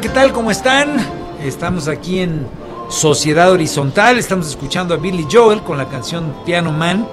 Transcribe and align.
¿Qué 0.00 0.08
tal? 0.08 0.32
¿Cómo 0.32 0.50
están? 0.50 0.96
Estamos 1.44 1.86
aquí 1.86 2.20
en 2.20 2.46
Sociedad 2.88 3.50
Horizontal, 3.50 4.18
estamos 4.18 4.48
escuchando 4.48 4.94
a 4.94 4.96
Billy 4.96 5.26
Joel 5.30 5.60
con 5.60 5.76
la 5.76 5.90
canción 5.90 6.34
Piano 6.46 6.72
Man. 6.72 7.06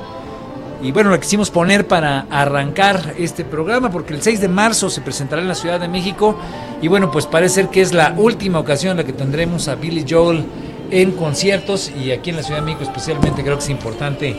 Y 0.82 0.94
bueno, 0.94 1.10
la 1.10 1.20
quisimos 1.20 1.52
poner 1.52 1.86
para 1.86 2.28
arrancar 2.30 3.16
este 3.18 3.44
programa 3.44 3.92
porque 3.92 4.14
el 4.14 4.22
6 4.22 4.40
de 4.40 4.48
marzo 4.48 4.90
se 4.90 5.02
presentará 5.02 5.42
en 5.42 5.50
la 5.50 5.56
Ciudad 5.56 5.82
de 5.82 5.90
México 5.90 6.38
y 6.82 6.88
bueno, 6.88 7.12
pues 7.12 7.26
parece 7.26 7.56
ser 7.56 7.70
que 7.70 7.82
es 7.82 7.94
la 7.94 8.14
última 8.16 8.60
ocasión 8.60 8.92
en 8.92 8.98
la 8.98 9.04
que 9.04 9.14
tendremos 9.14 9.68
a 9.68 9.76
Billy 9.76 10.06
Joel 10.08 10.46
en 10.90 11.12
conciertos 11.12 11.92
y 11.92 12.12
aquí 12.12 12.30
en 12.30 12.38
la 12.38 12.44
Ciudad 12.44 12.62
de 12.62 12.68
México 12.68 12.84
especialmente 12.84 13.44
creo 13.44 13.58
que 13.58 13.64
es 13.64 13.70
importante 13.70 14.38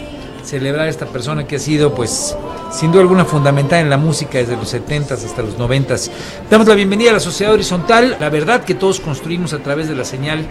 celebrar 0.48 0.86
a 0.86 0.88
esta 0.88 1.04
persona 1.04 1.46
que 1.46 1.56
ha 1.56 1.58
sido 1.58 1.94
pues 1.94 2.34
sin 2.72 2.91
duda 2.91 3.02
alguna 3.02 3.27
fundamental 3.27 3.80
en 3.80 3.91
la 3.91 3.98
música 3.98 4.38
desde 4.38 4.56
los 4.56 4.72
70s 4.72 5.24
hasta 5.24 5.42
los 5.42 5.58
90s. 5.58 6.10
Damos 6.50 6.66
la 6.66 6.74
bienvenida 6.74 7.10
a 7.10 7.14
la 7.14 7.20
Sociedad 7.20 7.52
Horizontal, 7.52 8.16
la 8.18 8.30
verdad 8.30 8.64
que 8.64 8.74
todos 8.74 8.98
construimos 8.98 9.52
a 9.52 9.58
través 9.58 9.88
de 9.88 9.94
la 9.94 10.04
señal 10.04 10.46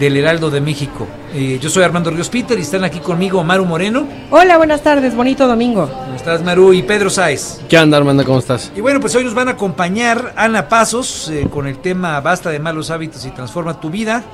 del 0.00 0.16
Heraldo 0.16 0.50
de 0.50 0.60
México. 0.60 1.06
Eh, 1.32 1.58
yo 1.62 1.70
soy 1.70 1.84
Armando 1.84 2.10
Ríos 2.10 2.28
Peter 2.28 2.58
y 2.58 2.62
están 2.62 2.82
aquí 2.82 2.98
conmigo 2.98 3.42
Maru 3.44 3.64
Moreno. 3.64 4.06
Hola, 4.30 4.56
buenas 4.58 4.82
tardes, 4.82 5.14
bonito 5.14 5.46
domingo. 5.46 5.88
¿Cómo 5.88 6.16
estás 6.16 6.42
Maru? 6.42 6.72
Y 6.72 6.82
Pedro 6.82 7.08
Sáez. 7.08 7.60
¿Qué 7.68 7.78
onda 7.78 7.98
Armando? 7.98 8.24
¿Cómo 8.24 8.40
estás? 8.40 8.72
Y 8.74 8.80
bueno, 8.80 9.00
pues 9.00 9.14
hoy 9.14 9.22
nos 9.24 9.34
van 9.34 9.46
a 9.46 9.52
acompañar 9.52 10.34
Ana 10.36 10.68
Pasos 10.68 11.28
eh, 11.28 11.46
con 11.48 11.68
el 11.68 11.78
tema 11.78 12.20
Basta 12.20 12.50
de 12.50 12.58
malos 12.58 12.90
hábitos 12.90 13.24
y 13.24 13.30
transforma 13.30 13.80
tu 13.80 13.90
vida, 13.90 14.24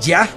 ya. 0.00 0.28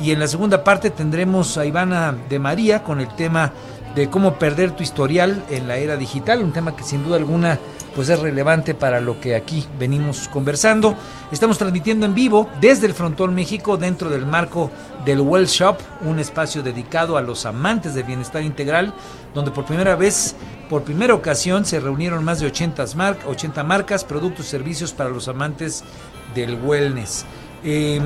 Y 0.00 0.10
en 0.10 0.18
la 0.18 0.26
segunda 0.26 0.64
parte 0.64 0.90
tendremos 0.90 1.56
a 1.56 1.64
Ivana 1.64 2.14
de 2.28 2.38
María 2.40 2.82
con 2.82 3.00
el 3.00 3.08
tema 3.14 3.52
de 3.94 4.10
cómo 4.10 4.38
perder 4.38 4.72
tu 4.72 4.82
historial 4.82 5.44
en 5.50 5.68
la 5.68 5.76
era 5.76 5.96
digital, 5.96 6.42
un 6.42 6.52
tema 6.52 6.74
que 6.76 6.82
sin 6.82 7.04
duda 7.04 7.16
alguna 7.16 7.58
pues 7.94 8.08
es 8.08 8.18
relevante 8.18 8.74
para 8.74 9.00
lo 9.00 9.20
que 9.20 9.36
aquí 9.36 9.64
venimos 9.78 10.28
conversando. 10.28 10.96
Estamos 11.30 11.58
transmitiendo 11.58 12.06
en 12.06 12.14
vivo 12.14 12.48
desde 12.60 12.86
el 12.86 12.94
Frontón 12.94 13.34
México 13.34 13.76
dentro 13.76 14.10
del 14.10 14.26
marco 14.26 14.70
del 15.04 15.20
Well 15.20 15.46
Shop, 15.46 15.78
un 16.02 16.18
espacio 16.18 16.62
dedicado 16.62 17.16
a 17.16 17.22
los 17.22 17.46
amantes 17.46 17.94
del 17.94 18.04
bienestar 18.04 18.42
integral, 18.42 18.92
donde 19.32 19.52
por 19.52 19.64
primera 19.64 19.94
vez, 19.94 20.34
por 20.68 20.82
primera 20.82 21.14
ocasión 21.14 21.64
se 21.64 21.78
reunieron 21.78 22.24
más 22.24 22.40
de 22.40 22.46
80, 22.46 22.84
mar 22.96 23.16
80 23.26 23.62
marcas, 23.62 24.04
productos 24.04 24.46
y 24.46 24.50
servicios 24.50 24.92
para 24.92 25.10
los 25.10 25.28
amantes 25.28 25.84
del 26.34 26.56
wellness. 26.56 27.24
Eh, 27.66 27.98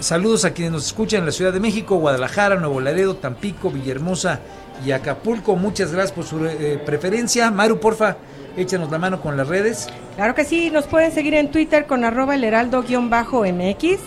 saludos 0.00 0.44
a 0.44 0.50
quienes 0.52 0.72
nos 0.72 0.86
escuchan 0.86 1.20
en 1.20 1.26
la 1.26 1.32
Ciudad 1.32 1.52
de 1.52 1.60
México, 1.60 1.96
Guadalajara, 1.96 2.56
Nuevo 2.56 2.80
Laredo, 2.80 3.16
Tampico, 3.16 3.70
Villahermosa 3.70 4.40
y 4.84 4.92
Acapulco. 4.92 5.56
Muchas 5.56 5.92
gracias 5.92 6.12
por 6.12 6.24
su 6.24 6.44
eh, 6.46 6.80
preferencia. 6.84 7.50
Maru, 7.50 7.80
porfa, 7.80 8.16
échanos 8.56 8.90
la 8.90 8.98
mano 8.98 9.20
con 9.20 9.36
las 9.36 9.48
redes. 9.48 9.88
Claro 10.16 10.34
que 10.34 10.44
sí, 10.44 10.70
nos 10.70 10.86
pueden 10.86 11.12
seguir 11.12 11.34
en 11.34 11.50
Twitter 11.50 11.86
con 11.86 12.04
arroba 12.04 12.34
el 12.34 12.44
heraldo-mx. 12.44 13.98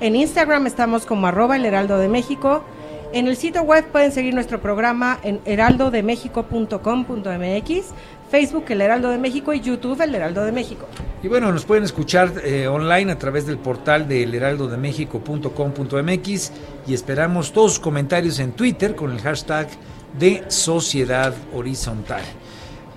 En 0.00 0.16
Instagram 0.16 0.66
estamos 0.66 1.06
como 1.06 1.26
arroba 1.26 1.56
el 1.56 1.64
heraldo 1.64 1.98
de 1.98 2.08
México. 2.08 2.64
En 3.12 3.28
el 3.28 3.36
sitio 3.36 3.62
web 3.62 3.84
pueden 3.92 4.10
seguir 4.10 4.32
nuestro 4.32 4.62
programa 4.62 5.18
en 5.22 5.42
heraldodemexico.com.mx, 5.44 7.84
Facebook 8.30 8.64
El 8.70 8.80
Heraldo 8.80 9.10
de 9.10 9.18
México 9.18 9.52
y 9.52 9.60
YouTube 9.60 10.00
El 10.00 10.14
Heraldo 10.14 10.46
de 10.46 10.52
México. 10.52 10.86
Y 11.22 11.28
bueno, 11.28 11.52
nos 11.52 11.66
pueden 11.66 11.84
escuchar 11.84 12.32
eh, 12.42 12.68
online 12.68 13.12
a 13.12 13.18
través 13.18 13.46
del 13.46 13.58
portal 13.58 14.08
de 14.08 14.22
elheraldodemexico.com.mx 14.22 16.52
y 16.86 16.94
esperamos 16.94 17.52
todos 17.52 17.74
sus 17.74 17.80
comentarios 17.80 18.38
en 18.38 18.52
Twitter 18.52 18.96
con 18.96 19.12
el 19.12 19.20
hashtag 19.20 19.68
de 20.18 20.44
Sociedad 20.48 21.34
Horizontal. 21.54 22.22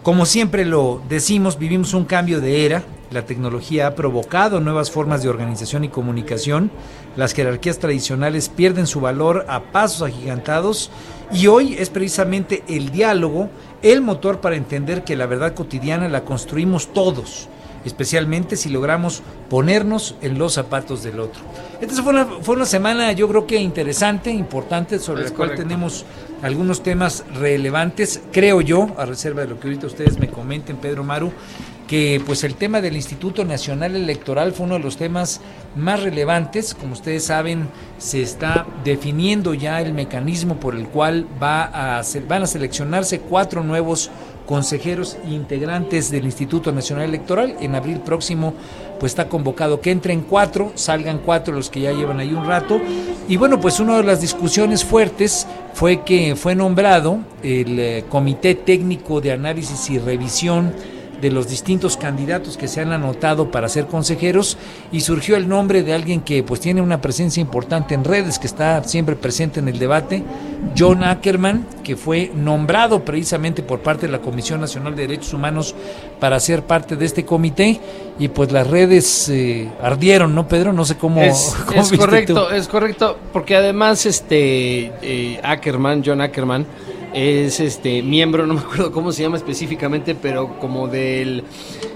Como 0.04 0.26
siempre 0.26 0.66
lo 0.66 1.02
decimos, 1.10 1.58
vivimos 1.58 1.94
un 1.94 2.06
cambio 2.06 2.42
de 2.42 2.66
era. 2.66 2.84
La 3.12 3.26
tecnología 3.26 3.88
ha 3.88 3.96
provocado 3.96 4.60
nuevas 4.60 4.92
formas 4.92 5.24
de 5.24 5.30
organización 5.30 5.84
y 5.84 5.90
comunicación. 5.90 6.70
Las 7.16 7.34
jerarquías 7.34 7.80
tradicionales 7.80 8.50
pierden 8.50 8.88
su 8.88 9.00
valor 9.00 9.46
a 9.48 9.62
pasos 9.72 10.04
agigantados 10.04 10.92
y 11.32 11.48
hoy 11.48 11.76
es 11.76 11.90
precisamente 11.90 12.64
el 12.68 12.92
diálogo 12.92 13.50
el 13.82 14.02
motor 14.02 14.42
para 14.42 14.56
entender 14.56 15.04
que 15.04 15.16
la 15.16 15.26
verdad 15.26 15.54
cotidiana 15.54 16.08
la 16.08 16.24
construimos 16.24 16.94
todos 16.94 17.50
especialmente 17.86 18.58
si 18.58 18.70
logramos 18.70 19.22
ponernos 19.48 20.16
en 20.22 20.38
los 20.38 20.54
zapatos 20.54 21.04
del 21.04 21.20
otro. 21.20 21.42
Esta 21.80 22.02
fue 22.02 22.14
una, 22.14 22.26
fue 22.26 22.56
una 22.56 22.66
semana 22.66 23.12
yo 23.12 23.28
creo 23.30 23.46
que 23.46 23.58
interesante, 23.58 24.32
importante, 24.32 25.00
sobre 25.00 25.24
es 25.24 25.30
la 25.30 25.38
cual 25.38 25.56
tenemos 25.56 26.04
algunos 26.46 26.84
temas 26.84 27.26
relevantes, 27.34 28.22
creo 28.32 28.62
yo, 28.62 28.90
a 29.00 29.06
reserva 29.06 29.42
de 29.42 29.48
lo 29.48 29.60
que 29.60 29.68
ahorita 29.68 29.88
ustedes 29.88 30.20
me 30.20 30.28
comenten, 30.28 30.78
Pedro 30.78 31.04
Maru, 31.04 31.32
que 31.88 32.22
pues 32.24 32.44
el 32.44 32.54
tema 32.54 32.82
del 32.82 32.96
Instituto 32.96 33.44
Nacional 33.44 33.96
Electoral 33.96 34.54
fue 34.54 34.68
uno 34.68 34.76
de 34.76 34.82
los 34.82 34.96
temas 34.96 35.42
más 35.76 36.04
relevantes. 36.04 36.76
Como 36.76 36.94
ustedes 36.94 37.24
saben, 37.24 37.68
se 37.98 38.22
está 38.22 38.68
definiendo 38.84 39.56
ya 39.56 39.82
el 39.82 39.94
mecanismo 39.94 40.60
por 40.60 40.76
el 40.76 40.88
cual 40.88 41.26
va 41.42 41.64
a, 41.64 42.04
van 42.28 42.44
a 42.44 42.48
seleccionarse 42.48 43.22
cuatro 43.22 43.64
nuevos 43.64 44.12
consejeros 44.46 45.18
e 45.26 45.32
integrantes 45.32 46.12
del 46.12 46.26
Instituto 46.26 46.72
Nacional 46.72 47.06
Electoral. 47.06 47.56
En 47.60 47.74
abril 47.74 48.02
próximo 48.02 48.54
pues 49.00 49.14
está 49.14 49.28
convocado 49.28 49.82
que 49.82 49.92
entren 49.92 50.22
cuatro, 50.22 50.72
salgan 50.76 51.20
cuatro 51.26 51.56
los 51.56 51.70
que 51.70 51.82
ya 51.82 51.92
llevan 51.92 52.20
ahí 52.20 52.34
un 52.34 52.46
rato. 52.46 52.80
Y 53.28 53.38
bueno, 53.38 53.60
pues 53.60 53.80
una 53.80 53.98
de 53.98 54.04
las 54.04 54.22
discusiones 54.22 54.86
fuertes 54.86 55.48
fue 55.76 56.04
que 56.04 56.38
fue 56.38 56.56
nombrado 56.56 57.20
el 57.44 57.78
eh, 57.78 58.06
Comité 58.08 58.56
Técnico 58.56 59.20
de 59.20 59.34
Análisis 59.34 59.90
y 59.90 60.00
Revisión 60.00 60.74
de 61.22 61.32
los 61.32 61.48
distintos 61.48 61.98
candidatos 61.98 62.58
que 62.58 62.68
se 62.68 62.82
han 62.82 62.92
anotado 62.92 63.52
para 63.52 63.70
ser 63.70 63.88
consejeros 63.88 64.58
y 64.92 65.02
surgió 65.02 65.36
el 65.36 65.48
nombre 65.48 65.84
de 65.84 65.94
alguien 65.94 66.22
que 66.22 66.44
pues 66.44 66.60
tiene 66.60 66.82
una 66.82 67.02
presencia 67.02 67.42
importante 67.42 67.94
en 67.94 68.04
redes, 68.04 68.40
que 68.40 68.48
está 68.48 68.84
siempre 68.84 69.16
presente 69.16 69.60
en 69.60 69.68
el 69.68 69.80
debate, 69.80 70.24
John 70.78 71.04
Ackerman, 71.04 71.66
que 71.84 71.96
fue 71.96 72.32
nombrado 72.36 73.04
precisamente 73.04 73.64
por 73.64 73.80
parte 73.80 74.08
de 74.08 74.12
la 74.12 74.20
Comisión 74.20 74.62
Nacional 74.62 74.96
de 74.96 75.08
Derechos 75.08 75.34
Humanos 75.34 75.76
para 76.20 76.40
ser 76.40 76.64
parte 76.64 76.96
de 76.96 77.06
este 77.06 77.26
comité 77.26 77.80
y 78.18 78.30
pues 78.30 78.52
las 78.52 78.68
redes 78.68 79.30
eh, 79.30 79.70
ardieron, 79.82 80.34
¿no, 80.34 80.48
Pedro? 80.48 80.74
No 80.74 80.86
sé 80.86 80.96
cómo... 80.96 81.22
Es, 81.22 81.56
cómo 81.66 81.82
es 81.82 81.92
correcto, 81.92 82.48
tú? 82.48 82.56
es 82.56 82.68
correcto, 82.68 83.18
porque 83.34 83.56
además 83.56 84.06
este 84.06 84.92
eh, 85.02 85.40
Ackerman, 85.44 86.04
John 86.06 86.22
Ackerman, 86.22 86.66
es 87.16 87.62
este 87.62 88.04
miembro, 88.04 88.46
no 88.46 88.56
me 88.56 88.60
acuerdo 88.60 88.92
cómo 88.92 89.12
se 89.14 89.24
llama 89.24 89.38
específicamente, 89.38 90.16
pero 90.16 90.60
como 90.60 90.88
del... 90.88 91.44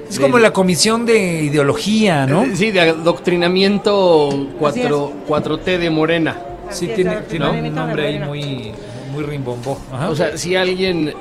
Es 0.09 0.19
como 0.19 0.39
la 0.39 0.51
comisión 0.51 1.05
de 1.05 1.43
ideología, 1.43 2.25
¿no? 2.25 2.43
Eh, 2.43 2.55
Sí, 2.55 2.71
de 2.71 2.79
adoctrinamiento 2.79 4.47
4, 4.57 5.13
4T 5.27 5.77
de 5.77 5.89
Morena. 5.89 6.41
Sí, 6.71 6.87
es, 6.89 6.95
tiene, 6.95 7.17
tiene 7.29 7.49
un 7.49 7.75
nombre 7.75 8.07
ahí 8.07 8.19
muy, 8.19 8.71
muy 9.11 9.23
rimbombó. 9.23 9.77
Ajá. 9.91 10.09
O 10.09 10.15
sea, 10.15 10.35
si 10.37 10.55
alguien, 10.55 11.13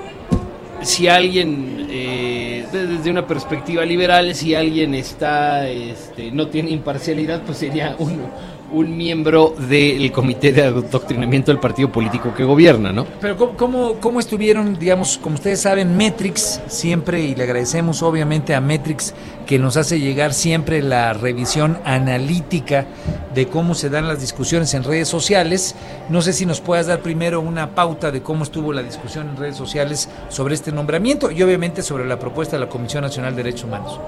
si 0.81 1.09
alguien, 1.09 1.89
eh, 1.91 2.65
desde 2.73 3.11
una 3.11 3.27
perspectiva 3.27 3.85
liberal, 3.85 4.35
si 4.35 4.55
alguien 4.55 4.95
está, 4.95 5.69
este, 5.69 6.31
no 6.31 6.49
tiene 6.49 6.71
imparcialidad, 6.71 7.43
pues 7.43 7.59
sería 7.59 7.95
un, 7.99 8.23
un 8.71 8.97
miembro 8.97 9.55
del 9.59 10.13
comité 10.13 10.53
de 10.53 10.63
adoctrinamiento 10.65 11.51
del 11.51 11.61
partido 11.61 11.91
político 11.91 12.35
que 12.35 12.45
gobierna, 12.45 12.93
¿no? 12.93 13.07
Pero 13.21 13.37
¿cómo, 13.37 13.57
cómo, 13.57 13.95
cómo 13.95 14.21
estuvieron, 14.21 14.79
digamos, 14.79 15.19
como 15.19 15.37
ustedes 15.37 15.61
saben, 15.61 15.97
Metrix 15.97 16.61
siempre, 16.67 17.21
y 17.21 17.35
le 17.35 17.45
agradecemos 17.45 18.03
obviamente 18.03 18.55
a 18.55 18.61
Metrix 18.61 19.15
que 19.47 19.59
nos 19.59 19.77
hace 19.77 19.99
llegar 19.99 20.35
siempre 20.35 20.83
la 20.83 21.15
revisión 21.15 21.79
analítica 21.85 22.87
de 23.35 23.47
cómo 23.49 23.75
se 23.75 23.89
dan 23.89 24.07
las 24.07 24.21
discusiones 24.21 24.75
en 24.75 24.85
redes 24.85 25.09
sociales. 25.09 25.75
No 26.11 26.21
sé 26.21 26.33
si 26.33 26.45
nos 26.45 26.61
puedas 26.61 26.87
dar 26.87 27.01
primero 27.01 27.41
una 27.41 27.75
pauta 27.75 28.11
de 28.11 28.23
cómo 28.23 28.45
estuvo 28.45 28.73
la 28.73 28.83
discusión 28.83 29.29
en 29.31 29.37
redes 29.37 29.57
sociales 29.57 30.09
sobre 30.29 30.55
este 30.55 30.73
nombramiento 30.73 31.31
y 31.31 31.43
obviamente 31.43 31.83
sobre 31.83 32.07
la 32.07 32.19
propuesta 32.19 32.57
de 32.57 32.65
la 32.65 32.69
Comisión 32.69 33.03
Nacional 33.03 33.35
de 33.35 33.43
Derechos 33.43 33.65
Humanos. 33.65 33.99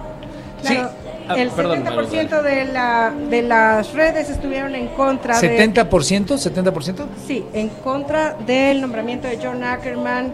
Claro, 0.62 0.90
Ah, 0.90 1.09
el 1.36 1.50
perdón, 1.50 1.82
Maru, 1.84 2.06
70% 2.06 2.42
de, 2.42 2.64
la, 2.66 3.12
de 3.30 3.42
las 3.42 3.92
redes 3.92 4.30
estuvieron 4.30 4.74
en 4.74 4.88
contra 4.88 5.40
de... 5.40 5.58
¿70%? 5.58 6.26
¿70%? 6.26 7.06
Sí, 7.26 7.44
en 7.52 7.68
contra 7.68 8.34
del 8.46 8.80
nombramiento 8.80 9.28
de 9.28 9.38
John 9.42 9.62
Ackerman. 9.64 10.32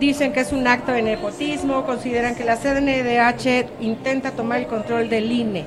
Dicen 0.00 0.32
que 0.32 0.40
es 0.40 0.52
un 0.52 0.66
acto 0.66 0.90
de 0.92 1.02
nepotismo, 1.02 1.84
consideran 1.86 2.34
que 2.34 2.42
la 2.44 2.56
CNDH 2.56 3.66
intenta 3.80 4.32
tomar 4.32 4.58
el 4.58 4.66
control 4.66 5.08
del 5.08 5.30
INE. 5.30 5.64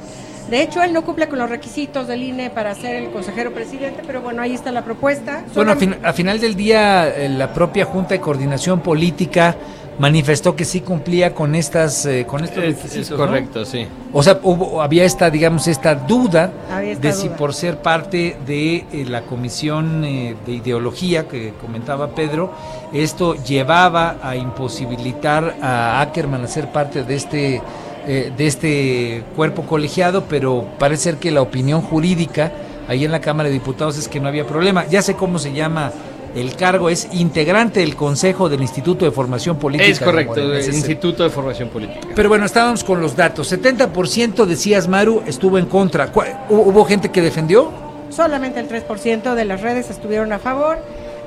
De 0.50 0.62
hecho, 0.62 0.82
él 0.82 0.94
no 0.94 1.04
cumple 1.04 1.28
con 1.28 1.40
los 1.40 1.50
requisitos 1.50 2.08
del 2.08 2.24
INE 2.24 2.50
para 2.50 2.74
ser 2.76 2.96
el 2.96 3.10
consejero 3.12 3.52
presidente, 3.54 4.02
pero 4.06 4.22
bueno, 4.22 4.42
ahí 4.42 4.54
está 4.54 4.72
la 4.72 4.84
propuesta. 4.84 5.44
Bueno, 5.56 5.72
a, 5.72 5.76
Solam- 5.76 5.80
fin- 5.80 5.96
a 6.04 6.14
final 6.14 6.40
del 6.40 6.56
día, 6.56 7.10
eh, 7.10 7.30
la 7.30 7.54
propia 7.54 7.86
Junta 7.86 8.14
de 8.16 8.22
Coordinación 8.22 8.80
Política 8.82 9.56
manifestó 10.00 10.56
que 10.56 10.66
sí 10.66 10.82
cumplía 10.82 11.34
con 11.34 11.56
estas 11.56 12.06
eh, 12.06 12.26
con 12.28 12.44
estos 12.44 12.64
Es, 12.64 12.76
requisitos, 12.76 13.12
es 13.12 13.12
¿no? 13.12 13.18
correcto, 13.18 13.66
sí. 13.66 13.88
O 14.14 14.22
sea, 14.24 14.40
hubo, 14.44 14.82
había 14.82 15.04
esta, 15.06 15.30
digamos, 15.30 15.68
esta 15.68 15.96
duda 15.96 16.52
esta 16.84 17.02
de 17.02 17.14
si 17.14 17.28
duda. 17.28 17.38
por 17.38 17.54
ser 17.54 17.82
parte 17.82 18.38
de 18.46 18.86
eh, 18.92 19.06
la 19.08 19.22
comisión 19.24 20.04
eh, 20.06 20.36
de 20.46 20.52
ideología 20.54 21.28
que 21.28 21.54
comentaba 21.60 22.10
Pedro, 22.10 22.52
esto 22.94 23.36
llevaba 23.44 24.18
a 24.22 24.36
imposibilitar 24.36 25.56
a 25.62 26.02
Ackerman 26.02 26.44
a 26.44 26.48
ser 26.48 26.72
parte 26.72 27.04
de 27.04 27.16
este 27.16 27.62
eh, 28.10 28.32
de 28.38 28.48
este 28.48 29.24
cuerpo 29.36 29.64
colegiado, 29.64 30.24
pero 30.30 30.66
parece 30.80 31.04
ser 31.04 31.18
que 31.18 31.30
la 31.30 31.42
opinión 31.42 31.82
jurídica 31.82 32.54
ahí 32.88 33.04
en 33.04 33.12
la 33.12 33.20
Cámara 33.20 33.50
de 33.50 33.54
Diputados 33.54 33.98
es 33.98 34.08
que 34.08 34.22
no 34.22 34.30
había 34.30 34.48
problema. 34.48 34.86
Ya 34.88 35.02
sé 35.02 35.16
cómo 35.16 35.40
se 35.40 35.52
llama 35.52 35.92
el 36.38 36.56
cargo, 36.56 36.90
es 36.90 37.08
integrante 37.14 37.80
del 37.80 37.96
Consejo 37.96 38.48
del 38.50 38.62
Instituto 38.62 39.06
de 39.06 39.12
Formación 39.12 39.58
Política. 39.58 39.90
Es 39.90 40.00
correcto, 40.00 40.32
Morena, 40.36 40.54
el 40.54 40.60
ese 40.60 40.70
es 40.70 40.76
el- 40.76 40.76
Instituto 40.76 41.24
de 41.24 41.30
Formación 41.30 41.70
Política. 41.70 42.08
pero 42.16 42.30
bueno, 42.30 42.46
estábamos 42.46 42.84
con 42.84 43.02
los 43.02 43.16
datos. 43.16 43.48
70% 43.48 44.46
decías, 44.46 44.88
Maru, 44.88 45.24
estuvo 45.26 45.58
en 45.58 45.66
contra. 45.66 46.12
¿Cuál- 46.12 46.38
¿Hubo 46.50 46.62
hubo 46.62 46.86
gente 46.86 47.10
que 47.10 47.22
defendió? 47.22 47.72
Solamente 48.10 48.60
el 48.60 48.68
3% 48.68 49.36
de 49.36 49.46
las 49.46 49.62
redes 49.62 49.90
estuvieron 49.90 50.32
a 50.32 50.40
favor, 50.40 50.78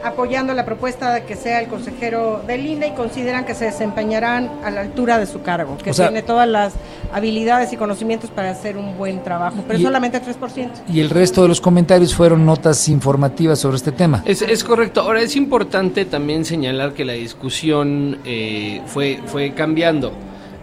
apoyando 0.02 0.54
la 0.54 0.64
propuesta 0.64 1.12
de 1.12 1.24
que 1.24 1.36
sea 1.36 1.60
el 1.60 1.68
consejero 1.68 2.42
del 2.46 2.64
INE 2.66 2.88
y 2.88 2.90
consideran 2.92 3.44
que 3.44 3.54
se 3.54 3.66
desempeñarán 3.66 4.50
a 4.64 4.70
la 4.70 4.80
altura 4.80 5.18
de 5.18 5.26
su 5.26 5.42
cargo, 5.42 5.76
que 5.76 5.90
O 5.90 5.94
sea- 5.94 6.08
tiene 6.08 6.22
todas 6.22 6.48
las 6.48 6.72
habilidades 7.12 7.72
y 7.72 7.76
conocimientos 7.76 8.30
para 8.30 8.50
hacer 8.50 8.76
un 8.76 8.96
buen 8.96 9.22
trabajo, 9.22 9.64
pero 9.66 9.78
Y- 9.78 9.82
solamente 9.82 10.18
el 10.18 10.22
3%. 10.24 10.70
Y 10.92 11.00
el 11.00 11.10
resto 11.10 11.42
de 11.42 11.48
los 11.48 11.60
comentarios 11.60 12.14
fueron 12.14 12.44
notas 12.46 12.88
informativas 12.88 13.58
sobre 13.58 13.76
este 13.76 13.92
tema. 13.92 14.22
Es, 14.26 14.42
es 14.42 14.64
correcto. 14.64 15.00
Ahora 15.00 15.20
es 15.22 15.36
importante 15.36 16.04
también 16.04 16.44
señalar 16.44 16.92
que 16.94 17.04
la 17.04 17.14
discusión 17.14 18.18
eh, 18.24 18.80
fue, 18.86 19.20
fue 19.26 19.52
cambiando. 19.54 20.12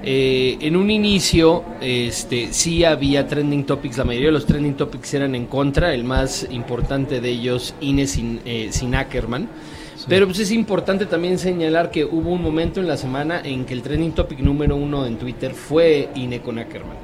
Eh, 0.03 0.57
en 0.61 0.75
un 0.75 0.89
inicio 0.91 1.63
este, 1.81 2.53
sí 2.53 2.83
había 2.85 3.27
trending 3.27 3.65
topics, 3.65 3.97
la 3.97 4.03
mayoría 4.05 4.27
de 4.27 4.33
los 4.33 4.45
trending 4.45 4.75
topics 4.75 5.13
eran 5.15 5.33
en 5.35 5.47
contra, 5.47 5.93
el 5.93 6.03
más 6.03 6.47
importante 6.51 7.19
de 7.19 7.29
ellos 7.29 7.73
INE 7.81 8.05
sin, 8.07 8.39
eh, 8.45 8.67
sin 8.71 8.93
Ackerman. 8.95 9.50
Pero 10.07 10.25
pues 10.25 10.39
es 10.39 10.51
importante 10.51 11.06
también 11.06 11.38
señalar 11.38 11.92
que 11.92 12.06
hubo 12.06 12.31
un 12.31 12.42
momento 12.42 12.80
en 12.80 12.88
la 12.88 12.95
semana 12.98 13.42
en 13.44 13.65
que 13.65 13.74
el 13.74 13.81
trending 13.81 14.13
topic 14.13 14.39
número 14.39 14.75
uno 14.75 15.06
en 15.06 15.18
Twitter 15.18 15.54
fue 15.54 16.09
INE 16.15 16.39
con 16.42 16.57
Ackerman. 16.59 16.95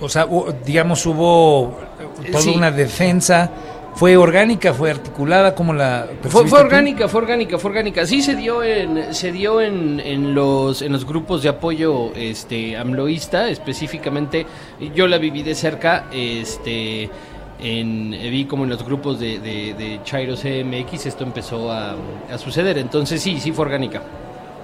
O 0.00 0.08
sea, 0.08 0.26
digamos, 0.64 1.04
hubo 1.06 1.76
eh, 2.24 2.28
toda 2.30 2.40
Sí. 2.42 2.52
una 2.56 2.70
defensa. 2.70 3.50
¿Fue 3.92 4.16
orgánica? 4.16 4.72
¿Fue 4.72 4.88
articulada? 4.92 5.54
¿Cómo 5.56 5.72
la 5.74 6.06
Fue, 6.22 6.46
fue 6.46 6.60
tú? 6.60 6.64
orgánica, 6.66 7.08
fue 7.08 7.22
orgánica, 7.22 7.58
fue 7.58 7.70
orgánica. 7.70 8.06
Sí 8.06 8.22
se 8.22 8.36
dio 8.36 8.62
en, 8.62 9.12
se 9.12 9.32
dio 9.32 9.60
en, 9.60 9.98
en 9.98 10.32
los 10.32 10.80
en 10.80 10.92
los 10.92 11.04
grupos 11.04 11.42
de 11.42 11.48
apoyo 11.48 12.12
este 12.14 12.76
amloísta, 12.76 13.48
específicamente 13.50 14.46
yo 14.94 15.08
la 15.08 15.18
viví 15.18 15.42
de 15.42 15.56
cerca, 15.56 16.06
este 16.12 17.10
en, 17.62 18.10
vi 18.10 18.44
como 18.44 18.64
en 18.64 18.70
los 18.70 18.84
grupos 18.84 19.18
de, 19.20 19.38
de, 19.38 19.74
de 19.74 20.00
Chairo 20.04 20.34
CMX 20.36 21.06
esto 21.06 21.24
empezó 21.24 21.70
a, 21.70 21.94
a 22.32 22.38
suceder, 22.38 22.78
entonces 22.78 23.20
sí, 23.22 23.38
sí 23.40 23.52
fue 23.52 23.64
orgánica. 23.66 24.02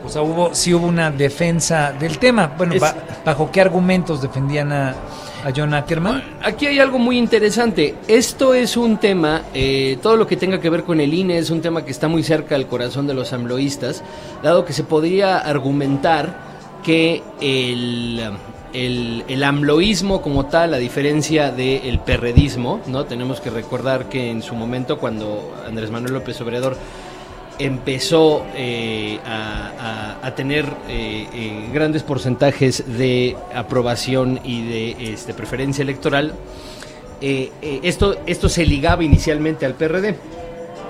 O 0.05 0.09
sea, 0.09 0.23
hubo, 0.23 0.55
sí 0.55 0.73
hubo 0.73 0.87
una 0.87 1.11
defensa 1.11 1.93
del 1.93 2.19
tema. 2.19 2.53
Bueno, 2.57 2.75
Es- 2.75 2.81
ba- 2.81 2.95
¿bajo 3.25 3.51
qué 3.51 3.61
argumentos 3.61 4.23
defendían 4.23 4.71
a, 4.71 4.91
a 4.91 5.53
John 5.57 5.75
Ackerman? 5.75 6.23
Aquí 6.45 6.67
hay 6.67 6.79
algo 6.79 6.99
muy 6.99 7.19
interesante. 7.19 7.97
Esto 8.07 8.55
es 8.55 8.77
un 8.77 8.99
tema, 8.99 9.43
eh, 9.53 9.99
todo 10.03 10.17
lo 10.17 10.27
que 10.27 10.37
tenga 10.37 10.61
que 10.61 10.71
ver 10.71 10.85
con 10.85 11.01
el 11.01 11.13
INE 11.13 11.39
es 11.39 11.51
un 11.51 11.61
tema 11.61 11.85
que 11.85 11.91
está 11.91 12.07
muy 12.09 12.23
cerca 12.23 12.55
del 12.55 12.67
corazón 12.67 13.07
de 13.09 13.15
los 13.15 13.33
amloístas, 13.33 14.05
dado 14.45 14.65
que 14.65 14.73
se 14.73 14.85
podría 14.85 15.39
argumentar 15.39 16.55
que 16.85 17.23
el, 17.41 18.31
el, 18.77 19.25
el 19.27 19.43
amloísmo 19.43 20.21
como 20.21 20.47
tal, 20.47 20.75
a 20.75 20.77
diferencia 20.77 21.51
del 21.51 21.99
perredismo, 22.01 22.81
¿no? 22.87 23.07
tenemos 23.07 23.41
que 23.41 23.49
recordar 23.49 24.11
que 24.11 24.31
en 24.31 24.43
su 24.43 24.55
momento 24.55 24.99
cuando 24.99 25.55
Andrés 25.67 25.91
Manuel 25.91 26.13
López 26.13 26.39
Obrador 26.43 26.77
empezó 27.59 28.45
eh, 28.55 29.19
a, 29.25 30.31
tener 30.37 30.67
eh, 30.89 31.27
eh, 31.33 31.71
grandes 31.73 32.03
porcentajes 32.03 32.85
de 32.99 33.35
aprobación 33.55 34.41
y 34.45 34.67
de 34.69 35.13
este, 35.15 35.33
preferencia 35.33 35.83
electoral, 35.83 36.35
esto, 37.23 38.19
esto 38.27 38.51
se 38.51 38.67
ligaba 38.67 39.03
inicialmente 39.03 39.65
al 39.65 39.73
PRD. 39.73 40.17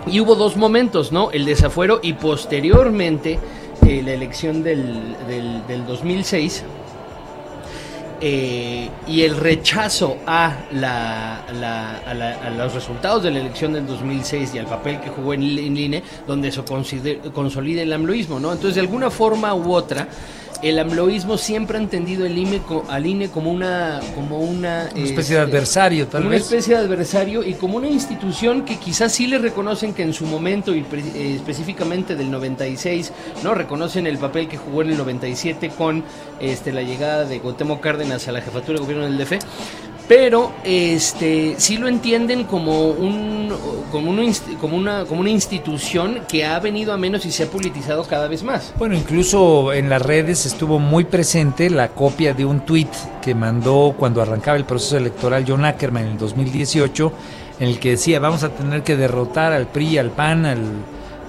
Y 0.08 0.18
hubo 0.18 0.34
dos 0.34 0.56
momentos, 0.56 1.12
¿no? 1.12 1.30
El 1.30 1.44
desafuero 1.44 2.00
y 2.02 2.14
posteriormente 2.14 3.38
la 3.82 4.12
elección 4.12 4.64
del, 4.64 5.14
del, 5.28 5.64
del 5.68 5.86
2006 5.86 6.64
eh, 8.20 8.88
y 9.06 9.22
el 9.22 9.36
rechazo 9.36 10.16
a, 10.26 10.56
la, 10.72 11.44
la- 11.60 11.98
a, 11.98 12.14
la- 12.14 12.34
a 12.46 12.50
los 12.50 12.74
resultados 12.74 13.22
de 13.22 13.30
la 13.30 13.40
elección 13.40 13.72
del 13.72 13.86
2006 13.86 14.54
y 14.54 14.58
al 14.58 14.66
papel 14.66 15.00
que 15.00 15.10
jugó 15.10 15.34
en, 15.34 15.42
en 15.42 15.76
INE, 15.76 16.02
donde 16.26 16.50
se 16.52 16.62
consolida 16.64 17.82
el 17.82 17.92
amloísmo, 17.92 18.40
¿no? 18.40 18.52
Entonces, 18.52 18.74
de 18.76 18.80
alguna 18.82 19.10
forma 19.10 19.54
u 19.54 19.72
otra, 19.72 20.08
el 20.68 20.78
amloísmo 20.78 21.38
siempre 21.38 21.78
ha 21.78 21.80
entendido 21.80 22.24
el 22.26 22.36
INE 22.36 22.58
co- 22.60 22.84
al 22.88 23.06
INE 23.06 23.28
como 23.30 23.50
una... 23.52 24.00
Como 24.14 24.40
una, 24.40 24.88
Una 24.94 25.04
especie 25.04 25.36
de 25.36 25.42
este, 25.42 25.50
adversario, 25.56 26.06
tal 26.08 26.22
como 26.22 26.30
vez. 26.30 26.42
Una 26.42 26.44
especie 26.58 26.76
de 26.76 26.80
adversario 26.82 27.42
y 27.44 27.54
como 27.54 27.76
una 27.76 27.88
institución 27.88 28.64
que 28.64 28.76
quizás 28.78 29.12
sí 29.12 29.26
le 29.26 29.38
reconocen 29.38 29.94
que 29.94 30.02
en 30.02 30.12
su 30.12 30.24
momento 30.26 30.74
y 30.74 30.80
eh, 30.80 31.34
específicamente 31.36 32.16
del 32.16 32.30
96, 32.30 33.12
¿no? 33.44 33.54
Reconocen 33.54 34.06
el 34.06 34.18
papel 34.18 34.48
que 34.48 34.56
jugó 34.56 34.82
en 34.82 34.90
el 34.90 34.98
97 34.98 35.70
con 35.70 36.04
este 36.40 36.72
la 36.72 36.82
llegada 36.82 37.24
de 37.24 37.40
Cuauhtémoc 37.40 37.80
Cárdenas 37.80 38.26
a 38.28 38.32
la 38.32 38.40
jefatura 38.40 38.78
de 38.78 38.84
gobierno 38.84 39.04
del 39.04 39.18
DF. 39.18 39.32
Pero 40.08 40.52
este 40.62 41.56
sí 41.58 41.78
lo 41.78 41.88
entienden 41.88 42.44
como 42.44 42.90
un 42.90 43.52
como 43.90 44.10
una, 44.10 44.22
como 44.60 44.76
una 44.76 45.04
como 45.04 45.20
una 45.20 45.30
institución 45.30 46.20
que 46.28 46.44
ha 46.44 46.58
venido 46.60 46.92
a 46.92 46.96
menos 46.96 47.26
y 47.26 47.32
se 47.32 47.44
ha 47.44 47.46
politizado 47.46 48.04
cada 48.04 48.28
vez 48.28 48.42
más. 48.44 48.72
Bueno, 48.78 48.94
incluso 48.94 49.72
en 49.72 49.88
las 49.88 50.02
redes 50.02 50.46
estuvo 50.46 50.78
muy 50.78 51.04
presente 51.04 51.70
la 51.70 51.88
copia 51.88 52.34
de 52.34 52.44
un 52.44 52.60
tuit 52.60 52.88
que 53.20 53.34
mandó 53.34 53.94
cuando 53.98 54.22
arrancaba 54.22 54.56
el 54.56 54.64
proceso 54.64 54.96
electoral 54.96 55.44
John 55.46 55.64
Ackerman 55.64 56.04
en 56.04 56.12
el 56.12 56.18
2018, 56.18 57.12
en 57.58 57.68
el 57.68 57.80
que 57.80 57.90
decía, 57.90 58.20
vamos 58.20 58.44
a 58.44 58.50
tener 58.50 58.82
que 58.82 58.96
derrotar 58.96 59.52
al 59.52 59.66
PRI, 59.66 59.98
al 59.98 60.10
PAN, 60.10 60.46
al, 60.46 60.62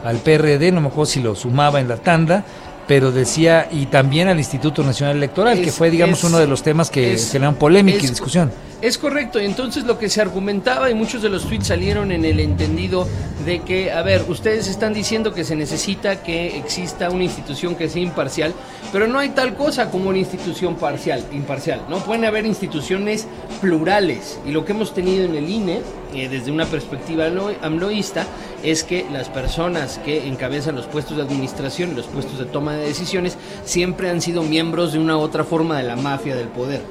al 0.03 0.17
PRD, 0.17 0.71
no 0.71 0.81
me 0.81 0.87
acuerdo 0.87 1.07
si 1.07 1.21
lo 1.21 1.33
sumaba 1.33 1.79
en 1.79 1.87
la 1.87 1.97
tanda, 1.97 2.45
pero 2.87 3.11
decía, 3.11 3.67
y 3.71 3.87
también 3.87 4.27
al 4.29 4.37
Instituto 4.37 4.81
Nacional 4.83 5.17
Electoral, 5.17 5.61
que 5.61 5.71
fue, 5.71 5.89
digamos, 5.91 6.19
es- 6.19 6.23
uno 6.25 6.39
de 6.39 6.47
los 6.47 6.63
temas 6.63 6.89
que 6.89 7.13
es- 7.13 7.31
generan 7.31 7.55
polémica 7.55 7.99
y 8.03 8.07
discusión. 8.07 8.51
Es 8.79 8.99
correcto, 8.99 9.41
y 9.41 9.45
entonces 9.45 9.85
lo 9.85 9.97
que 9.97 10.07
se 10.07 10.21
argumentaba 10.21 10.89
y 10.91 10.93
muchos 10.93 11.23
de 11.23 11.29
los 11.29 11.45
tweets 11.45 11.65
salieron 11.67 12.11
en 12.11 12.23
el 12.23 12.39
entendido 12.39 13.07
de 13.43 13.59
que, 13.61 13.91
a 13.91 14.03
ver, 14.03 14.23
ustedes 14.29 14.67
están 14.67 14.93
diciendo 14.93 15.33
que 15.33 15.43
se 15.43 15.55
necesita 15.55 16.21
que 16.21 16.57
exista 16.57 17.09
una 17.09 17.23
institución 17.23 17.73
que 17.75 17.89
sea 17.89 18.03
imparcial, 18.03 18.53
pero 18.91 19.07
no 19.07 19.17
hay 19.17 19.29
tal 19.29 19.55
cosa 19.55 19.89
como 19.89 20.09
una 20.09 20.19
institución 20.19 20.75
parcial, 20.75 21.23
imparcial, 21.33 21.81
¿no? 21.89 21.97
Pueden 21.99 22.23
haber 22.25 22.45
instituciones 22.45 23.25
plurales, 23.61 24.37
y 24.45 24.51
lo 24.51 24.63
que 24.63 24.73
hemos 24.73 24.93
tenido 24.93 25.25
en 25.25 25.35
el 25.35 25.49
INE, 25.49 25.81
eh, 26.13 26.29
desde 26.29 26.51
una 26.51 26.65
perspectiva 26.65 27.25
amloísta, 27.61 28.25
es 28.63 28.83
que 28.83 29.05
las 29.11 29.29
personas 29.29 29.99
que 30.03 30.27
encabezan 30.27 30.75
los 30.75 30.85
puestos 30.87 31.17
de 31.17 31.23
administración 31.23 31.91
y 31.91 31.95
los 31.95 32.07
puestos 32.07 32.39
de 32.39 32.45
toma 32.45 32.73
de 32.75 32.85
decisiones 32.87 33.37
siempre 33.65 34.09
han 34.09 34.21
sido 34.21 34.41
miembros 34.43 34.93
de 34.93 34.99
una 34.99 35.17
u 35.17 35.19
otra 35.21 35.43
forma 35.43 35.77
de 35.77 35.83
la 35.83 35.95
mafia 35.95 36.35
del 36.35 36.47
poder. 36.47 36.81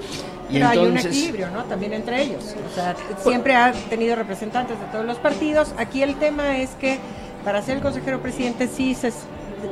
Y 0.49 0.55
Pero 0.55 0.69
hay 0.69 0.79
un 0.79 0.87
entonces- 0.87 1.13
equilibrio, 1.17 1.51
¿no? 1.51 1.65
También 1.65 1.93
entre 1.93 2.23
ellos. 2.23 2.55
O 2.71 2.75
sea, 2.75 2.95
siempre 3.23 3.57
ha 3.57 3.73
tenido 3.91 4.15
representantes 4.15 4.79
de 4.79 4.87
todos 4.87 5.05
los 5.05 5.19
partidos. 5.19 5.73
Aquí 5.77 6.03
el 6.03 6.15
tema 6.17 6.59
es 6.59 6.71
que 6.81 6.99
para 7.45 7.63
ser 7.63 7.77
el 7.79 7.83
consejero 7.83 8.21
presidente 8.21 8.69
sí 8.69 8.95
se, 8.95 9.13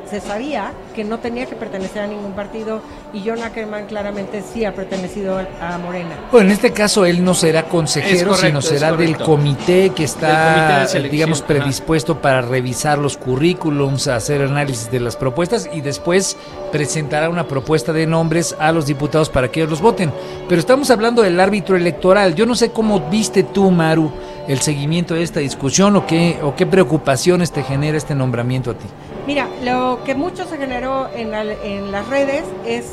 se 0.09 0.21
sabía 0.21 0.73
que 0.95 1.05
no 1.05 1.19
tenía 1.19 1.47
que 1.47 1.57
pertenecer 1.57 2.03
a 2.03 2.07
ningún 2.07 2.33
partido 2.33 2.81
y 3.13 3.23
John 3.27 3.43
Ackerman 3.43 3.87
claramente 3.87 4.43
sí 4.43 4.65
ha 4.65 4.75
pertenecido 4.75 5.39
a 5.39 5.79
Morena. 5.79 6.17
Bueno, 6.31 6.49
en 6.49 6.53
este 6.53 6.73
caso 6.73 7.05
él 7.07 7.25
no 7.25 7.35
será 7.35 7.65
consejero, 7.65 8.31
correcto, 8.31 8.47
sino 8.47 8.63
será 8.63 8.93
del 8.93 9.17
comité 9.17 9.91
que 9.91 10.05
está, 10.05 10.87
comité 10.91 11.09
digamos, 11.09 11.39
ajá. 11.39 11.49
predispuesto 11.49 12.21
para 12.21 12.41
revisar 12.41 12.99
los 12.99 13.17
currículums, 13.17 14.09
hacer 14.09 14.43
análisis 14.43 14.91
de 14.91 15.01
las 15.01 15.17
propuestas 15.17 15.69
y 15.73 15.81
después 15.81 16.37
presentará 16.73 17.29
una 17.29 17.47
propuesta 17.47 17.93
de 17.93 18.07
nombres 18.07 18.55
a 18.59 18.73
los 18.73 18.87
diputados 18.87 19.31
para 19.31 19.51
que 19.51 19.61
ellos 19.61 19.71
los 19.71 19.81
voten. 19.81 20.13
Pero 20.49 20.61
estamos 20.61 20.91
hablando 20.91 21.23
del 21.23 21.39
árbitro 21.39 21.77
electoral. 21.77 22.35
Yo 22.35 22.47
no 22.47 22.55
sé 22.55 22.71
cómo 22.71 23.09
viste 23.11 23.43
tú, 23.45 23.71
Maru, 23.71 24.13
el 24.49 24.61
seguimiento 24.61 25.15
de 25.15 25.23
esta 25.23 25.41
discusión 25.41 25.97
o 25.97 26.07
qué, 26.07 26.39
o 26.43 26.55
qué 26.55 26.67
preocupaciones 26.67 27.51
te 27.53 27.63
genera 27.63 27.97
este 27.97 28.15
nombramiento 28.15 28.71
a 28.71 28.75
ti. 28.75 28.87
Mira, 29.27 29.49
lo 29.63 30.01
que 30.05 30.15
mucho 30.15 30.45
se 30.45 30.57
generó 30.59 31.09
en, 31.15 31.31
la- 31.31 31.43
en 31.45 31.91
las 31.91 32.07
redes 32.09 32.43
es 32.67 32.93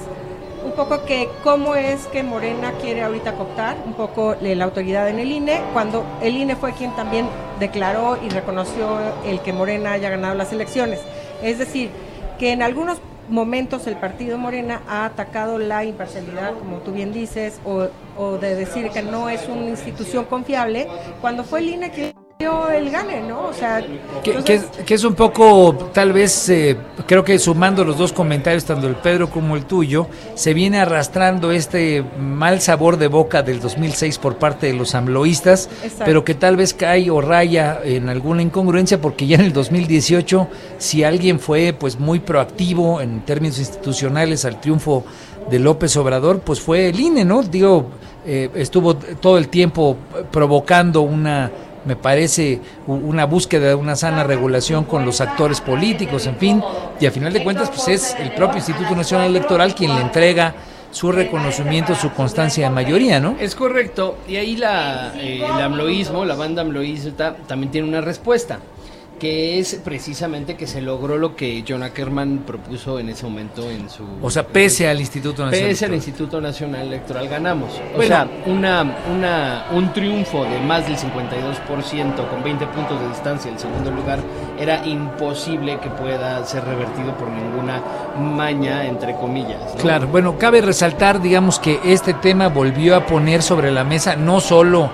un 0.63 0.71
poco 0.73 1.03
que 1.05 1.27
cómo 1.43 1.75
es 1.75 2.05
que 2.07 2.21
Morena 2.23 2.71
quiere 2.81 3.01
ahorita 3.03 3.33
cooptar 3.33 3.77
un 3.85 3.93
poco 3.93 4.35
la 4.41 4.63
autoridad 4.63 5.09
en 5.09 5.19
el 5.19 5.31
INE, 5.31 5.59
cuando 5.73 6.03
el 6.21 6.37
INE 6.37 6.55
fue 6.55 6.71
quien 6.73 6.91
también 6.95 7.25
declaró 7.59 8.17
y 8.23 8.29
reconoció 8.29 8.97
el 9.25 9.39
que 9.41 9.53
Morena 9.53 9.93
haya 9.93 10.09
ganado 10.09 10.35
las 10.35 10.53
elecciones. 10.53 10.99
Es 11.43 11.57
decir, 11.57 11.89
que 12.39 12.51
en 12.51 12.61
algunos 12.61 12.99
momentos 13.27 13.87
el 13.87 13.95
partido 13.95 14.37
Morena 14.37 14.81
ha 14.87 15.05
atacado 15.05 15.57
la 15.57 15.83
imparcialidad, 15.83 16.53
como 16.53 16.77
tú 16.77 16.91
bien 16.91 17.11
dices, 17.11 17.59
o, 17.65 17.87
o 18.21 18.37
de 18.37 18.55
decir 18.55 18.89
que 18.89 19.01
no 19.01 19.29
es 19.29 19.41
una 19.49 19.65
institución 19.69 20.25
confiable, 20.25 20.87
cuando 21.21 21.43
fue 21.43 21.59
el 21.59 21.69
INE 21.69 21.91
dio 22.39 22.69
el 22.69 22.89
gane, 22.89 23.21
¿no? 23.21 23.47
O 23.49 23.53
sea, 23.53 23.83
Que, 24.23 24.31
entonces- 24.31 24.63
que- 24.75 24.83
que 24.83 24.93
es 24.95 25.03
un 25.03 25.13
poco, 25.13 25.89
tal 25.93 26.11
vez, 26.11 26.49
eh, 26.49 26.75
creo 27.05 27.23
que 27.23 27.37
sumando 27.37 27.83
los 27.83 27.97
dos 27.99 28.11
comentarios, 28.13 28.65
tanto 28.65 28.87
el 28.87 28.95
Pedro 28.95 29.29
como 29.29 29.55
el 29.55 29.65
tuyo, 29.65 30.07
se 30.33 30.55
viene 30.55 30.79
arrastrando 30.79 31.51
este 31.51 32.03
mal 32.19 32.59
sabor 32.59 32.97
de 32.97 33.07
boca 33.07 33.43
del 33.43 33.59
2006 33.59 34.17
por 34.17 34.37
parte 34.37 34.65
de 34.67 34.73
los 34.73 34.95
amloístas, 34.95 35.69
Exacto. 35.83 36.03
pero 36.05 36.25
que 36.25 36.33
tal 36.33 36.57
vez 36.57 36.73
cae 36.73 37.11
o 37.11 37.21
raya 37.21 37.79
en 37.83 38.09
alguna 38.09 38.41
incongruencia, 38.41 38.99
porque 38.99 39.27
ya 39.27 39.35
en 39.35 39.41
el 39.45 39.53
2018, 39.53 40.47
si 40.79 41.03
alguien 41.03 41.39
fue 41.39 41.73
pues 41.79 41.99
muy 41.99 42.19
proactivo 42.21 43.01
en 43.01 43.21
términos 43.23 43.59
institucionales 43.59 44.45
al 44.45 44.59
triunfo 44.59 45.03
de 45.49 45.59
López 45.59 45.95
Obrador, 45.97 46.39
pues 46.39 46.59
fue 46.59 46.89
el 46.89 46.99
INE, 46.99 47.23
¿no? 47.25 47.41
Digo, 47.43 47.87
eh, 48.25 48.49
estuvo 48.55 48.95
todo 48.95 49.37
el 49.37 49.47
tiempo 49.49 49.97
provocando 50.31 51.01
una 51.01 51.51
me 51.85 51.95
parece 51.95 52.61
una 52.87 53.25
búsqueda 53.25 53.69
de 53.69 53.75
una 53.75 53.95
sana 53.95 54.23
regulación 54.23 54.83
con 54.83 55.05
los 55.05 55.21
actores 55.21 55.61
políticos, 55.61 56.27
en 56.27 56.37
fin, 56.37 56.63
y 56.99 57.05
a 57.05 57.11
final 57.11 57.33
de 57.33 57.43
cuentas 57.43 57.69
pues 57.69 57.87
es 57.87 58.15
el 58.19 58.31
propio 58.33 58.57
Instituto 58.57 58.95
Nacional 58.95 59.27
Electoral 59.27 59.73
quien 59.73 59.95
le 59.95 60.01
entrega 60.01 60.53
su 60.91 61.11
reconocimiento, 61.11 61.95
su 61.95 62.11
constancia 62.11 62.67
de 62.67 62.75
mayoría, 62.75 63.19
¿no? 63.19 63.35
Es 63.39 63.55
correcto, 63.55 64.17
y 64.27 64.35
ahí 64.35 64.57
la, 64.57 65.13
eh, 65.15 65.37
el 65.37 65.61
amloísmo, 65.61 66.25
la 66.25 66.35
banda 66.35 66.61
amloísta, 66.61 67.35
también 67.47 67.71
tiene 67.71 67.87
una 67.87 68.01
respuesta, 68.01 68.59
que 69.21 69.59
es 69.59 69.75
precisamente 69.85 70.55
que 70.57 70.65
se 70.65 70.81
logró 70.81 71.15
lo 71.15 71.35
que 71.35 71.63
John 71.67 71.83
Ackerman 71.83 72.39
propuso 72.39 72.97
en 72.97 73.09
ese 73.09 73.23
momento 73.23 73.69
en 73.69 73.87
su... 73.87 74.03
O 74.19 74.31
sea, 74.31 74.47
pese 74.47 74.89
al 74.89 74.99
Instituto 74.99 75.45
Nacional 75.45 75.69
Pese 75.69 75.85
al. 75.85 75.93
Instituto 75.93 76.41
Nacional 76.41 76.87
Electoral 76.87 77.27
ganamos. 77.27 77.69
O 77.93 77.97
Bueno. 77.97 78.07
sea, 78.07 78.27
una, 78.47 78.97
una, 79.15 79.65
un 79.73 79.93
triunfo 79.93 80.43
de 80.45 80.59
más 80.61 80.87
del 80.87 80.97
52% 80.97 82.29
con 82.31 82.43
20 82.43 82.65
puntos 82.65 82.99
de 82.99 83.07
distancia 83.09 83.51
el 83.51 83.59
segundo 83.59 83.91
lugar 83.91 84.17
era 84.59 84.83
imposible 84.87 85.79
que 85.79 85.89
pueda 85.91 86.43
ser 86.43 86.65
revertido 86.65 87.15
por 87.15 87.27
ninguna 87.29 87.79
maña, 88.19 88.87
entre 88.87 89.13
comillas. 89.15 89.75
¿no? 89.75 89.81
Claro, 89.83 90.07
bueno, 90.07 90.39
cabe 90.39 90.61
resaltar, 90.61 91.21
digamos, 91.21 91.59
que 91.59 91.79
este 91.85 92.15
tema 92.15 92.47
volvió 92.47 92.95
a 92.95 93.05
poner 93.05 93.43
sobre 93.43 93.69
la 93.71 93.83
mesa 93.83 94.15
no 94.15 94.39
solo 94.39 94.89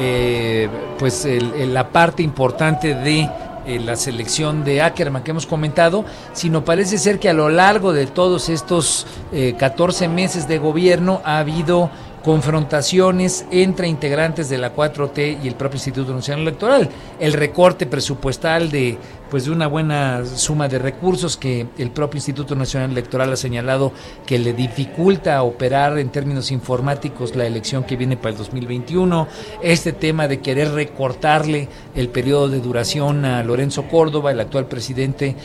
eh, 0.00 0.68
pues 0.98 1.24
el- 1.24 1.52
el- 1.54 1.74
la 1.74 1.88
parte 1.88 2.22
importante 2.22 2.94
de 2.94 3.28
eh, 3.68 3.78
la 3.78 3.96
selección 3.96 4.64
de 4.64 4.80
Ackerman 4.80 5.22
que 5.22 5.32
hemos 5.32 5.46
comentado, 5.46 6.06
sino 6.32 6.64
parece 6.64 6.96
ser 6.96 7.18
que 7.18 7.28
a 7.28 7.34
lo 7.34 7.50
largo 7.50 7.92
de 7.92 8.06
todos 8.06 8.48
estos 8.48 9.06
eh, 9.30 9.56
14 9.58 10.08
meses 10.08 10.48
de 10.48 10.58
gobierno 10.58 11.20
ha 11.22 11.38
habido 11.38 11.90
confrontaciones 12.24 13.44
entre 13.50 13.86
integrantes 13.88 14.48
de 14.48 14.58
la 14.58 14.74
4T 14.74 15.38
y 15.42 15.48
el 15.48 15.54
propio 15.54 15.76
Instituto 15.76 16.14
Nacional 16.14 16.42
Electoral. 16.42 16.88
El 17.20 17.34
recorte 17.34 17.84
presupuestal 17.86 18.70
de 18.70 18.98
pues 19.30 19.44
de 19.44 19.50
una 19.50 19.66
buena 19.66 20.24
suma 20.24 20.68
de 20.68 20.78
recursos 20.78 21.36
que 21.36 21.66
el 21.78 21.90
propio 21.90 22.18
Instituto 22.18 22.54
Nacional 22.54 22.90
Electoral 22.90 23.32
ha 23.32 23.36
señalado 23.36 23.92
que 24.26 24.38
le 24.38 24.52
dificulta 24.52 25.42
operar 25.42 25.98
en 25.98 26.10
términos 26.10 26.50
informáticos 26.50 27.36
la 27.36 27.46
elección 27.46 27.84
que 27.84 27.96
viene 27.96 28.16
para 28.16 28.30
el 28.30 28.38
2021, 28.38 29.28
este 29.62 29.92
tema 29.92 30.28
de 30.28 30.40
querer 30.40 30.72
recortarle 30.72 31.68
el 31.94 32.08
periodo 32.08 32.48
de 32.48 32.60
duración 32.60 33.24
a 33.24 33.42
Lorenzo 33.42 33.84
Córdoba, 33.84 34.30
el 34.30 34.40
actual 34.40 34.66
presidente 34.66 35.36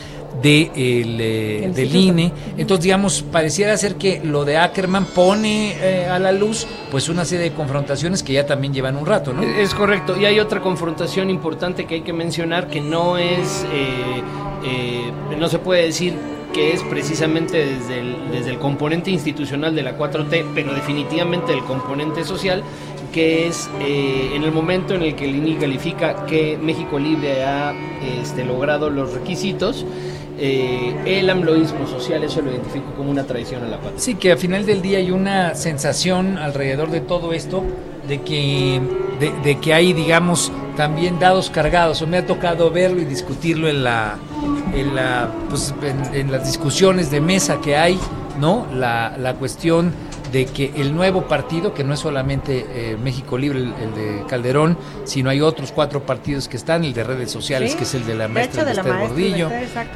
de 0.41 0.71
el, 0.75 1.21
eh, 1.21 1.65
El 1.65 1.73
del 1.73 1.85
instituto. 1.85 2.19
INE. 2.19 2.31
Entonces, 2.57 2.83
digamos, 2.83 3.21
pareciera 3.21 3.77
ser 3.77 3.95
que 3.95 4.21
lo 4.23 4.45
de 4.45 4.57
Ackerman 4.57 5.05
pone 5.05 5.75
eh, 5.79 6.07
a 6.07 6.19
la 6.19 6.31
luz 6.31 6.65
pues 6.89 7.09
una 7.09 7.25
serie 7.25 7.49
de 7.49 7.55
confrontaciones 7.55 8.23
que 8.23 8.33
ya 8.33 8.45
también 8.45 8.73
llevan 8.73 8.95
un 8.95 9.05
rato, 9.05 9.33
¿no? 9.33 9.43
Es 9.43 9.73
correcto, 9.73 10.19
y 10.19 10.25
hay 10.25 10.39
otra 10.39 10.61
confrontación 10.61 11.29
importante 11.29 11.85
que 11.85 11.95
hay 11.95 12.01
que 12.01 12.13
mencionar 12.13 12.67
que 12.67 12.81
no 12.81 13.17
es, 13.17 13.65
no 15.39 15.49
se 15.49 15.59
puede 15.59 15.85
decir 15.85 16.13
que 16.53 16.71
es 16.71 16.83
precisamente 16.83 17.65
desde 17.65 18.51
el, 18.51 18.59
componente 18.59 19.09
institucional 19.09 19.75
de 19.75 19.81
la 19.81 19.97
4T, 19.97 20.45
pero 20.53 20.73
definitivamente 20.73 21.51
el 21.51 21.63
componente 21.63 22.23
social, 22.23 22.63
que 23.11 23.47
es 23.47 23.69
eh, 23.81 24.31
en 24.35 24.43
el 24.43 24.51
momento 24.51 24.93
en 24.93 25.01
el 25.01 25.15
que 25.15 25.25
el 25.25 25.35
INI 25.35 25.55
califica 25.55 26.25
que 26.25 26.57
México 26.57 26.99
Libre 26.99 27.43
ha 27.43 27.73
este, 28.21 28.45
logrado 28.45 28.89
los 28.89 29.13
requisitos, 29.13 29.85
eh, 30.39 30.95
el 31.05 31.29
amloísmo 31.29 31.87
social, 31.87 32.23
eso 32.23 32.41
lo 32.41 32.51
identifico 32.51 32.93
como 32.95 33.11
una 33.11 33.25
traición 33.25 33.63
a 33.63 33.67
la 33.67 33.77
patria. 33.77 33.99
Sí, 33.99 34.15
que 34.15 34.31
al 34.31 34.37
final 34.37 34.65
del 34.65 34.81
día 34.81 34.99
hay 34.99 35.11
una 35.11 35.55
sensación 35.55 36.37
alrededor 36.37 36.89
de 36.91 37.01
todo 37.01 37.33
esto 37.33 37.63
de 38.07 38.21
que, 38.21 38.81
de, 39.19 39.31
de 39.43 39.59
que 39.59 39.73
hay, 39.73 39.93
digamos, 39.93 40.51
también 40.75 41.19
dados 41.19 41.49
cargados. 41.49 42.01
O 42.01 42.07
me 42.07 42.17
ha 42.17 42.25
tocado 42.25 42.71
verlo 42.71 43.01
y 43.01 43.05
discutirlo 43.05 43.67
en 43.67 43.83
la, 43.83 44.17
en 44.73 44.95
la, 44.95 45.29
pues, 45.49 45.73
en, 45.81 46.15
en 46.15 46.31
las 46.31 46.45
discusiones 46.45 47.11
de 47.11 47.21
mesa 47.21 47.61
que 47.61 47.77
hay, 47.77 47.99
¿no? 48.39 48.67
La, 48.73 49.15
la 49.17 49.35
cuestión 49.35 49.93
de 50.31 50.47
que 50.47 50.73
el 50.77 50.95
nuevo 50.95 51.27
partido, 51.27 51.75
que 51.75 51.83
no 51.83 51.93
es 51.93 51.99
solamente 51.99 52.65
eh, 52.67 52.97
México 53.01 53.37
Libre, 53.37 53.59
el, 53.59 53.73
el 53.79 53.93
de 53.93 54.23
Calderón, 54.27 54.75
sino 55.03 55.29
hay 55.29 55.41
otros 55.41 55.71
cuatro 55.71 56.07
partidos 56.07 56.47
que 56.47 56.57
están, 56.57 56.83
el 56.83 56.91
de 56.91 57.03
redes 57.03 57.29
sociales, 57.29 57.73
Sí, 57.73 57.77
que 57.77 57.83
es 57.83 57.93
el 57.93 58.03
de 58.07 58.15
la 58.15 58.27
de 58.27 58.33
maestra 58.33 58.63
hecho, 58.63 58.69
de 58.69 58.73
la 58.73 58.81
Esther 58.81 58.93
maestra 58.95 59.07
Gordillo, 59.15 59.49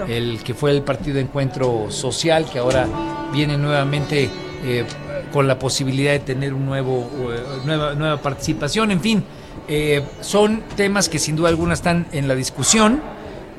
el 0.08 0.44
que 0.44 0.54
fue 0.54 0.70
el 0.70 0.84
partido 0.84 1.18
Encuentro 1.18 1.88
Social, 1.90 2.46
que 2.46 2.60
ahora 2.60 2.88
viene 3.34 3.58
nuevamente 3.58 4.30
eh, 4.64 4.86
con 5.32 5.48
la 5.48 5.60
posibilidad 5.60 6.12
de 6.12 6.20
tener 6.20 6.54
un 6.54 6.66
nuevo 6.66 7.10
eh, 7.32 7.42
nueva, 7.66 7.94
nueva 7.94 8.22
participación, 8.22 8.92
en 8.92 9.02
fin, 9.02 9.24
eh, 9.68 10.04
son 10.22 10.62
temas 10.76 11.10
que 11.10 11.20
sin 11.20 11.36
duda 11.36 11.50
alguna 11.50 11.74
están 11.74 12.08
en 12.12 12.28
la 12.28 12.36
discusión 12.36 13.02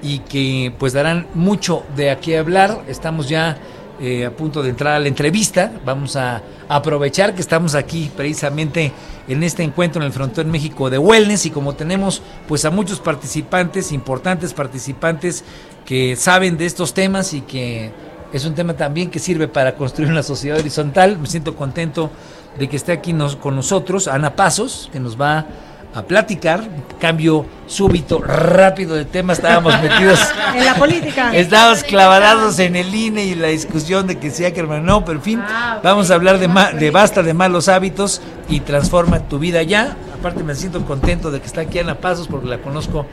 y 0.03 0.21
que 0.21 0.73
pues 0.79 0.93
darán 0.93 1.27
mucho 1.35 1.85
de 1.97 2.11
a 2.11 2.21
qué 2.21 2.39
hablar. 2.39 2.83
Estamos 2.89 3.29
ya 3.29 3.59
eh, 4.01 4.25
a 4.25 4.31
punto 4.31 4.63
de 4.63 4.71
entrar 4.71 4.95
a 4.95 4.99
la 5.01 5.09
entrevista. 5.09 5.73
Vamos 5.85 6.17
a 6.17 6.43
aprovechar 6.69 7.35
que 7.35 7.41
estamos 7.41 7.75
aquí 7.75 8.11
precisamente 8.17 8.93
en 9.27 9.43
este 9.43 9.63
encuentro 9.63 10.01
en 10.01 10.07
el 10.07 10.13
Frontón 10.13 10.51
México 10.51 10.89
de 10.89 10.99
Wellness 10.99 11.47
y 11.47 11.51
como 11.51 11.75
tenemos 11.75 12.23
pues 12.47 12.65
a 12.65 12.71
muchos 12.71 13.01
participantes, 13.01 13.93
importantes 13.93 14.55
participantes 14.55 15.45
que 15.85 16.17
saben 16.17 16.57
de 16.57 16.67
estos 16.67 16.95
temas 16.95 17.35
y 17.35 17.43
que 17.43 17.91
es 18.33 18.45
un 18.45 18.55
tema 18.55 18.75
también 18.75 19.11
que 19.11 19.19
sirve 19.19 19.49
para 19.49 19.75
construir 19.75 20.11
una 20.11 20.23
sociedad 20.23 20.59
horizontal. 20.59 21.19
Me 21.19 21.27
siento 21.27 21.57
contento 21.57 22.11
de 22.59 22.69
que 22.69 22.77
esté 22.77 22.93
aquí 22.93 23.13
nos, 23.13 23.37
con 23.37 23.57
nosotros 23.57 24.09
Ana 24.09 24.37
Pasos, 24.37 24.91
que 24.93 25.01
nos 25.01 25.21
va 25.21 25.47
a 25.95 26.03
platicar. 26.03 26.63
Cambio 27.01 27.47
súbito, 27.67 28.21
rápido 28.21 28.95
de 28.97 29.05
tema. 29.05 29.33
Estábamos 29.33 29.73
metidos 29.83 30.21
en 30.55 30.65
la 30.65 30.75
política. 30.75 31.35
Estábamos 31.35 31.85
clavadados 31.85 32.59
en 32.59 32.77
el 32.77 32.95
INE 32.95 33.25
y 33.25 33.35
la 33.35 33.49
discusión 33.49 34.07
de 34.07 34.19
que 34.19 34.31
sea 34.31 34.53
que 34.53 34.63
no, 34.63 35.05
pero 35.05 35.19
en 35.19 35.25
fin, 35.25 35.41
ah, 35.43 35.81
vamos 35.83 36.11
a 36.11 36.15
hablar 36.15 36.39
de, 36.39 36.49
de 36.79 36.91
basta 36.91 37.23
de 37.23 37.35
malos 37.35 37.69
hábitos 37.69 38.21
y 38.49 38.61
transforma 38.61 39.21
tu 39.21 39.39
vida 39.39 39.63
ya. 39.63 39.97
Aparte 40.19 40.43
me 40.43 40.55
siento 40.55 40.85
contento 40.85 41.31
de 41.31 41.41
que 41.41 41.47
está 41.47 41.63
aquí 41.63 41.79
Ana 41.79 41.95
Pasos 41.95 42.29
porque 42.29 42.49
la 42.49 42.59
conozco 42.59 43.07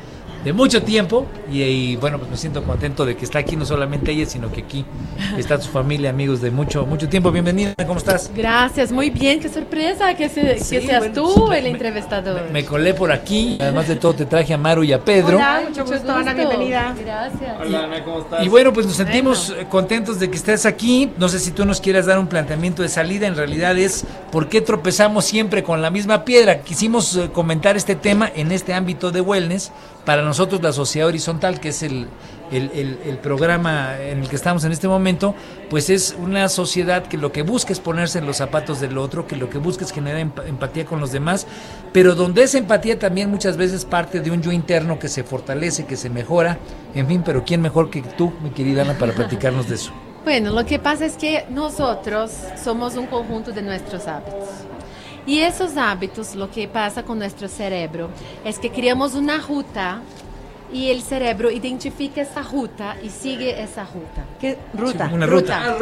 de 0.46 0.54
mucho 0.54 0.84
tiempo 0.84 1.26
y, 1.52 1.96
bueno, 1.96 2.20
pues 2.20 2.30
me 2.30 2.38
siento 2.38 2.64
contento 2.64 3.04
de 3.04 3.18
que 3.18 3.26
está 3.26 3.40
aquí 3.40 3.56
no 3.56 3.66
solamente 3.66 4.12
ella, 4.12 4.28
sino 4.28 4.52
que 4.52 4.62
aquí 4.62 4.86
está 5.38 5.60
su 5.60 5.72
familia, 5.72 6.12
amigos 6.12 6.40
de 6.40 6.52
mucho 6.52 6.86
mucho 6.86 7.10
tiempo. 7.10 7.32
Bienvenida, 7.32 7.74
¿cómo 7.88 7.98
estás? 7.98 8.32
Gracias, 8.34 8.92
muy 8.92 9.10
bien, 9.10 9.40
qué 9.40 9.50
sorpresa 9.50 10.14
que, 10.14 10.30
que 10.30 10.60
seas 10.60 11.12
tú 11.14 11.52
el 11.52 11.66
entrevistador. 11.66 12.52
Me, 12.52 12.64
colé 12.64 12.94
por 12.94 13.12
aquí, 13.12 13.58
además 13.60 13.88
de 13.88 13.96
todo 13.96 14.14
te 14.14 14.26
traje 14.28 14.54
a 14.54 14.58
Maru 14.58 14.84
y 14.84 14.94
a 14.94 15.04
Pedro. 15.04 15.38
Hola, 15.38 15.64
mucho, 15.68 15.84
gusto, 15.84 16.12
Ana, 16.12 16.36
bienvenida. 16.36 16.96
Gracias. 16.96 17.56
Hola, 17.60 17.84
Ana, 17.86 18.04
¿cómo 18.04 18.20
estás? 18.20 18.46
Y 18.46 18.48
bueno, 18.48 18.72
pues 18.72 18.86
nos 18.86 18.96
sentimos 18.96 19.52
contentos 19.70 20.20
de 20.20 20.30
que 20.30 20.36
estés 20.36 20.68
aquí. 20.68 21.12
No 21.18 21.28
sé 21.28 21.40
si 21.40 21.52
tú 21.52 21.66
nos 21.66 21.82
quieras 21.82 22.06
dar 22.06 22.20
un 22.20 22.28
planteamiento 22.28 22.84
de 22.84 22.90
salida, 22.90 23.26
en 23.26 23.36
realidad 23.36 23.76
es 23.80 24.06
por 24.32 24.48
qué 24.48 24.62
tropezamos 24.62 25.26
siempre 25.26 25.64
con 25.64 25.82
la 25.82 25.90
misma 25.90 26.24
piedra. 26.24 26.62
Quisimos 26.62 27.16
eh, 27.16 27.32
comentar 27.34 27.76
este 27.76 27.96
tema 27.96 28.32
en 28.36 28.52
este 28.52 28.76
ámbito 28.76 29.10
de 29.10 29.22
wellness 29.22 29.72
para 30.06 30.22
nosotros 30.22 30.62
la 30.62 30.72
sociedad 30.72 31.08
horizontal, 31.08 31.60
que 31.60 31.70
es 31.70 31.84
el, 31.84 32.08
el, 32.52 33.18
programa 33.22 34.00
en 34.00 34.20
el 34.20 34.30
que 34.30 34.36
estamos 34.36 34.64
en 34.64 34.72
este 34.72 34.88
momento, 34.88 35.34
pues 35.70 35.90
es 35.90 36.16
una 36.20 36.48
sociedad 36.48 37.08
que 37.08 37.18
lo 37.18 37.32
que 37.32 37.42
busca 37.42 37.74
es 37.74 37.80
ponerse 37.80 38.20
en 38.20 38.28
los 38.28 38.38
zapatos 38.38 38.80
del 38.80 38.98
otro, 38.98 39.26
que 39.26 39.36
lo 39.36 39.50
que 39.50 39.58
busca 39.58 39.84
es 39.84 39.92
generar 39.92 40.20
empatía 40.20 40.86
con 40.86 41.00
los 41.00 41.12
demás, 41.12 41.48
pero 41.92 42.14
donde 42.14 42.44
esa 42.44 42.58
empatía 42.58 43.00
también 43.00 43.32
muchas 43.32 43.58
veces 43.58 43.84
parte 43.84 44.22
de 44.22 44.32
un 44.32 44.42
yo 44.42 44.52
interno 44.52 45.00
que 45.00 45.08
se 45.08 45.24
fortalece, 45.24 45.86
que 45.86 45.96
se 45.96 46.10
mejora, 46.10 46.60
en 46.94 47.08
fin, 47.08 47.24
pero 47.26 47.44
¿quién 47.44 47.62
mejor 47.62 47.90
que 47.90 48.02
tú, 48.02 48.32
mi 48.44 48.52
querida 48.52 48.84
Ana, 48.84 48.94
para 48.98 49.14
platicarnos 49.14 49.68
de 49.68 49.76
eso? 49.76 49.92
Bueno, 50.24 50.52
lo 50.52 50.66
que 50.66 50.80
pasa 50.80 51.06
es 51.06 51.18
que 51.18 51.46
nosotros 51.50 52.32
somos 52.64 52.96
un 52.96 53.06
conjunto 53.08 53.52
de 53.52 53.62
nuestros 53.62 54.08
hábitos. 54.08 54.50
Y 55.26 55.40
esos 55.40 55.76
hábitos, 55.78 56.36
lo 56.36 56.52
que 56.52 56.68
pasa 56.68 57.04
con 57.04 57.18
nuestro 57.20 57.48
cerebro 57.48 58.10
es 58.44 58.60
que 58.60 58.70
creamos 58.72 59.16
una 59.16 59.40
ruta 59.40 60.02
y 60.72 60.90
el 60.90 61.02
cerebro 61.02 61.52
identifica 61.52 62.22
esa 62.22 62.42
ruta 62.42 62.98
y 63.02 63.10
sigue 63.10 63.62
esa 63.62 63.86
ruta. 63.86 64.26
¿Qué 64.40 64.58
ruta? 64.74 65.10
una 65.14 65.26
ruta. 65.26 65.78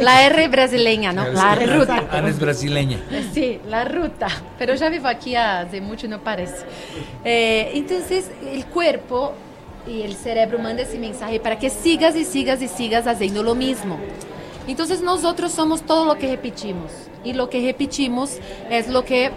la 0.00 0.24
R 0.26 0.48
brasileña, 0.48 1.12
¿no? 1.12 1.28
La 1.28 1.54
ruta. 1.54 2.08
Ana 2.10 2.28
es 2.28 2.38
brasileña. 2.38 2.98
Sí, 3.32 3.60
la 3.68 3.84
ruta. 3.84 4.28
Pero 4.58 4.74
ya 4.74 4.88
vivo 4.88 5.08
aquí 5.08 5.36
hace 5.36 5.80
mucho, 5.80 6.08
no 6.08 6.20
parece. 6.20 6.64
Eh, 7.24 7.72
entonces, 7.74 8.30
el 8.46 8.64
cuerpo 8.66 9.32
y 9.86 10.02
el 10.02 10.14
cerebro 10.14 10.58
manda 10.58 10.82
ese 10.82 10.98
mensaje 10.98 11.38
para 11.40 11.58
que 11.58 11.68
sigas 11.68 12.16
y 12.16 12.24
sigas 12.24 12.62
y 12.62 12.68
sigas 12.68 13.06
haciendo 13.06 13.42
lo 13.42 13.54
mismo. 13.54 13.98
Entonces, 14.66 15.02
nosotros 15.02 15.52
somos 15.52 15.82
todo 15.82 16.04
lo 16.04 16.16
que 16.16 16.28
repetimos. 16.28 16.90
Y 17.24 17.32
lo 17.32 17.48
que 17.48 17.60
repetimos 17.60 18.38
es 18.70 18.88
lo 18.88 19.04
que 19.04 19.32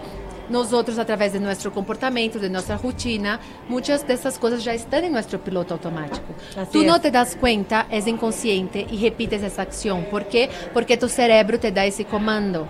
nosotros 0.48 0.98
a 0.98 1.04
través 1.04 1.32
de 1.32 1.40
nuestro 1.40 1.72
comportamiento, 1.72 2.38
de 2.38 2.48
nuestra 2.48 2.78
rutina, 2.78 3.40
muchas 3.68 4.06
de 4.06 4.14
esas 4.14 4.38
cosas 4.38 4.64
ya 4.64 4.72
están 4.72 5.04
en 5.04 5.12
nuestro 5.12 5.42
piloto 5.42 5.74
automático. 5.74 6.26
Tú 6.72 6.84
no 6.84 7.00
te 7.00 7.10
das 7.10 7.36
cuenta, 7.36 7.86
es 7.90 8.06
inconsciente 8.06 8.86
y 8.90 9.02
repites 9.02 9.42
esa 9.42 9.62
acción. 9.62 10.06
¿Por 10.10 10.26
qué? 10.26 10.48
Porque 10.72 10.96
tu 10.96 11.08
cerebro 11.08 11.58
te 11.60 11.70
da 11.70 11.84
ese 11.84 12.04
comando 12.04 12.66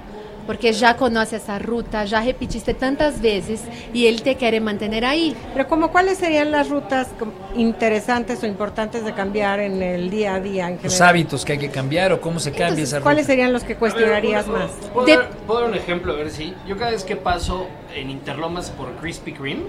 porque 0.48 0.72
ya 0.72 0.96
conoce 0.96 1.36
esa 1.36 1.58
ruta, 1.58 2.06
ya 2.06 2.22
repetiste 2.22 2.72
tantas 2.72 3.20
veces 3.20 3.60
y 3.92 4.06
él 4.06 4.22
te 4.22 4.34
quiere 4.36 4.62
mantener 4.62 5.04
ahí. 5.04 5.36
Pero 5.52 5.68
como 5.68 5.92
cuáles 5.92 6.16
serían 6.16 6.50
las 6.50 6.70
rutas 6.70 7.08
interesantes 7.54 8.42
o 8.42 8.46
importantes 8.46 9.04
de 9.04 9.12
cambiar 9.12 9.60
en 9.60 9.82
el 9.82 10.08
día 10.08 10.36
a 10.36 10.40
día 10.40 10.70
en 10.70 10.78
Los 10.82 11.02
hábitos 11.02 11.44
que 11.44 11.52
hay 11.52 11.58
que 11.58 11.68
cambiar 11.68 12.14
o 12.14 12.20
cómo 12.22 12.40
se 12.40 12.52
cambia 12.52 12.82
esa 12.82 12.96
ruta. 12.96 13.02
¿Cuáles 13.02 13.26
serían 13.26 13.52
los 13.52 13.62
que 13.62 13.76
cuestionarías 13.76 14.46
más? 14.46 14.70
¿puedo, 14.94 15.06
dar, 15.06 15.28
¿Puedo, 15.46 15.60
dar, 15.60 15.68
un 15.68 15.76
ejemplo? 15.76 16.14
A 16.14 16.16
ver 16.16 16.30
si 16.30 16.54
yo 16.66 16.78
cada 16.78 16.92
vez 16.92 17.04
que 17.04 17.16
paso 17.16 17.66
en 17.94 18.08
Interlomas 18.08 18.70
por 18.70 18.90
Krispy 19.02 19.34
Kreme, 19.34 19.64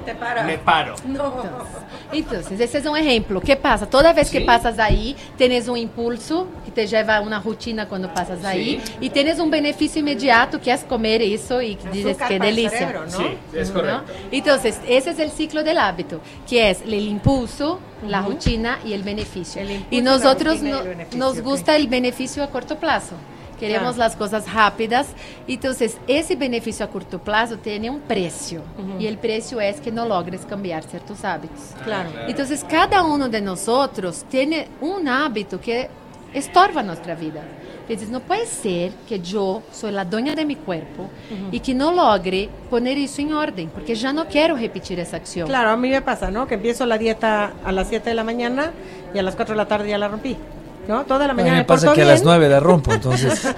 te 0.00 0.14
para. 0.14 0.42
Me 0.44 0.58
paro. 0.58 0.96
No. 1.06 1.42
Entonces, 2.12 2.60
ese 2.60 2.78
es 2.78 2.86
un 2.86 2.96
ejemplo. 2.96 3.40
¿Qué 3.40 3.56
pasa? 3.56 3.86
Toda 3.86 4.12
vez 4.12 4.30
que 4.30 4.40
pasas 4.40 4.78
ahí, 4.78 5.16
tienes 5.36 5.68
un 5.68 5.76
impulso 5.76 6.48
que 6.64 6.70
te 6.70 6.86
lleva 6.86 7.16
a 7.16 7.20
una 7.20 7.40
rutina 7.40 7.88
cuando 7.88 8.12
pasas 8.12 8.44
ahí 8.44 8.80
y 9.00 9.10
tienes 9.10 9.38
un 9.38 9.50
beneficio 9.50 10.00
inmediato 10.00 10.60
que 10.60 10.72
es 10.72 10.84
comer 10.84 11.22
eso 11.22 11.60
y 11.60 11.76
que 11.76 11.88
dices 11.90 12.16
que 12.16 12.38
delicia. 12.38 12.92
¿no? 12.92 13.10
Sí, 13.10 13.38
es 13.52 13.70
correcto. 13.70 14.12
Entonces, 14.30 14.80
ese 14.86 15.10
es 15.10 15.18
el 15.18 15.30
ciclo 15.30 15.62
del 15.62 15.78
hábito, 15.78 16.20
que 16.48 16.70
es 16.70 16.82
el 16.82 16.94
impulso, 16.94 17.80
la 18.06 18.22
rutina 18.22 18.78
y 18.84 18.92
el 18.92 19.02
beneficio. 19.02 19.62
y 19.90 20.00
nosotros 20.00 20.60
nos 21.14 21.40
gusta 21.40 21.76
el 21.76 21.88
beneficio 21.88 22.42
a 22.42 22.50
corto 22.50 22.76
plazo. 22.76 23.14
Queremos 23.68 23.96
las 23.96 24.16
cosas 24.16 24.52
rápidas. 24.52 25.08
Entonces, 25.46 25.98
ese 26.06 26.36
beneficio 26.36 26.84
a 26.84 26.88
corto 26.88 27.18
plazo 27.18 27.56
tiene 27.58 27.90
un 27.90 28.00
precio. 28.00 28.62
Y 28.98 29.06
el 29.06 29.18
precio 29.18 29.60
es 29.60 29.80
que 29.80 29.90
no 29.90 30.06
logres 30.06 30.42
cambiar 30.46 30.84
ciertos 30.84 31.24
hábitos. 31.24 31.60
Claro. 31.84 32.10
Entonces, 32.28 32.64
cada 32.68 33.02
uno 33.02 33.28
de 33.28 33.40
nosotros 33.40 34.24
tiene 34.28 34.68
un 34.80 35.08
hábito 35.08 35.60
que 35.60 35.88
estorba 36.32 36.82
nuestra 36.82 37.14
vida. 37.14 37.42
Entonces, 37.82 38.08
no 38.08 38.20
puede 38.20 38.46
ser 38.46 38.92
que 39.06 39.20
yo 39.20 39.62
soy 39.70 39.92
la 39.92 40.06
dueña 40.06 40.34
de 40.34 40.46
mi 40.46 40.56
cuerpo 40.56 41.10
y 41.52 41.60
que 41.60 41.74
no 41.74 41.92
logre 41.92 42.48
poner 42.70 42.96
eso 42.96 43.20
en 43.20 43.34
orden, 43.34 43.68
porque 43.68 43.94
ya 43.94 44.12
no 44.12 44.26
quiero 44.26 44.56
repetir 44.56 44.98
esa 44.98 45.18
acción. 45.18 45.46
Claro, 45.46 45.70
a 45.70 45.76
mí 45.76 45.90
me 45.90 46.00
pasa, 46.00 46.30
¿no? 46.30 46.46
Que 46.46 46.54
empiezo 46.54 46.86
la 46.86 46.96
dieta 46.96 47.52
a 47.62 47.72
las 47.72 47.88
7 47.88 48.08
de 48.08 48.14
la 48.14 48.24
mañana 48.24 48.72
y 49.12 49.18
a 49.18 49.22
las 49.22 49.36
4 49.36 49.52
de 49.52 49.56
la 49.58 49.68
tarde 49.68 49.90
ya 49.90 49.98
la 49.98 50.08
rompí. 50.08 50.36
¿No? 50.88 51.04
Toda 51.04 51.26
la 51.26 51.34
mañana. 51.34 51.58
me 51.58 51.64
pasa 51.64 51.92
que 51.92 52.02
a 52.02 52.04
las 52.04 52.22
9 52.22 52.48
la 52.48 52.60
rompo, 52.60 52.92
entonces 52.94 53.54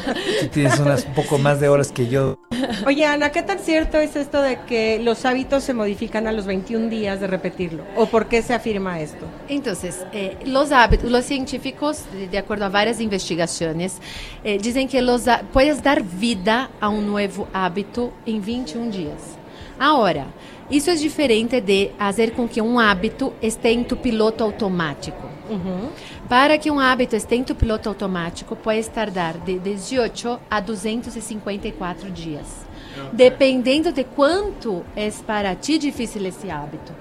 tienes 0.53 0.79
unas 0.79 1.05
poco 1.05 1.39
más 1.39 1.61
de 1.61 1.69
horas 1.69 1.93
que 1.93 2.09
yo. 2.09 2.39
Oye, 2.87 3.05
Ana, 3.05 3.31
¿qué 3.31 3.43
tan 3.43 3.59
cierto 3.59 3.99
es 3.99 4.17
esto 4.17 4.41
de 4.43 4.61
que 4.67 4.99
los 4.99 5.25
hábitos 5.25 5.65
se 5.65 5.75
modifican 5.75 6.27
a 6.27 6.33
los 6.33 6.47
21 6.47 6.89
días 6.89 7.21
de 7.21 7.27
repetirlo? 7.27 7.85
¿O 7.97 8.07
por 8.07 8.27
qué 8.27 8.43
se 8.43 8.55
afirma 8.55 9.01
esto? 9.01 9.25
Entonces, 9.49 10.05
eh, 10.13 10.37
los 10.45 10.73
hábitos, 10.73 11.11
los 11.11 11.25
científicos, 11.25 12.03
de 12.31 12.39
acuerdo 12.39 12.67
a 12.67 12.69
varias 12.69 13.01
investigaciones, 13.01 13.99
eh, 14.45 14.59
dicen 14.61 14.89
que 14.89 15.03
los, 15.03 15.23
puedes 15.53 15.83
dar 15.83 16.03
vida 16.03 16.71
a 16.81 16.89
un 16.89 17.07
nuevo 17.07 17.49
hábito 17.53 18.13
en 18.25 18.45
21 18.45 18.91
días. 18.91 19.37
Ahora, 19.79 20.27
isso 20.71 20.91
é 20.91 20.95
diferente 20.95 21.61
de 21.61 21.91
fazer 21.99 22.33
com 22.33 22.49
que 22.49 22.61
um 22.63 22.79
hábito 22.79 23.33
esteja 23.43 23.79
em 23.79 23.85
tu 23.85 23.97
piloto 23.97 24.43
automático. 24.43 25.26
Uhum. 25.49 25.89
Para 26.29 26.59
que 26.59 26.71
um 26.71 26.81
hábito 26.81 27.15
esteja 27.15 27.41
em 27.41 27.45
tu 27.45 27.55
piloto 27.55 27.89
automático, 27.89 28.57
pode 28.57 28.89
tardar 28.91 29.35
de 29.39 29.59
18 29.59 30.41
a 30.51 30.61
254 30.61 32.11
dias. 32.11 32.67
Dependendo 33.13 33.93
de 33.93 34.05
quanto 34.05 34.85
é 34.97 35.11
para 35.27 35.55
ti 35.55 35.79
difícil 35.79 36.25
esse 36.27 36.51
hábito. 36.51 36.93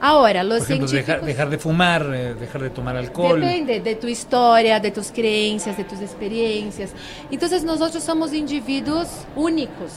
Agora, 0.00 0.42
los 0.42 0.58
Por 0.58 0.64
ejemplo, 0.64 0.88
científicos... 0.88 1.06
dejar, 1.06 1.20
dejar, 1.24 1.50
de 1.50 1.58
fumar, 1.58 2.02
eh, 2.12 2.34
dejar 2.34 2.62
de 2.62 2.70
tomar 2.70 2.96
alcohol. 2.96 3.40
Depende 3.40 3.80
de 3.80 3.94
tu 3.94 4.06
história, 4.06 4.78
de 4.78 4.90
tus 4.90 5.10
creencias, 5.10 5.76
de 5.76 5.84
tus 5.84 6.00
experiências. 6.00 6.94
Então, 7.30 7.48
nós 7.64 8.02
somos 8.02 8.32
indivíduos 8.32 9.08
únicos. 9.34 9.92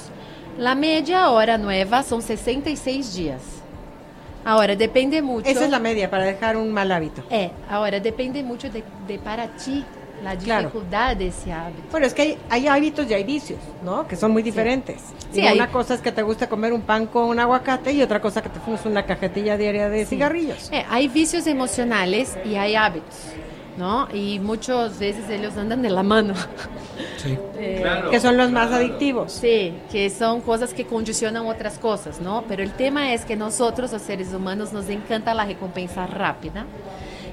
La 0.58 0.76
media 0.76 1.30
hora 1.30 1.58
nueva 1.58 2.04
son 2.04 2.22
66 2.22 3.14
días. 3.14 3.57
Ahora, 4.48 4.78
depende 4.78 5.22
mucho. 5.22 5.50
Esa 5.50 5.66
es 5.66 5.70
la 5.70 5.80
media 5.80 6.10
para 6.10 6.24
dejar 6.24 6.56
un 6.56 6.72
mal 6.72 6.90
hábito. 6.90 7.22
Eh, 7.30 7.52
ahora 7.70 8.00
depende 8.00 8.42
mucho 8.44 8.70
de, 8.70 8.82
de 9.06 9.20
para 9.20 9.48
ti 9.58 9.84
la 10.24 10.38
dificultad 10.38 11.18
de 11.18 11.28
ese 11.28 11.52
hábito. 11.52 11.84
Bueno, 11.92 12.06
es 12.06 12.14
que 12.14 12.22
hay, 12.22 12.38
hay, 12.50 12.68
hábitos 12.68 13.10
y 13.10 13.14
hay 13.14 13.26
vicios, 13.26 13.60
¿no? 13.84 14.08
Que 14.08 14.16
son 14.16 14.32
muy 14.32 14.42
diferentes. 14.42 15.02
Sí. 15.34 15.42
y 15.42 15.52
una 15.52 15.68
cosa 15.68 15.96
es 15.96 16.00
que 16.00 16.14
te 16.14 16.24
gusta 16.24 16.48
comer 16.48 16.72
un 16.72 16.82
pan 16.82 17.08
con 17.08 17.26
un 17.26 17.40
aguacate 17.40 17.92
y 17.92 18.02
otra 18.02 18.22
cosa 18.22 18.42
que 18.42 18.48
te 18.48 18.62
fumas 18.62 18.86
una 18.86 19.06
cajetilla 19.06 19.58
diaria 19.58 19.90
de 19.90 20.06
cigarrillos. 20.06 20.70
Eh, 20.72 20.86
hay 20.90 21.10
vicios 21.10 21.46
emocionales 21.46 22.38
y 22.46 22.56
hay 22.56 22.76
hábitos. 22.76 23.16
¿no? 23.78 24.08
Y 24.12 24.40
muchas 24.40 24.98
veces 24.98 25.30
ellos 25.30 25.56
andan 25.56 25.82
de 25.82 25.90
la 25.90 26.04
mano. 26.04 26.34
Sí. 27.28 27.38
Eh, 27.58 27.84
que 28.10 28.20
son 28.20 28.38
los 28.38 28.52
más 28.52 28.72
adictivos. 28.72 29.34
Sí, 29.34 29.74
que 29.92 30.10
son 30.10 30.42
cosas 30.42 30.74
que 30.74 30.86
condicionan 30.86 31.46
otras 31.46 31.78
cosas, 31.78 32.20
¿no? 32.22 32.44
Pero 32.48 32.64
el 32.64 32.72
tema 32.72 33.14
es 33.14 33.26
que 33.26 33.36
nosotros, 33.36 33.92
los 33.92 34.02
seres 34.02 34.34
humanos, 34.34 34.74
nos 34.74 34.90
encanta 34.90 35.34
la 35.34 35.46
recompensa 35.46 36.08
rápida. 36.08 36.66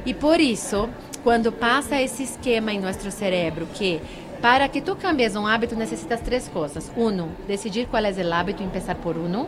Y 0.04 0.14
por 0.14 0.40
eso, 0.40 0.88
cuando 1.22 1.52
pasa 1.52 2.00
ese 2.00 2.24
esquema 2.24 2.72
en 2.72 2.82
nuestro 2.82 3.10
cerebro 3.10 3.66
que 3.78 4.00
Para 4.40 4.68
que 4.68 4.82
tú 4.82 4.96
cambies 4.96 5.34
un 5.36 5.48
hábito 5.48 5.74
necesitas 5.76 6.22
tres 6.22 6.50
cosas. 6.52 6.90
Uno, 6.96 7.28
decidir 7.48 7.88
cuál 7.88 8.06
es 8.06 8.18
el 8.18 8.32
hábito 8.32 8.62
y 8.62 8.66
empezar 8.66 8.96
por 8.96 9.16
uno. 9.16 9.46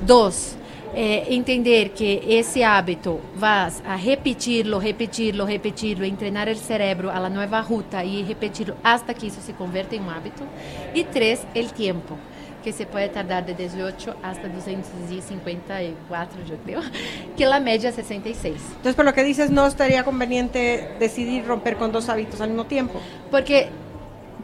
Dos, 0.00 0.56
eh, 0.96 1.26
entender 1.30 1.90
que 1.92 2.22
ese 2.38 2.64
hábito 2.64 3.20
vas 3.36 3.82
a 3.84 3.96
repetirlo, 3.96 4.78
repetirlo, 4.78 5.44
repetirlo, 5.44 6.04
entrenar 6.04 6.48
el 6.48 6.56
cerebro 6.56 7.10
a 7.10 7.18
la 7.18 7.28
nueva 7.28 7.62
ruta 7.62 8.04
y 8.04 8.22
repetirlo 8.24 8.76
hasta 8.84 9.12
que 9.12 9.26
eso 9.26 9.40
se 9.40 9.54
convierta 9.54 9.96
en 9.96 10.04
un 10.04 10.10
hábito. 10.10 10.44
Y 10.94 11.04
tres, 11.04 11.42
el 11.54 11.72
tiempo 11.72 12.16
que 12.62 12.72
se 12.72 12.86
puede 12.86 13.08
tardar 13.10 13.44
de 13.44 13.54
18 13.54 14.16
hasta 14.22 14.48
254, 14.48 16.44
yo 16.48 16.56
creo, 16.64 16.80
que 17.36 17.44
la 17.44 17.60
media 17.60 17.90
es 17.90 17.96
66. 17.96 18.54
Entonces, 18.68 18.94
por 18.94 19.04
lo 19.04 19.12
que 19.12 19.22
dices, 19.22 19.50
no 19.50 19.66
estaría 19.66 20.02
conveniente 20.02 20.96
decidir 20.98 21.44
romper 21.44 21.76
con 21.76 21.92
dos 21.92 22.08
hábitos 22.08 22.40
al 22.40 22.48
mismo 22.48 22.64
tiempo. 22.64 23.00
Porque 23.30 23.68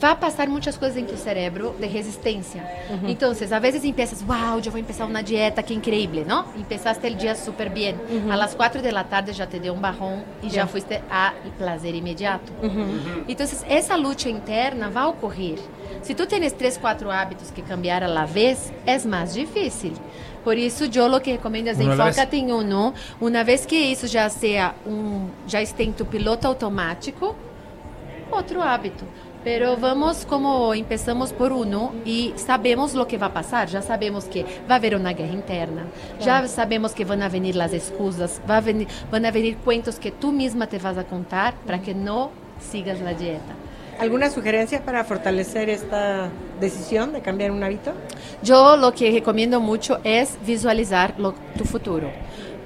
va 0.03 0.13
a 0.13 0.21
pasar 0.21 0.49
muchas 0.49 0.79
cosas 0.79 0.97
en 0.97 1.07
tu 1.07 1.17
cerebro 1.17 1.75
de 1.79 1.89
resistencia. 1.89 2.67
Entonces, 3.07 3.53
a 3.53 3.61
veces 3.61 3.85
empiezas, 3.85 4.27
wow, 4.27 4.61
yo 4.61 4.71
voy 4.71 4.81
a 4.81 4.83
empezar 4.83 5.07
una 5.07 5.23
dieta, 5.23 5.63
que 5.63 5.75
increíble, 5.75 6.25
¿no? 6.27 6.47
Empezaste 6.57 7.07
el 7.09 7.19
día 7.19 7.35
súper 7.35 7.71
bien. 7.71 7.97
A 8.31 8.37
las 8.37 8.55
4 8.55 8.83
de 8.83 8.93
la 8.93 9.05
tarde 9.05 9.33
ya 9.33 9.47
te 9.47 9.61
dio 9.61 9.73
un 9.73 9.83
bajón 9.83 10.25
y 10.43 10.49
ya 10.49 10.67
fuiste 10.67 11.03
a 11.11 11.35
placer 11.59 11.95
inmediato. 11.95 12.53
Entonces, 13.29 13.65
esa 13.69 13.97
lucha 13.97 14.29
interna 14.29 14.89
va 14.89 15.03
a 15.03 15.09
ocurrir. 15.09 15.59
Si 16.03 16.15
tú 16.15 16.27
tienes 16.27 16.57
tres, 16.57 16.79
cuatro 16.81 17.13
hábitos 17.13 17.53
que 17.53 17.63
cambiar 17.63 18.03
a 18.03 18.09
la 18.09 18.25
vez, 18.25 18.73
es 18.87 19.05
más 19.05 19.35
difícil. 19.35 19.93
Por 20.43 20.57
isso, 20.57 20.85
eu 20.85 21.07
lo 21.07 21.21
que 21.21 21.33
recomendo 21.33 21.69
é 21.69 21.73
enfócate 21.73 22.37
em 22.37 22.51
uno. 22.51 22.95
Uma 23.21 23.45
vez 23.45 23.67
que 23.67 23.77
isso 23.77 24.07
já 24.07 24.27
seja 24.31 24.75
um, 24.87 25.29
já 25.47 25.61
esté 25.61 25.83
em 25.83 25.93
tu 25.93 26.07
piloto 26.07 26.47
automático, 26.47 27.37
outro 28.31 28.63
hábito. 28.63 29.05
Pero 29.43 29.79
vamos 29.79 30.27
como 30.27 30.75
empezamos 30.75 31.33
por 31.33 31.51
uno 31.53 31.93
y 32.05 32.35
sabemos 32.37 32.93
lo 32.93 33.07
que 33.07 33.17
va 33.17 33.29
a 33.29 33.33
pasar. 33.33 33.69
Ya 33.69 33.81
sabemos 33.81 34.27
que 34.27 34.45
va 34.71 34.75
a 34.75 34.79
haber 34.79 34.95
una 34.95 35.15
guerra 35.15 35.33
interna. 35.33 35.83
Ya 36.23 36.47
sabemos 36.47 36.93
que 36.93 37.07
van 37.07 37.23
a 37.23 37.29
venir 37.31 37.57
las 37.57 37.73
excusas, 37.73 38.41
va 38.49 38.59
a 38.59 38.61
venir, 38.61 38.87
van 39.11 39.25
a 39.25 39.31
venir 39.31 39.57
cuentos 39.57 39.97
que 39.99 40.11
tú 40.11 40.31
misma 40.31 40.67
te 40.67 40.79
vas 40.79 40.99
a 40.99 41.05
contar 41.05 41.55
para 41.67 41.81
que 41.81 41.95
no 41.95 42.31
sigas 42.71 43.01
la 43.01 43.15
dieta. 43.15 43.55
¿Alguna 43.99 44.29
sugerencia 44.31 44.83
para 44.83 45.05
fortalecer 45.05 45.71
esta 45.71 46.29
decisión 46.61 47.13
de 47.15 47.21
cambiar 47.23 47.51
un 47.51 47.63
hábito? 47.63 47.93
Yo 48.43 48.77
lo 48.77 48.93
que 48.93 49.11
recomiendo 49.11 49.59
mucho 49.61 50.01
es 50.05 50.37
visualizar 50.47 51.15
lo- 51.19 51.35
tu 51.57 51.65
futuro, 51.65 52.11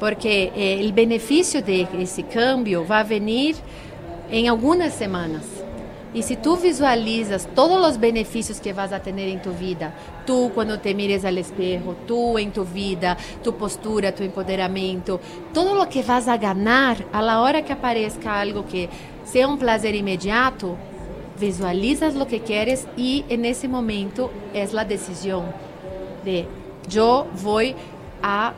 porque 0.01 0.53
eh, 0.57 0.79
el 0.81 0.93
beneficio 0.93 1.63
de 1.63 1.87
ese 2.01 2.25
cambio 2.25 2.85
va 2.87 3.01
a 3.01 3.05
venir 3.05 3.57
en 4.31 4.49
algunas 4.49 4.93
semanas. 4.95 5.43
Y 6.15 6.23
si 6.23 6.37
tú 6.37 6.57
visualizas 6.57 7.49
todos 7.57 7.81
los 7.81 7.99
beneficios 7.99 8.61
que 8.61 8.73
vas 8.73 8.93
a 8.93 9.01
tener 9.01 9.29
en 9.29 9.43
tu 9.43 9.53
vida, 9.53 9.93
tú 10.25 10.53
cuando 10.55 10.79
te 10.79 10.95
mires 10.95 11.25
al 11.25 11.39
espejo, 11.39 11.97
tú 12.07 12.39
en 12.39 12.53
tu 12.53 12.65
vida, 12.65 13.17
tu 13.43 13.57
postura, 13.57 14.15
tu 14.15 14.23
empoderamiento, 14.23 15.21
todo 15.53 15.75
lo 15.75 15.89
que 15.89 16.05
vas 16.05 16.29
a 16.29 16.37
ganar 16.37 17.05
a 17.13 17.21
la 17.21 17.41
hora 17.41 17.65
que 17.65 17.73
aparezca 17.73 18.41
algo 18.41 18.65
que 18.65 18.89
sea 19.25 19.49
un 19.49 19.59
placer 19.59 19.97
inmediato, 19.97 20.77
visualizas 21.41 22.15
lo 22.15 22.29
que 22.29 22.43
quieres 22.43 22.87
y 22.97 23.25
en 23.29 23.45
ese 23.45 23.67
momento 23.67 24.31
es 24.55 24.73
la 24.73 24.85
decisión 24.85 25.47
de 26.25 26.47
yo 26.89 27.27
voy 27.43 27.75
a 28.23 28.55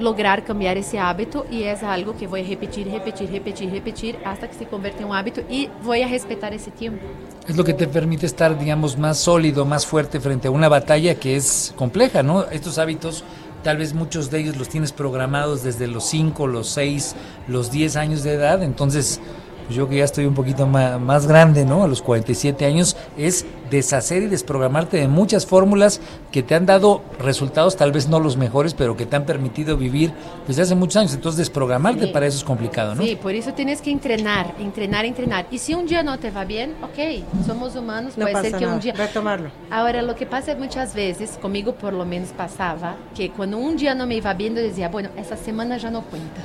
lograr 0.00 0.44
cambiar 0.44 0.76
ese 0.76 0.98
hábito 0.98 1.46
y 1.50 1.62
es 1.64 1.82
algo 1.82 2.16
que 2.16 2.26
voy 2.26 2.42
a 2.42 2.48
repetir, 2.48 2.90
repetir, 2.90 3.30
repetir, 3.30 3.70
repetir 3.70 4.16
hasta 4.24 4.48
que 4.48 4.54
se 4.54 4.66
convierta 4.66 5.02
en 5.02 5.08
un 5.08 5.16
hábito 5.16 5.42
y 5.48 5.68
voy 5.82 6.02
a 6.02 6.08
respetar 6.08 6.52
ese 6.52 6.70
tiempo. 6.70 7.00
Es 7.48 7.56
lo 7.56 7.64
que 7.64 7.74
te 7.74 7.86
permite 7.86 8.26
estar, 8.26 8.58
digamos, 8.58 8.98
más 8.98 9.18
sólido, 9.18 9.64
más 9.64 9.86
fuerte 9.86 10.20
frente 10.20 10.48
a 10.48 10.50
una 10.50 10.68
batalla 10.68 11.14
que 11.14 11.36
es 11.36 11.72
compleja, 11.76 12.22
¿no? 12.22 12.44
Estos 12.44 12.78
hábitos, 12.78 13.22
tal 13.62 13.76
vez 13.76 13.94
muchos 13.94 14.30
de 14.30 14.40
ellos 14.40 14.56
los 14.56 14.68
tienes 14.68 14.92
programados 14.92 15.62
desde 15.62 15.86
los 15.86 16.04
5, 16.04 16.46
los 16.46 16.68
6, 16.68 17.14
los 17.46 17.70
10 17.70 17.96
años 17.96 18.22
de 18.22 18.32
edad, 18.32 18.62
entonces 18.62 19.20
pues 19.66 19.76
yo 19.76 19.88
que 19.88 19.96
ya 19.96 20.04
estoy 20.04 20.26
un 20.26 20.34
poquito 20.34 20.66
ma- 20.66 20.98
más, 20.98 21.26
grande, 21.26 21.64
¿no? 21.64 21.84
A 21.84 21.88
los 21.88 22.02
47 22.02 22.66
años, 22.66 22.96
es 23.16 23.46
deshacer 23.76 24.22
y 24.22 24.26
desprogramarte 24.26 24.96
de 24.96 25.08
muchas 25.08 25.46
fórmulas 25.46 26.00
que 26.32 26.42
te 26.42 26.54
han 26.54 26.66
dado 26.66 27.02
resultados, 27.18 27.76
tal 27.76 27.92
vez 27.92 28.08
no 28.08 28.20
los 28.20 28.36
mejores, 28.36 28.74
pero 28.74 28.96
que 28.96 29.06
te 29.06 29.16
han 29.16 29.24
permitido 29.24 29.76
vivir 29.76 30.12
desde 30.46 30.62
hace 30.62 30.74
muchos 30.74 30.96
años. 30.96 31.14
Entonces, 31.14 31.38
desprogramarte 31.38 32.06
Sí. 32.06 32.12
para 32.12 32.26
eso 32.26 32.38
es 32.38 32.44
complicado, 32.44 32.94
¿no? 32.94 33.02
Sí, 33.02 33.16
por 33.20 33.32
eso 33.34 33.52
tienes 33.54 33.80
que 33.80 33.90
entrenar, 33.90 34.54
entrenar, 34.58 35.04
entrenar. 35.04 35.46
Y 35.50 35.58
si 35.58 35.74
un 35.74 35.86
día 35.86 36.02
no 36.02 36.18
te 36.18 36.30
va 36.30 36.44
bien, 36.44 36.74
ok, 36.82 37.44
somos 37.46 37.76
humanos, 37.76 38.14
No 38.16 38.22
puede 38.24 38.32
pasa 38.34 38.50
ser 38.50 38.58
que 38.58 38.64
nada. 38.64 38.74
un 38.76 38.80
día... 38.80 38.92
Retomarlo. 38.94 39.50
Ahora, 39.70 40.02
lo 40.02 40.14
que 40.14 40.26
pasa 40.26 40.54
muchas 40.56 40.94
veces, 40.94 41.38
conmigo 41.40 41.74
por 41.74 41.92
lo 41.92 42.04
menos 42.04 42.30
pasaba, 42.30 42.96
que 43.14 43.30
cuando 43.30 43.58
un 43.58 43.76
día 43.76 43.94
no 43.94 44.06
me 44.06 44.16
iba 44.16 44.32
bien, 44.34 44.54
yo 44.54 44.62
decía, 44.62 44.88
bueno, 44.88 45.10
esa 45.16 45.36
semana 45.36 45.76
ya 45.76 45.90
no 45.90 46.02
cuenta. 46.02 46.40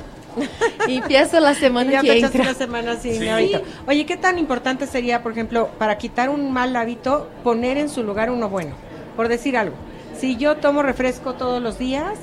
Y 0.88 0.96
empiezo 0.98 1.40
la 1.40 1.54
semana 1.54 1.90
ya 1.92 2.02
que 2.02 2.18
entra. 2.18 2.42
una 2.42 2.54
semana 2.54 2.96
sin 2.96 3.28
hábito. 3.28 3.62
Oye, 3.86 4.06
¿qué 4.06 4.16
tan 4.16 4.38
importante 4.38 4.86
sería, 4.86 5.22
por 5.22 5.32
ejemplo, 5.32 5.68
para 5.78 5.98
quitar 5.98 6.30
un 6.30 6.52
mal 6.52 6.74
hábito, 6.76 7.28
poner 7.42 7.76
en 7.76 7.88
su 7.88 8.02
lugar 8.02 8.30
uno 8.30 8.48
bueno? 8.48 8.74
Por 9.16 9.28
decir 9.28 9.56
algo, 9.56 9.74
si 10.18 10.36
yo 10.36 10.56
tomo 10.56 10.82
refresco 10.82 11.34
todos 11.34 11.62
los 11.62 11.78
días, 11.78 12.18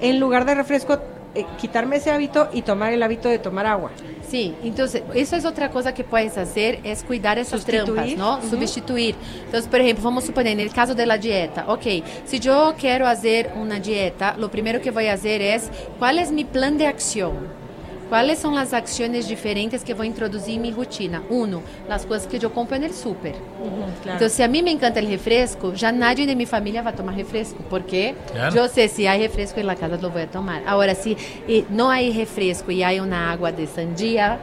en 0.00 0.18
lugar 0.20 0.44
de 0.44 0.54
refresco, 0.54 0.98
eh, 1.34 1.46
quitarme 1.58 1.96
ese 1.96 2.10
hábito 2.10 2.48
y 2.52 2.62
tomar 2.62 2.92
el 2.92 3.02
hábito 3.02 3.28
de 3.28 3.38
tomar 3.38 3.66
agua. 3.66 3.90
Sí, 4.28 4.54
entonces 4.62 5.02
eso 5.14 5.36
es 5.36 5.44
otra 5.44 5.70
cosa 5.70 5.92
que 5.92 6.04
puedes 6.04 6.38
hacer, 6.38 6.80
es 6.84 7.02
cuidar 7.04 7.38
esas 7.38 7.64
trampas, 7.64 8.14
¿no? 8.16 8.38
Ujú. 8.38 8.48
Sustituir. 8.48 9.14
Entonces, 9.44 9.68
por 9.68 9.80
ejemplo, 9.80 10.04
vamos 10.04 10.24
a 10.24 10.26
suponer, 10.28 10.52
en 10.52 10.60
el 10.60 10.72
caso 10.72 10.94
de 10.94 11.06
la 11.06 11.18
dieta, 11.18 11.64
ok, 11.68 11.86
si 12.24 12.38
yo 12.38 12.74
quiero 12.78 13.06
hacer 13.06 13.52
una 13.56 13.78
dieta, 13.78 14.34
lo 14.38 14.50
primero 14.50 14.80
que 14.80 14.90
voy 14.90 15.06
a 15.06 15.14
hacer 15.14 15.42
es, 15.42 15.70
¿cuál 15.98 16.18
es 16.18 16.30
mi 16.32 16.44
plan 16.44 16.78
de 16.78 16.86
acción? 16.86 17.61
¿Cuáles 18.12 18.40
son 18.40 18.54
las 18.54 18.74
acciones 18.74 19.26
diferentes 19.26 19.82
que 19.82 19.94
voy 19.94 20.04
a 20.06 20.10
introducir 20.10 20.56
en 20.56 20.60
mi 20.60 20.70
rutina? 20.70 21.22
Uno, 21.30 21.62
las 21.88 22.04
cosas 22.04 22.26
que 22.26 22.38
yo 22.38 22.52
compro 22.52 22.76
en 22.76 22.84
el 22.84 22.92
súper. 22.92 23.34
Entonces, 24.04 24.34
si 24.34 24.42
a 24.42 24.48
mí 24.48 24.62
me 24.62 24.70
encanta 24.70 25.00
el 25.00 25.08
refresco, 25.08 25.72
ya 25.72 25.90
nadie 25.92 26.26
de 26.26 26.36
mi 26.36 26.44
familia 26.44 26.82
va 26.82 26.90
a 26.90 26.94
tomar 26.94 27.16
refresco, 27.16 27.64
porque 27.70 28.14
Claro. 28.30 28.54
yo 28.54 28.68
sé 28.68 28.88
si 28.88 29.06
hay 29.06 29.22
refresco 29.26 29.60
en 29.60 29.66
la 29.66 29.76
casa 29.76 29.96
lo 29.96 30.10
voy 30.10 30.20
a 30.20 30.30
tomar. 30.30 30.62
Ahora, 30.66 30.94
si 30.94 31.16
eh, 31.48 31.64
no 31.70 31.90
hay 31.90 32.12
refresco 32.12 32.70
y 32.70 32.82
hay 32.82 33.00
una 33.00 33.32
agua 33.32 33.50
de 33.50 33.66
sandía, 33.66 34.38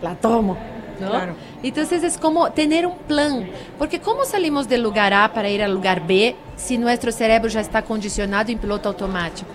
la 0.00 0.14
tomo. 0.14 0.56
¿no? 1.00 1.10
Claro. 1.10 1.34
Entonces 1.64 2.04
es 2.04 2.16
como 2.16 2.52
tener 2.52 2.86
un 2.86 2.96
plan, 2.96 3.50
porque 3.76 3.98
¿cómo 3.98 4.24
salimos 4.24 4.68
del 4.68 4.82
lugar 4.84 5.12
A 5.12 5.32
para 5.32 5.50
ir 5.50 5.64
al 5.64 5.74
lugar 5.74 6.06
B 6.06 6.36
si 6.54 6.78
nuestro 6.78 7.10
cerebro 7.10 7.48
ya 7.48 7.60
está 7.60 7.82
condicionado 7.82 8.52
en 8.52 8.58
piloto 8.58 8.88
automático? 8.88 9.50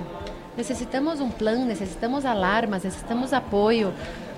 Necesitamos 0.56 1.20
un 1.20 1.32
plan, 1.32 1.68
necesitamos 1.68 2.26
alarmas, 2.26 2.84
necesitamos 2.84 3.34
apoyo, 3.34 3.92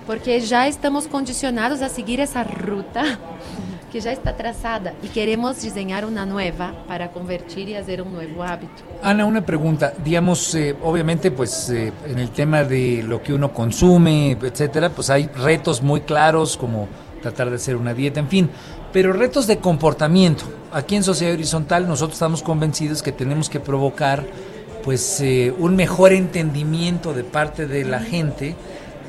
porque 0.08 0.40
ya 0.40 0.68
estamos 0.68 1.08
condicionados 1.08 1.82
a 1.82 1.90
seguir 1.90 2.22
esa 2.22 2.44
ruta 2.44 3.04
que 3.92 4.00
ya 4.00 4.14
está 4.14 4.36
trazada 4.36 4.94
y 5.04 5.08
queremos 5.10 5.62
diseñar 5.62 6.06
una 6.06 6.26
nueva 6.26 6.74
para 6.88 7.12
convertir 7.12 7.68
y 7.70 7.76
hacer 7.76 8.02
un 8.02 8.14
nuevo 8.14 8.44
hábito. 8.44 8.84
Ana, 9.04 9.26
una 9.26 9.46
pregunta. 9.46 9.94
Digamos, 10.04 10.56
eh, 10.56 10.76
obviamente, 10.84 11.32
pues 11.32 11.70
eh, 11.70 11.92
en 12.08 12.20
el 12.20 12.30
tema 12.30 12.64
de 12.64 13.04
lo 13.04 13.22
que 13.22 13.34
uno 13.34 13.52
consume, 13.54 14.32
etcétera, 14.32 14.90
pues 14.90 15.10
hay 15.10 15.28
retos 15.28 15.82
muy 15.82 16.02
claros 16.02 16.56
como 16.56 16.88
tratar 17.22 17.50
de 17.50 17.58
hacer 17.58 17.76
una 17.76 17.94
dieta, 17.94 18.22
en 18.22 18.30
fin. 18.30 18.50
Pero 18.94 19.12
retos 19.12 19.48
de 19.48 19.58
comportamiento. 19.58 20.46
Aquí 20.72 20.96
en 20.96 21.04
Sociedad 21.04 21.34
Horizontal 21.34 21.88
nosotros 21.88 22.16
estamos 22.16 22.42
convencidos 22.42 23.02
que 23.02 23.12
tenemos 23.12 23.50
que 23.50 23.60
provocar 23.60 24.26
pues 24.86 25.20
eh, 25.20 25.52
un 25.58 25.76
mejor 25.76 26.14
entendimiento 26.14 27.16
de 27.16 27.24
parte 27.24 27.66
de 27.66 27.84
la 27.84 28.00
gente 28.00 28.56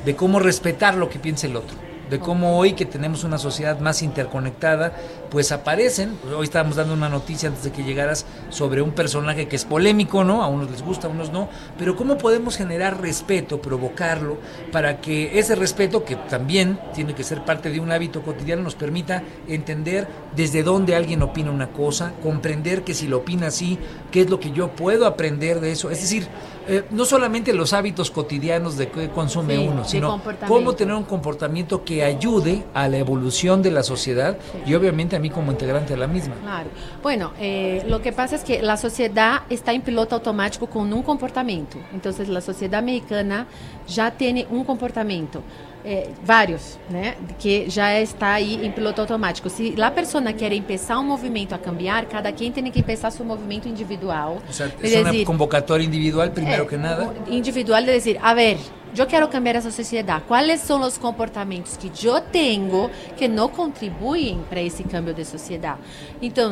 de 0.03 0.15
cómo 0.15 0.39
respetar 0.39 0.95
lo 0.95 1.07
que 1.07 1.19
piensa 1.19 1.45
el 1.45 1.55
otro 1.55 1.86
de 2.09 2.19
cómo 2.19 2.57
hoy 2.57 2.73
que 2.73 2.85
tenemos 2.85 3.23
una 3.23 3.37
sociedad 3.37 3.79
más 3.79 4.01
interconectada, 4.01 4.93
pues 5.29 5.51
aparecen, 5.51 6.17
hoy 6.35 6.45
estábamos 6.45 6.77
dando 6.77 6.93
una 6.93 7.09
noticia 7.09 7.49
antes 7.49 7.63
de 7.63 7.71
que 7.71 7.83
llegaras 7.83 8.25
sobre 8.49 8.81
un 8.81 8.91
personaje 8.91 9.47
que 9.47 9.55
es 9.55 9.65
polémico, 9.65 10.23
¿no? 10.23 10.43
A 10.43 10.47
unos 10.47 10.71
les 10.71 10.81
gusta, 10.81 11.07
a 11.07 11.09
unos 11.09 11.31
no, 11.31 11.49
pero 11.77 11.95
cómo 11.95 12.17
podemos 12.17 12.57
generar 12.57 13.01
respeto, 13.01 13.61
provocarlo, 13.61 14.37
para 14.71 15.01
que 15.01 15.37
ese 15.39 15.55
respeto, 15.55 16.05
que 16.05 16.15
también 16.15 16.79
tiene 16.93 17.13
que 17.13 17.23
ser 17.23 17.43
parte 17.43 17.69
de 17.69 17.79
un 17.79 17.91
hábito 17.91 18.21
cotidiano, 18.21 18.63
nos 18.63 18.75
permita 18.75 19.23
entender 19.47 20.07
desde 20.35 20.63
dónde 20.63 20.95
alguien 20.95 21.21
opina 21.21 21.51
una 21.51 21.71
cosa, 21.71 22.13
comprender 22.23 22.83
que 22.83 22.93
si 22.93 23.07
lo 23.07 23.17
opina 23.17 23.47
así, 23.47 23.77
qué 24.11 24.21
es 24.21 24.29
lo 24.29 24.39
que 24.39 24.51
yo 24.51 24.69
puedo 24.69 25.05
aprender 25.05 25.59
de 25.59 25.71
eso, 25.71 25.89
es 25.89 26.01
decir, 26.01 26.27
eh, 26.67 26.85
no 26.91 27.05
solamente 27.05 27.53
los 27.53 27.73
hábitos 27.73 28.11
cotidianos 28.11 28.77
de 28.77 28.89
qué 28.89 29.09
consume 29.09 29.57
Sí, 29.57 29.67
uno, 29.67 29.85
sino 29.85 30.21
cómo 30.47 30.73
tener 30.73 30.93
un 30.95 31.03
comportamiento 31.03 31.83
que 31.83 31.87
que 31.87 32.03
ayude 32.03 32.65
a 32.73 32.89
la 32.89 32.97
evolución 32.97 33.61
de 33.61 33.71
la 33.71 33.81
sociedad 33.81 34.37
y 34.65 34.73
obviamente 34.75 35.15
a 35.15 35.19
mí 35.19 35.29
como 35.29 35.51
integrante 35.53 35.93
de 35.93 35.99
la 35.99 36.05
misma. 36.07 36.35
Claro. 36.35 36.69
Bueno, 37.01 37.31
eh, 37.39 37.81
lo 37.87 38.01
que 38.01 38.11
pasa 38.11 38.35
es 38.35 38.43
que 38.43 38.61
la 38.61 38.75
sociedad 38.75 39.43
está 39.49 39.71
en 39.71 39.81
piloto 39.81 40.15
automático 40.15 40.67
con 40.67 40.91
un 40.91 41.01
comportamiento. 41.01 41.77
Entonces, 41.93 42.27
la 42.27 42.41
sociedad 42.41 42.79
americana 42.79 43.47
ya 43.87 44.11
tiene 44.11 44.45
un 44.49 44.65
comportamiento. 44.65 45.41
Eh, 45.89 46.09
vários, 46.21 46.77
né, 46.89 47.15
que 47.39 47.69
já 47.69 47.97
está 47.97 48.33
aí 48.33 48.65
em 48.65 48.69
piloto 48.69 48.99
automático. 48.99 49.49
Se 49.49 49.73
a 49.81 49.89
pessoa 49.89 50.21
quer 50.33 50.51
começar 50.61 50.99
um 50.99 51.03
movimento 51.03 51.55
a 51.55 51.57
cambiar, 51.57 52.07
cada 52.07 52.29
quem 52.29 52.51
tem 52.51 52.69
que 52.69 52.83
pensar 52.83 53.09
seu 53.09 53.25
movimento 53.25 53.69
individual. 53.69 54.41
O 54.49 54.51
sea, 54.51 54.69
es 54.83 54.95
una 54.95 55.23
convocatoria 55.23 55.87
individual 55.87 56.29
primero 56.31 56.63
é, 56.63 56.65
que 56.65 56.75
nada. 56.75 57.15
Individual 57.29 57.81
de 57.85 57.93
dizer, 57.93 58.19
a 58.21 58.33
ver, 58.33 58.57
eu 58.97 59.05
quero 59.05 59.29
cambiar 59.29 59.55
essa 59.55 59.71
sociedade. 59.71 60.25
Quais 60.27 60.59
são 60.59 60.81
os 60.81 60.97
comportamentos 60.97 61.77
que 61.77 61.89
eu 62.05 62.19
tenho 62.19 62.91
que 63.15 63.29
não 63.29 63.47
contribuem 63.47 64.41
para 64.49 64.61
esse 64.61 64.83
cambio 64.83 65.13
de 65.13 65.23
sociedade? 65.23 65.79
Então, 66.21 66.51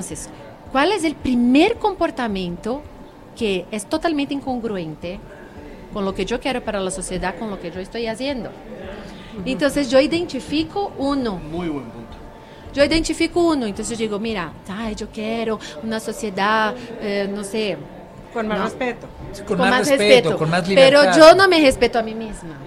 qual 0.71 0.86
é 0.86 0.95
o 0.95 1.15
primeiro 1.15 1.76
comportamento 1.76 2.82
que 3.36 3.65
é 3.69 3.80
totalmente 3.80 4.34
incongruente 4.34 5.19
com 5.91 6.00
o 6.00 6.13
que 6.13 6.34
eu 6.34 6.39
quero 6.39 6.62
para 6.62 6.80
a 6.80 6.89
sociedade, 6.89 7.38
com 7.38 7.52
o 7.52 7.58
que 7.58 7.67
eu 7.67 7.82
estou 7.82 8.02
fazendo? 8.02 8.50
Entonces 9.43 9.89
yo 9.89 10.00
identifico 10.00 10.93
uno. 10.98 11.38
Muy 11.38 11.67
buen 11.67 11.86
punto. 11.86 12.15
Yo 12.74 12.84
identifico 12.84 13.41
uno, 13.41 13.65
entonces 13.65 13.98
yo 13.98 14.04
digo, 14.04 14.19
mira, 14.19 14.52
ay, 14.67 14.95
yo 14.95 15.08
quiero 15.08 15.60
una 15.82 16.00
sociedad, 16.00 16.76
eh, 17.02 17.28
no 17.34 17.43
sé. 17.43 17.78
Con 18.34 18.50
más 18.50 18.58
no. 18.58 18.65
respeto. 18.65 19.08
Con, 19.48 19.58
con, 19.58 19.69
más, 19.69 19.80
respeto, 19.80 20.04
respeto, 20.04 20.38
con 20.38 20.50
más 20.50 20.67
libertad. 20.67 21.04
Pero 21.04 21.17
yo 21.17 21.36
no 21.36 21.48
me 21.48 21.62
respeto 21.62 22.00
a 22.00 22.04
mí 22.04 22.13
misma. 22.13 22.58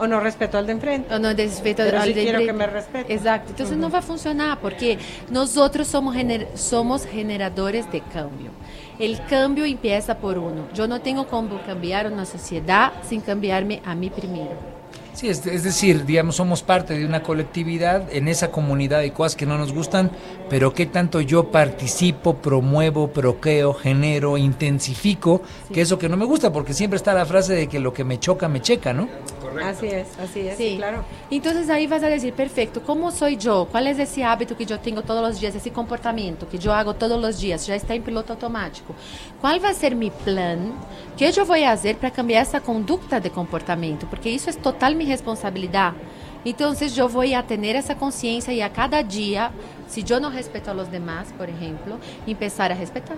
O 0.00 0.06
no 0.08 0.18
respeto 0.18 0.58
al 0.58 0.66
de 0.66 0.72
enfrente. 0.72 1.14
O 1.14 1.18
no 1.20 1.32
respeto 1.32 1.84
Pero 1.84 1.98
al 2.00 2.08
sí 2.08 2.12
de 2.12 2.22
quiero 2.24 2.40
enfrente. 2.40 2.64
que 2.64 2.66
me 2.66 2.66
respete. 2.66 3.14
Exacto. 3.14 3.50
Entonces 3.50 3.76
uh 3.76 3.78
-huh. 3.78 3.82
no 3.82 3.90
va 3.90 4.00
a 4.00 4.02
funcionar 4.02 4.58
porque 4.58 4.98
nosotros 5.30 5.86
somos, 5.86 6.16
gener 6.16 6.48
somos 6.54 7.06
generadores 7.06 7.90
de 7.92 8.00
cambio. 8.00 8.50
El 8.98 9.24
cambio 9.26 9.64
empieza 9.64 10.18
por 10.18 10.38
uno. 10.38 10.66
Yo 10.74 10.88
no 10.88 11.00
tengo 11.00 11.28
cómo 11.28 11.60
cambiar 11.62 12.10
una 12.10 12.24
sociedad 12.24 12.92
sin 13.08 13.20
cambiarme 13.20 13.80
a 13.84 13.94
mí 13.94 14.10
primero. 14.10 14.71
Sí, 15.14 15.28
es, 15.28 15.46
es, 15.46 15.62
decir, 15.62 16.06
digamos, 16.06 16.36
somos 16.36 16.62
parte 16.62 16.98
de 16.98 17.04
una 17.04 17.22
colectividad, 17.22 18.12
en 18.12 18.28
esa 18.28 18.50
comunidad 18.50 19.00
hay 19.00 19.10
cosas 19.10 19.36
que 19.36 19.44
no 19.44 19.58
nos 19.58 19.72
gustan, 19.72 20.10
pero 20.48 20.72
qué 20.72 20.86
tanto 20.86 21.20
yo 21.20 21.50
participo, 21.50 22.36
promuevo, 22.36 23.08
proqueo, 23.08 23.74
genero, 23.74 24.38
intensifico, 24.38 25.42
sí. 25.68 25.74
que 25.74 25.80
eso 25.82 25.98
que 25.98 26.08
no 26.08 26.16
me 26.16 26.24
gusta, 26.24 26.52
porque 26.52 26.72
siempre 26.72 26.96
está 26.96 27.12
la 27.12 27.26
frase 27.26 27.54
de 27.54 27.68
que 27.68 27.78
lo 27.78 27.92
que 27.92 28.04
me 28.04 28.18
choca, 28.18 28.48
me 28.48 28.62
checa, 28.62 28.92
¿no? 28.92 29.08
Correcto. 29.52 29.78
Así 29.78 29.86
es, 29.86 30.18
así 30.18 30.40
es, 30.40 30.56
sí. 30.56 30.74
claro. 30.76 31.04
Entonces 31.30 31.70
ahí 31.70 31.86
vas 31.86 32.02
a 32.02 32.08
decir, 32.08 32.32
perfecto, 32.32 32.82
¿cómo 32.82 33.10
soy 33.10 33.36
yo? 33.36 33.68
¿Cuál 33.70 33.86
es 33.86 33.98
ese 33.98 34.24
hábito 34.24 34.56
que 34.56 34.66
yo 34.66 34.80
tengo 34.80 35.02
todos 35.02 35.22
los 35.22 35.40
días, 35.40 35.54
ese 35.54 35.70
comportamiento 35.70 36.48
que 36.48 36.58
yo 36.58 36.72
hago 36.72 36.94
todos 36.94 37.20
los 37.20 37.40
días? 37.40 37.66
Ya 37.66 37.74
está 37.74 37.94
en 37.94 38.02
piloto 38.02 38.32
automático. 38.32 38.94
¿Cuál 39.40 39.64
va 39.64 39.70
a 39.70 39.74
ser 39.74 39.94
mi 39.94 40.10
plan? 40.10 40.72
¿Qué 41.16 41.30
yo 41.32 41.44
voy 41.46 41.64
a 41.64 41.72
hacer 41.72 41.96
para 41.96 42.12
cambiar 42.12 42.42
esa 42.42 42.60
conducta 42.60 43.20
de 43.20 43.30
comportamiento? 43.30 44.06
Porque 44.08 44.34
eso 44.34 44.50
es 44.50 44.58
total 44.60 44.96
mi 44.96 45.06
responsabilidad. 45.06 45.92
Entonces 46.44 46.94
yo 46.94 47.08
voy 47.08 47.34
a 47.34 47.46
tener 47.46 47.76
esa 47.76 47.96
conciencia 47.96 48.52
y 48.52 48.60
a 48.62 48.72
cada 48.72 49.02
día, 49.02 49.52
si 49.86 50.02
yo 50.02 50.18
no 50.18 50.30
respeto 50.30 50.72
a 50.72 50.74
los 50.74 50.90
demás, 50.90 51.32
por 51.38 51.48
ejemplo, 51.48 51.98
empezar 52.26 52.72
a 52.72 52.74
respetar. 52.74 53.16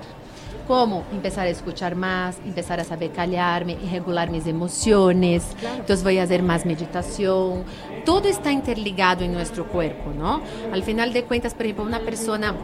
¿Cómo? 0.66 1.04
Empezar 1.12 1.46
a 1.46 1.50
escuchar 1.50 1.94
más, 1.94 2.38
empezar 2.44 2.80
a 2.80 2.84
saber 2.84 3.10
callarme, 3.12 3.76
regular 3.90 4.30
mis 4.30 4.46
emociones. 4.46 5.44
Claro. 5.60 5.76
Entonces 5.80 6.02
voy 6.02 6.18
a 6.18 6.22
hacer 6.22 6.42
más 6.42 6.64
meditación. 6.64 7.64
Todo 8.04 8.28
está 8.28 8.50
interligado 8.50 9.24
en 9.24 9.32
nuestro 9.32 9.66
cuerpo, 9.66 10.12
¿no? 10.16 10.40
Al 10.72 10.82
final 10.82 11.12
de 11.12 11.24
cuentas, 11.24 11.54
por 11.54 11.66
ejemplo, 11.66 11.84
una 11.84 12.00
persona 12.00 12.54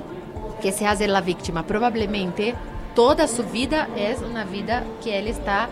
que 0.63 0.73
se 0.73 0.87
hace 0.87 1.09
la 1.09 1.21
víctima, 1.21 1.67
probablemente 1.67 2.55
toda 2.95 3.29
su 3.29 3.45
vida 3.45 3.89
es 3.97 4.21
una 4.21 4.45
vida 4.45 4.85
que 5.03 5.19
él 5.19 5.29
está... 5.29 5.69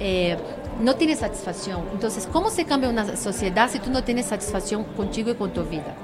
Eh, 0.00 0.36
no 0.80 0.94
tiene 0.94 1.16
satisfacción. 1.16 1.82
Entonces, 1.92 2.28
¿cómo 2.30 2.50
se 2.50 2.66
cambia 2.66 2.90
una 2.90 3.16
sociedad 3.16 3.70
si 3.70 3.78
tú 3.78 3.90
no 3.90 4.04
tienes 4.04 4.26
satisfacción 4.26 4.84
contigo 4.84 5.30
y 5.30 5.34
con 5.34 5.50
tu 5.50 5.64
vida? 5.64 5.94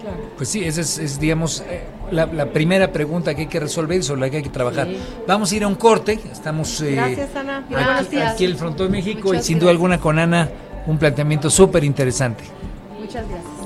Claro. 0.00 0.16
Pues 0.36 0.48
sí, 0.48 0.64
esa 0.64 0.80
es, 0.80 0.98
es 0.98 1.20
digamos, 1.20 1.62
eh, 1.68 1.82
la, 2.10 2.26
la, 2.26 2.46
primera 2.46 2.90
pregunta 2.90 3.34
que 3.34 3.42
hay 3.42 3.46
que 3.48 3.60
resolver 3.60 4.00
y 4.00 4.02
sobre 4.02 4.22
la 4.22 4.30
que 4.30 4.38
hay 4.38 4.42
que 4.42 4.48
trabajar. 4.48 4.86
Sí. 4.86 4.96
Vamos 5.26 5.52
a 5.52 5.56
ir 5.56 5.64
a 5.64 5.68
un 5.68 5.74
corte. 5.74 6.18
Estamos 6.32 6.80
eh, 6.80 6.92
gracias, 6.92 7.36
Ana. 7.36 7.58
Aquí, 7.58 7.74
gracias. 7.74 8.32
aquí 8.32 8.44
en 8.44 8.50
el 8.52 8.56
Frontón 8.56 8.86
de 8.86 8.98
México 8.98 9.28
Muchas 9.28 9.44
y 9.44 9.46
sin 9.46 9.54
gracias. 9.56 9.60
duda 9.60 9.70
alguna 9.70 10.00
con 10.00 10.18
Ana 10.18 10.48
un 10.86 10.98
planteamiento 10.98 11.50
súper 11.50 11.84
interesante. 11.84 12.44
Muchas 12.98 13.24
gracias. 13.28 13.60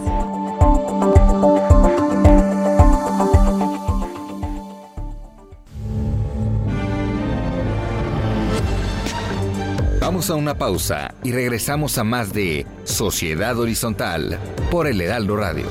Vamos 10.00 10.30
a 10.30 10.34
una 10.34 10.56
pausa 10.56 11.14
y 11.24 11.32
regresamos 11.32 11.98
a 11.98 12.04
más 12.04 12.32
de 12.32 12.66
Sociedad 12.84 13.58
Horizontal 13.58 14.38
por 14.70 14.86
el 14.86 15.00
Heraldo 15.00 15.36
Radio. 15.36 15.66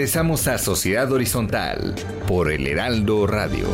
Regresamos 0.00 0.48
a 0.48 0.56
Sociedad 0.56 1.12
Horizontal 1.12 1.94
por 2.26 2.50
el 2.50 2.66
Heraldo 2.66 3.26
Radio. 3.26 3.66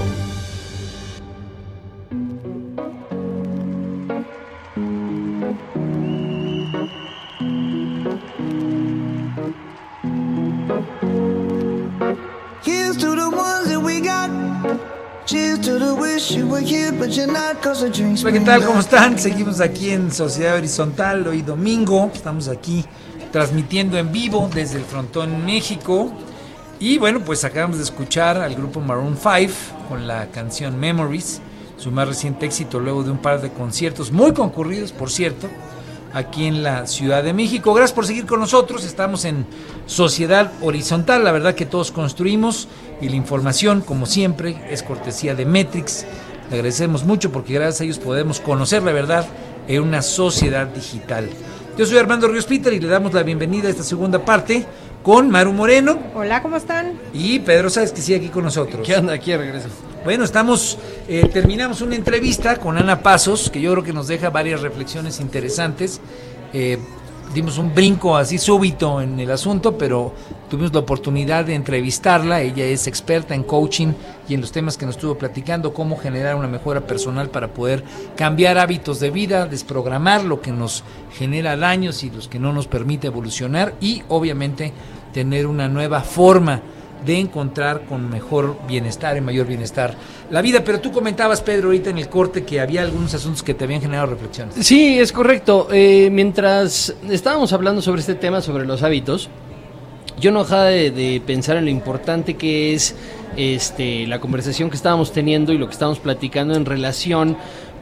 Hola, 18.25 18.33
¿qué 18.33 18.41
tal? 18.41 18.65
¿Cómo 18.65 18.81
están? 18.81 19.17
Seguimos 19.17 19.61
aquí 19.61 19.91
en 19.91 20.11
Sociedad 20.11 20.57
Horizontal, 20.57 21.25
hoy 21.29 21.43
domingo, 21.43 22.11
estamos 22.12 22.49
aquí 22.49 22.85
transmitiendo 23.37 23.99
en 23.99 24.12
vivo 24.12 24.49
desde 24.55 24.79
el 24.79 24.85
Frontón 24.87 25.44
México. 25.44 26.11
Y 26.81 26.96
bueno, 26.96 27.20
pues 27.20 27.44
acabamos 27.44 27.77
de 27.77 27.83
escuchar 27.83 28.38
al 28.38 28.55
grupo 28.55 28.81
Maroon 28.81 29.18
5 29.22 29.53
con 29.90 30.07
la 30.07 30.29
canción 30.29 30.81
Memories, 30.81 31.42
su 31.77 31.90
más 31.90 32.09
reciente 32.09 32.46
éxito 32.46 32.81
luego 32.81 33.03
de 33.03 33.11
un 33.11 33.18
par 33.18 33.42
de 33.42 33.51
conciertos 33.51 34.11
muy 34.11 34.33
concurridos, 34.33 34.92
por 34.92 35.11
cierto, 35.11 35.49
aquí 36.14 36.46
en 36.46 36.62
la 36.62 36.87
Ciudad 36.87 37.22
de 37.22 37.35
México. 37.35 37.75
Gracias 37.75 37.94
por 37.94 38.07
seguir 38.07 38.25
con 38.25 38.40
nosotros, 38.40 38.87
estamos 38.87 39.27
en 39.27 39.44
Sociedad 39.85 40.51
Horizontal, 40.62 41.22
la 41.22 41.33
verdad 41.33 41.55
que 41.55 41.66
todos 41.66 41.92
construimos 41.92 42.68
y 43.03 43.11
la 43.11 43.16
información, 43.16 43.83
como 43.83 44.07
siempre, 44.07 44.64
es 44.70 44.83
cortesía 44.83 45.35
de 45.35 45.44
Metrix. 45.44 46.07
Le 46.49 46.57
agradecemos 46.57 47.05
mucho 47.05 47.31
porque 47.33 47.53
gracias 47.53 47.83
a 47.83 47.85
ellos 47.85 47.99
podemos 47.99 48.40
conocer 48.40 48.83
la 48.83 48.92
verdad 48.92 49.27
en 49.68 49.83
una 49.83 50.01
sociedad 50.01 50.68
digital. 50.68 51.29
Yo 51.77 51.85
soy 51.85 51.99
Armando 51.99 52.27
Ríos 52.27 52.47
Peter 52.47 52.73
y 52.73 52.81
le 52.81 52.89
damos 52.89 53.12
la 53.12 53.23
bienvenida 53.23 53.69
a 53.69 53.71
esta 53.71 53.83
segunda 53.83 54.25
parte 54.25 54.65
con 55.03 55.29
Maru 55.29 55.53
Moreno. 55.53 55.99
Hola, 56.15 56.41
¿cómo 56.41 56.57
están? 56.57 56.99
Y 57.12 57.41
Pedro 57.41 57.69
Sáez, 57.69 57.93
que 57.93 58.01
sigue 58.01 58.17
aquí 58.17 58.29
con 58.31 58.45
nosotros. 58.45 58.81
¿Qué 58.87 58.97
onda? 58.97 59.12
Aquí 59.12 59.37
regreso. 59.37 59.69
Bueno, 60.03 60.25
estamos, 60.25 60.79
eh, 61.07 61.29
terminamos 61.31 61.83
una 61.83 61.95
entrevista 61.95 62.57
con 62.57 62.79
Ana 62.79 63.03
Pasos, 63.03 63.51
que 63.51 63.61
yo 63.61 63.73
creo 63.73 63.85
que 63.85 63.93
nos 63.93 64.09
deja 64.09 64.31
varias 64.31 64.62
reflexiones 64.62 65.21
interesantes. 65.21 66.01
Eh, 66.55 66.79
dimos 67.37 67.59
un 67.59 67.75
brinco 67.75 68.16
así 68.16 68.38
súbito 68.38 68.99
en 69.03 69.20
el 69.20 69.31
asunto, 69.31 69.77
pero 69.77 70.14
tuvimos 70.49 70.72
la 70.72 70.81
oportunidad 70.81 71.44
de 71.44 71.55
entrevistarla. 71.55 72.40
Ella 72.40 72.64
es 72.64 72.87
experta 72.87 73.35
en 73.35 73.42
coaching 73.42 73.92
y 74.27 74.33
en 74.33 74.40
los 74.40 74.53
temas 74.53 74.79
que 74.79 74.87
nos 74.87 74.94
estuvo 74.94 75.18
platicando, 75.18 75.75
cómo 75.75 75.99
generar 75.99 76.37
una 76.37 76.49
mejora 76.49 76.87
personal 76.87 77.29
para 77.29 77.49
poder 77.49 77.85
cambiar 78.16 78.57
hábitos 78.57 79.01
de 79.01 79.11
vida, 79.11 79.44
desprogramar 79.44 80.25
lo 80.25 80.40
que 80.40 80.51
nos 80.51 80.83
genera 81.12 81.59
daños 81.59 82.05
y 82.05 82.11
los 82.11 82.27
que 82.27 82.38
no 82.38 82.55
nos 82.55 82.68
permite 82.68 83.09
evolucionar 83.09 83.75
y 83.83 84.03
obviamente 84.09 84.72
tener 85.12 85.46
una 85.46 85.68
nueva 85.68 86.01
forma 86.01 86.62
de 87.05 87.19
encontrar 87.19 87.85
con 87.85 88.09
mejor 88.09 88.59
bienestar 88.67 89.17
y 89.17 89.21
mayor 89.21 89.47
bienestar 89.47 89.95
la 90.31 90.43
vida. 90.43 90.63
Pero 90.65 90.81
tú 90.81 90.93
comentabas, 90.93 91.41
Pedro, 91.41 91.69
ahorita 91.69 91.91
en 91.91 91.99
el 91.99 92.09
corte 92.09 92.45
que 92.45 92.61
había 92.61 92.83
algunos 92.83 93.15
asuntos 93.15 93.43
que 93.43 93.55
te 93.55 93.65
habían 93.65 93.81
generado 93.81 94.07
reflexiones. 94.07 94.55
Sí, 94.61 94.99
es 94.99 95.13
correcto. 95.13 95.69
Eh, 95.71 96.09
mientras 96.11 96.95
estábamos 97.11 97.53
hablando 97.53 97.83
sobre 97.83 98.01
este 98.01 98.15
tema, 98.15 98.41
sobre 98.41 98.67
los 98.67 98.83
hábitos, 98.83 99.29
yo 100.19 100.33
no 100.33 100.45
dejaba 100.45 100.65
de, 100.65 101.23
pensar 101.27 101.57
en 101.57 101.67
lo 101.67 101.71
importante 101.71 102.35
que 102.35 102.75
es 102.75 102.95
este, 103.37 104.07
la 104.07 104.19
conversación 104.19 104.71
que 104.71 104.77
estábamos 104.77 105.13
teniendo 105.13 105.53
y 105.53 105.59
lo 105.59 105.67
que 105.67 105.73
estábamos 105.73 105.99
platicando 105.99 106.55
en 106.55 106.65
relación 106.65 107.37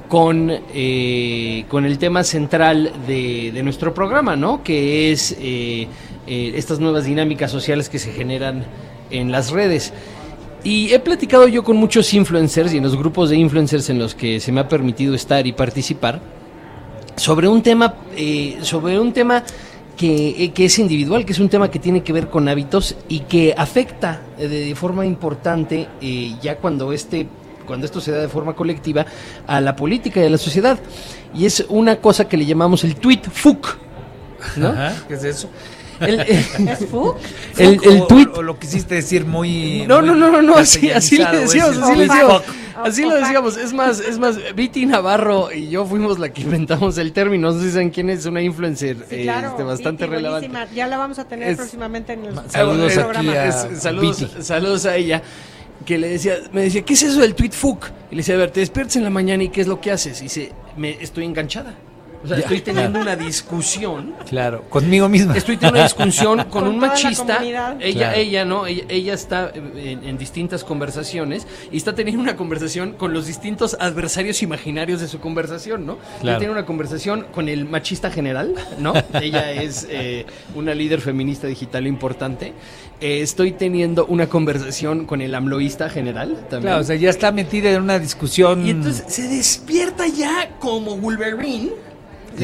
con, 0.09 0.51
eh, 0.51 1.65
con 1.69 1.85
el 1.85 1.99
tema 1.99 2.25
central 2.25 2.93
de, 3.07 3.53
de, 3.53 3.63
nuestro 3.63 3.95
programa, 3.95 4.37
¿no? 4.37 4.63
Que 4.63 5.13
es 5.13 5.37
eh, 5.41 5.89
eh, 6.27 6.53
estas 6.57 6.79
nuevas 6.79 7.05
dinámicas 7.05 7.51
sociales 7.51 7.89
que 7.89 7.99
se 7.99 8.13
generan 8.13 8.65
en 9.11 9.31
las 9.33 9.51
redes. 9.51 9.93
Y 10.63 10.93
he 10.93 10.99
platicado 10.99 11.47
yo 11.47 11.63
con 11.63 11.77
muchos 11.77 12.13
influencers 12.15 12.73
y 12.73 12.79
en 12.79 12.85
los 12.85 12.97
grupos 12.97 13.31
de 13.31 13.37
influencers 13.37 13.91
en 13.91 13.99
los 13.99 14.15
que 14.15 14.41
se 14.41 14.51
me 14.51 14.61
ha 14.61 14.69
permitido 14.69 15.15
estar 15.15 15.47
y 15.47 15.53
participar 15.53 16.21
sobre 17.17 17.49
un 17.49 17.63
tema, 17.63 17.95
eh, 18.17 18.59
sobre 18.63 18.99
un 18.99 19.13
tema 19.13 19.45
que, 19.97 20.53
que, 20.55 20.65
es 20.65 20.79
individual, 20.79 21.25
que 21.25 21.33
es 21.33 21.39
un 21.39 21.49
tema 21.49 21.71
que 21.71 21.79
tiene 21.79 22.03
que 22.03 22.13
ver 22.13 22.29
con 22.29 22.49
hábitos 22.49 22.97
y 23.09 23.21
que 23.21 23.55
afecta 23.57 24.23
de, 24.39 24.49
de 24.49 24.75
forma 24.75 25.05
importante 25.05 25.87
eh, 26.01 26.35
ya 26.41 26.57
cuando 26.57 26.93
este 26.93 27.29
cuando 27.65 27.87
esto 27.87 28.01
se 28.01 28.13
da 28.13 28.21
de 28.21 28.29
forma 28.29 28.55
colectiva 28.55 29.07
a 29.47 29.61
la 29.61 29.75
política 29.75 30.21
y 30.21 30.27
a 30.27 30.31
la 30.31 30.39
sociedad. 30.39 30.79
Y 31.35 31.47
es 31.47 31.65
una 31.69 31.97
cosa 31.97 32.29
que 32.29 32.37
le 32.37 32.47
llamamos 32.47 32.85
el 32.85 32.97
tweet 32.97 33.23
FUC. 33.33 33.79
¿no? 34.57 34.75
¿Qué 35.09 35.15
es 35.15 35.25
eso? 35.25 35.49
El, 36.01 36.21
¿Es 36.21 36.87
FUC? 36.91 37.17
el, 37.59 37.81
tweet. 38.09 38.29
O, 38.35 38.43
lo 38.43 38.59
quisiste 38.59 38.97
decir 38.97 39.25
muy. 39.25 39.85
No, 39.87 40.01
muy 40.01 40.09
no, 40.09 40.15
no, 40.17 40.31
no, 40.33 40.43
no, 40.43 40.57
así, 40.57 40.91
así 40.91 41.17
le 41.19 41.25
decíamos, 41.39 41.79
así 41.79 41.95
le 41.97 42.07
decíamos. 42.09 42.43
Así 42.83 43.03
lo 43.05 43.15
decíamos, 43.15 43.57
es 43.57 43.73
más, 43.73 44.01
es 44.01 44.19
más, 44.19 44.37
Viti 44.57 44.85
Navarro 44.85 45.53
y 45.53 45.69
yo 45.69 45.87
fuimos 45.87 46.19
la 46.19 46.31
que 46.33 46.43
inventamos 46.43 46.99
el 46.99 47.13
término, 47.13 47.53
no 47.53 47.59
sé 47.59 47.67
si 47.67 47.73
saben 47.73 47.91
quién 47.91 48.11
es, 48.11 48.27
una 48.27 48.43
influencer 48.43 48.97
Sí, 49.09 49.23
claro, 49.23 49.49
este, 49.51 49.63
bastante 49.63 50.05
Viti, 50.05 50.17
relevante. 50.17 50.49
buenísima. 50.49 50.75
Ya 50.77 50.89
la 50.89 50.99
vamos 50.99 51.19
a 51.21 51.25
tener 51.25 51.51
Es- 51.51 51.57
próximamente 51.57 52.15
en 52.15 52.25
el 52.25 52.35
Saludos 52.51 52.93
en 52.93 52.99
el 52.99 53.05
aquí 53.07 53.13
programa. 53.15 53.33
a- 53.33 53.47
Es- 53.71 53.81
saludos, 53.83 54.21
Viti. 54.21 54.43
saludos 54.43 54.87
a 54.87 54.97
ella. 54.97 55.23
Que 55.87 55.99
le 55.99 56.09
decía, 56.09 56.35
me 56.53 56.63
decía, 56.63 56.83
¿qué 56.83 56.95
es 56.95 57.03
eso 57.05 57.21
del 57.21 57.35
tweet 57.35 57.51
fuck? 57.53 57.87
Y 58.11 58.17
le 58.17 58.19
decía, 58.19 58.35
a 58.35 58.39
ver, 58.39 58.51
te 58.51 58.61
despiertas 58.61 58.97
en 58.97 59.05
la 59.05 59.11
mañana 59.11 59.43
y 59.45 59.49
¿qué 59.51 59.61
es 59.61 59.67
lo 59.67 59.81
que 59.81 59.91
haces? 59.93 60.21
Y 60.21 60.25
dice, 60.25 60.53
me 60.77 60.91
estoy 61.01 61.25
enganchada. 61.25 61.75
O 62.25 62.27
sea, 62.27 62.39
Ya, 62.39 62.43
estoy 62.43 62.61
teniendo 62.63 63.01
claro. 63.01 63.15
una 63.17 63.25
discusión. 63.27 64.15
Claro, 64.29 64.65
conmigo 64.71 65.09
misma. 65.09 65.37
Estoy 65.37 65.57
teniendo 65.57 65.79
una 65.81 65.85
discusión 65.89 66.39
con, 66.39 66.49
Con 66.51 66.69
un 66.69 66.79
machista. 66.79 67.43
Ella, 67.45 67.77
Claro. 67.79 68.17
ella, 68.19 68.45
¿no? 68.45 68.67
Ella, 68.67 68.85
ella 68.89 69.15
está 69.15 69.53
en, 69.55 70.03
en 70.05 70.19
distintas 70.19 70.65
conversaciones 70.65 71.47
y 71.71 71.77
está 71.77 71.95
teniendo 71.95 72.23
una 72.23 72.37
conversación 72.37 72.93
con 72.93 73.13
los 73.13 73.27
distintos 73.27 73.77
adversarios 73.79 74.43
imaginarios 74.43 75.01
de 75.01 75.09
su 75.09 75.21
conversación, 75.21 75.87
¿no? 75.87 75.99
Claro. 76.21 76.23
Ella 76.23 76.39
tiene 76.39 76.53
una 76.53 76.67
conversación 76.67 77.27
con 77.33 77.49
el 77.49 77.65
machista 77.67 78.11
general, 78.11 78.55
¿no? 78.79 78.95
ella 79.21 79.53
es 79.53 79.87
eh, 79.91 80.27
una 80.55 80.75
líder 80.75 81.01
feminista 81.01 81.47
digital 81.47 81.87
importante. 81.87 82.53
Eh, 83.01 83.21
estoy 83.21 83.53
teniendo 83.53 84.07
una 84.07 84.29
conversación 84.29 85.05
con 85.05 85.21
el 85.21 85.35
amloísta 85.35 85.91
general 85.91 86.35
también. 86.49 86.63
Claro, 86.63 86.81
o 86.81 86.85
sea, 86.85 86.97
ya 86.97 87.11
está 87.11 87.33
metida 87.33 87.71
en 87.71 87.83
una 87.83 87.99
discusión. 87.99 88.67
Y 88.67 88.71
entonces 88.71 89.05
se 89.09 89.29
despierta 89.29 90.07
ya 90.07 90.51
como 90.59 90.97
Wolverine, 90.97 91.71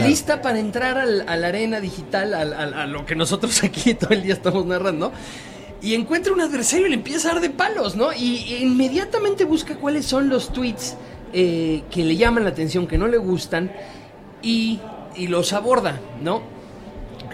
Lista 0.07 0.40
para 0.42 0.59
entrar 0.59 0.98
al- 0.98 1.29
a 1.29 1.37
la 1.37 1.48
arena 1.48 1.81
digital, 1.81 2.35
al- 2.35 2.53
a 2.74 2.87
lo 2.87 3.05
que 3.07 3.14
nosotros 3.16 3.62
aquí 3.64 3.94
todo 3.94 4.11
el 4.11 4.22
día 4.22 4.35
estamos 4.35 4.64
narrando. 4.66 5.12
Y 5.83 5.94
encuentra 5.94 6.33
un 6.33 6.40
adversario 6.42 6.87
y 6.87 6.90
le 6.90 6.96
empieza 6.96 7.31
a 7.31 7.33
dar 7.35 7.40
de 7.42 7.50
palos, 7.50 7.96
¿no? 7.96 8.12
Y, 8.12 8.57
inmediatamente 8.61 9.44
busca 9.44 9.76
cuáles 9.76 10.05
son 10.05 10.29
los 10.29 10.53
tweets 10.53 10.94
eh, 11.33 11.83
que 11.90 12.05
le 12.05 12.16
llaman 12.16 12.44
la 12.44 12.50
atención, 12.50 12.87
que 12.87 12.98
no 12.98 13.09
le 13.09 13.16
gustan, 13.16 13.72
y, 14.42 14.79
los 15.29 15.53
aborda, 15.53 15.98
¿no? 16.22 16.42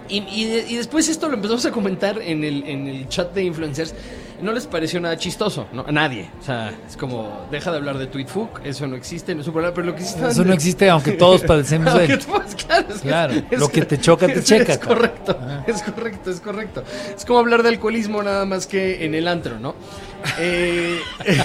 Y, 0.08 0.18
y 0.30 0.44
de- 0.44 0.66
y 0.68 0.76
después 0.76 1.08
esto 1.08 1.28
lo 1.28 1.34
empezamos 1.34 1.66
a 1.66 1.72
comentar 1.72 2.20
en 2.22 2.44
el 2.44 3.08
chat 3.08 3.34
de 3.34 3.42
influencers. 3.44 3.94
No 4.42 4.52
les 4.52 4.66
pareció 4.66 5.00
nada 5.00 5.16
chistoso, 5.16 5.66
¿no? 5.72 5.84
A 5.86 5.92
nadie. 5.92 6.30
O 6.40 6.42
sea, 6.44 6.72
es 6.88 6.96
como, 6.96 7.46
deja 7.50 7.70
de 7.70 7.78
hablar 7.78 7.96
de 7.98 8.06
tweetfuck, 8.06 8.60
eso 8.64 8.86
no 8.86 8.94
existe, 8.96 9.34
no 9.34 9.40
es 9.40 9.46
un 9.46 9.52
problema, 9.54 9.74
pero 9.74 9.86
lo 9.88 9.94
que 9.94 10.02
sí 10.02 10.14
Eso 10.22 10.44
no 10.44 10.52
existe, 10.52 10.88
aunque 10.90 11.12
todos 11.12 11.42
padecemos 11.42 11.86
de 11.94 11.98
Aunque 12.00 12.12
él. 12.14 12.18
todos, 12.26 12.54
claro, 12.66 12.86
es 12.94 13.00
Claro, 13.00 13.34
es 13.50 13.58
lo 13.60 13.68
que 13.68 13.82
te 13.84 13.98
choca, 13.98 14.26
te 14.26 14.32
es- 14.40 14.44
checa, 14.44 14.72
Es 14.74 14.78
correcto, 14.78 15.38
es 15.66 15.82
correcto, 15.82 16.30
es 16.30 16.40
correcto. 16.40 16.84
Es 17.16 17.24
como 17.24 17.38
hablar 17.38 17.62
de 17.62 17.70
alcoholismo 17.70 18.22
nada 18.22 18.44
más 18.44 18.66
que 18.66 19.04
en 19.04 19.14
el 19.14 19.26
antro, 19.28 19.58
¿no? 19.58 19.74
Eh, 20.38 20.98
es, 21.24 21.38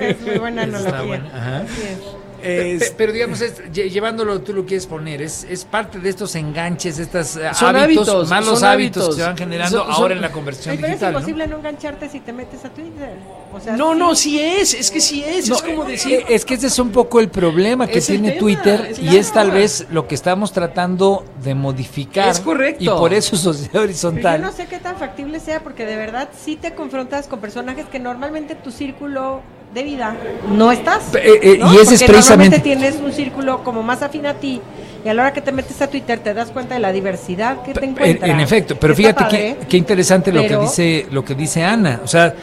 es 0.00 0.20
muy 0.22 0.38
buena 0.38 0.62
analogía. 0.62 1.02
bueno, 1.02 1.24
ajá. 1.34 1.58
Así 1.62 1.82
es. 1.82 2.19
Es- 2.42 2.94
pero 2.96 3.12
digamos, 3.12 3.40
es- 3.40 3.70
llevándolo 3.72 4.40
tú 4.40 4.52
lo 4.52 4.64
quieres 4.64 4.86
poner, 4.86 5.22
es, 5.22 5.44
es 5.44 5.64
parte 5.64 5.98
de 5.98 6.08
estos 6.10 6.34
enganches, 6.34 6.98
estos 6.98 7.36
eh, 7.36 7.50
Son 7.54 7.76
hábitos, 7.76 8.08
hábitos, 8.08 8.28
malos 8.28 8.58
son 8.60 8.68
hábitos, 8.68 9.08
que 9.08 9.14
se 9.14 9.22
van 9.22 9.36
generando 9.36 9.78
Son- 9.78 9.86
son- 9.86 9.94
ahora 10.02 10.14
en 10.14 10.20
la 10.20 10.32
conversión 10.32 10.74
pero 10.76 10.86
es 10.86 10.92
digital. 10.92 11.12
¿no? 11.12 11.18
imposible 11.18 11.46
¿no? 11.46 11.56
engancharte 11.58 12.08
si 12.08 12.20
te 12.20 12.32
metes 12.32 12.64
a 12.64 12.70
Twitter. 12.70 13.10
O 13.52 13.58
sea, 13.60 13.76
no, 13.76 13.92
sí. 13.92 13.98
no, 13.98 14.14
sí 14.14 14.40
es, 14.40 14.74
es 14.74 14.90
que 14.90 15.00
sí 15.00 15.24
es, 15.26 15.48
No, 15.48 15.56
es 15.56 15.62
como 15.62 15.84
eh, 15.84 15.92
decir... 15.92 16.24
es 16.28 16.44
que 16.44 16.54
ese 16.54 16.68
es 16.68 16.78
un 16.78 16.90
poco 16.90 17.20
el 17.20 17.28
problema 17.28 17.86
que 17.86 18.00
tiene 18.00 18.30
tema, 18.30 18.40
Twitter 18.40 18.86
es 18.90 18.98
y 19.00 19.16
es 19.16 19.32
tal 19.32 19.50
vez 19.50 19.86
lo 19.90 20.06
que 20.06 20.14
estamos 20.14 20.52
tratando 20.52 21.24
de 21.42 21.54
modificar. 21.54 22.28
Es 22.28 22.40
correcto. 22.40 22.82
Y 22.84 22.88
por 22.88 23.12
eso 23.12 23.36
Sociedad 23.36 23.70
Pero 23.72 23.82
yo 23.84 23.88
Horizontal. 23.90 24.40
no 24.42 24.52
sé 24.52 24.66
qué 24.66 24.78
tan 24.78 24.96
factible 24.96 25.40
sea 25.40 25.62
porque 25.62 25.84
de 25.86 25.96
verdad 25.96 26.28
sí 26.44 26.56
te 26.56 26.74
confrontas 26.74 27.26
con 27.26 27.40
personajes 27.40 27.86
que 27.86 27.98
normalmente 27.98 28.54
tu 28.54 28.70
círculo 28.70 29.40
de 29.74 29.82
vida 29.84 30.16
no 30.52 30.72
estás. 30.72 31.14
Eh, 31.14 31.20
eh, 31.42 31.58
¿no? 31.60 31.72
y 31.72 31.76
ese 31.76 31.94
es 31.94 32.02
precisamente- 32.02 32.58
tienes 32.58 32.96
un 32.96 33.12
círculo 33.12 33.62
como 33.62 33.82
más 33.82 34.02
afín 34.02 34.26
a 34.26 34.34
ti 34.34 34.60
y 35.04 35.08
a 35.08 35.14
la 35.14 35.22
hora 35.22 35.32
que 35.32 35.40
te 35.40 35.52
metes 35.52 35.80
a 35.80 35.86
Twitter 35.88 36.18
te 36.18 36.34
das 36.34 36.50
cuenta 36.50 36.74
de 36.74 36.80
la 36.80 36.90
diversidad 36.92 37.62
que 37.62 37.72
te 37.72 37.84
En, 37.84 37.90
encuentras. 37.90 38.30
en 38.30 38.40
efecto, 38.40 38.76
pero 38.78 38.92
Está 38.94 39.02
fíjate 39.02 39.24
padre, 39.24 39.56
qué, 39.60 39.66
qué 39.68 39.76
interesante 39.76 40.32
lo 40.32 40.42
que 40.42 40.56
dice 40.56 41.06
lo 41.10 41.24
que 41.24 41.34
dice 41.34 41.62
Ana. 41.62 42.00
O 42.04 42.08
sea, 42.08 42.34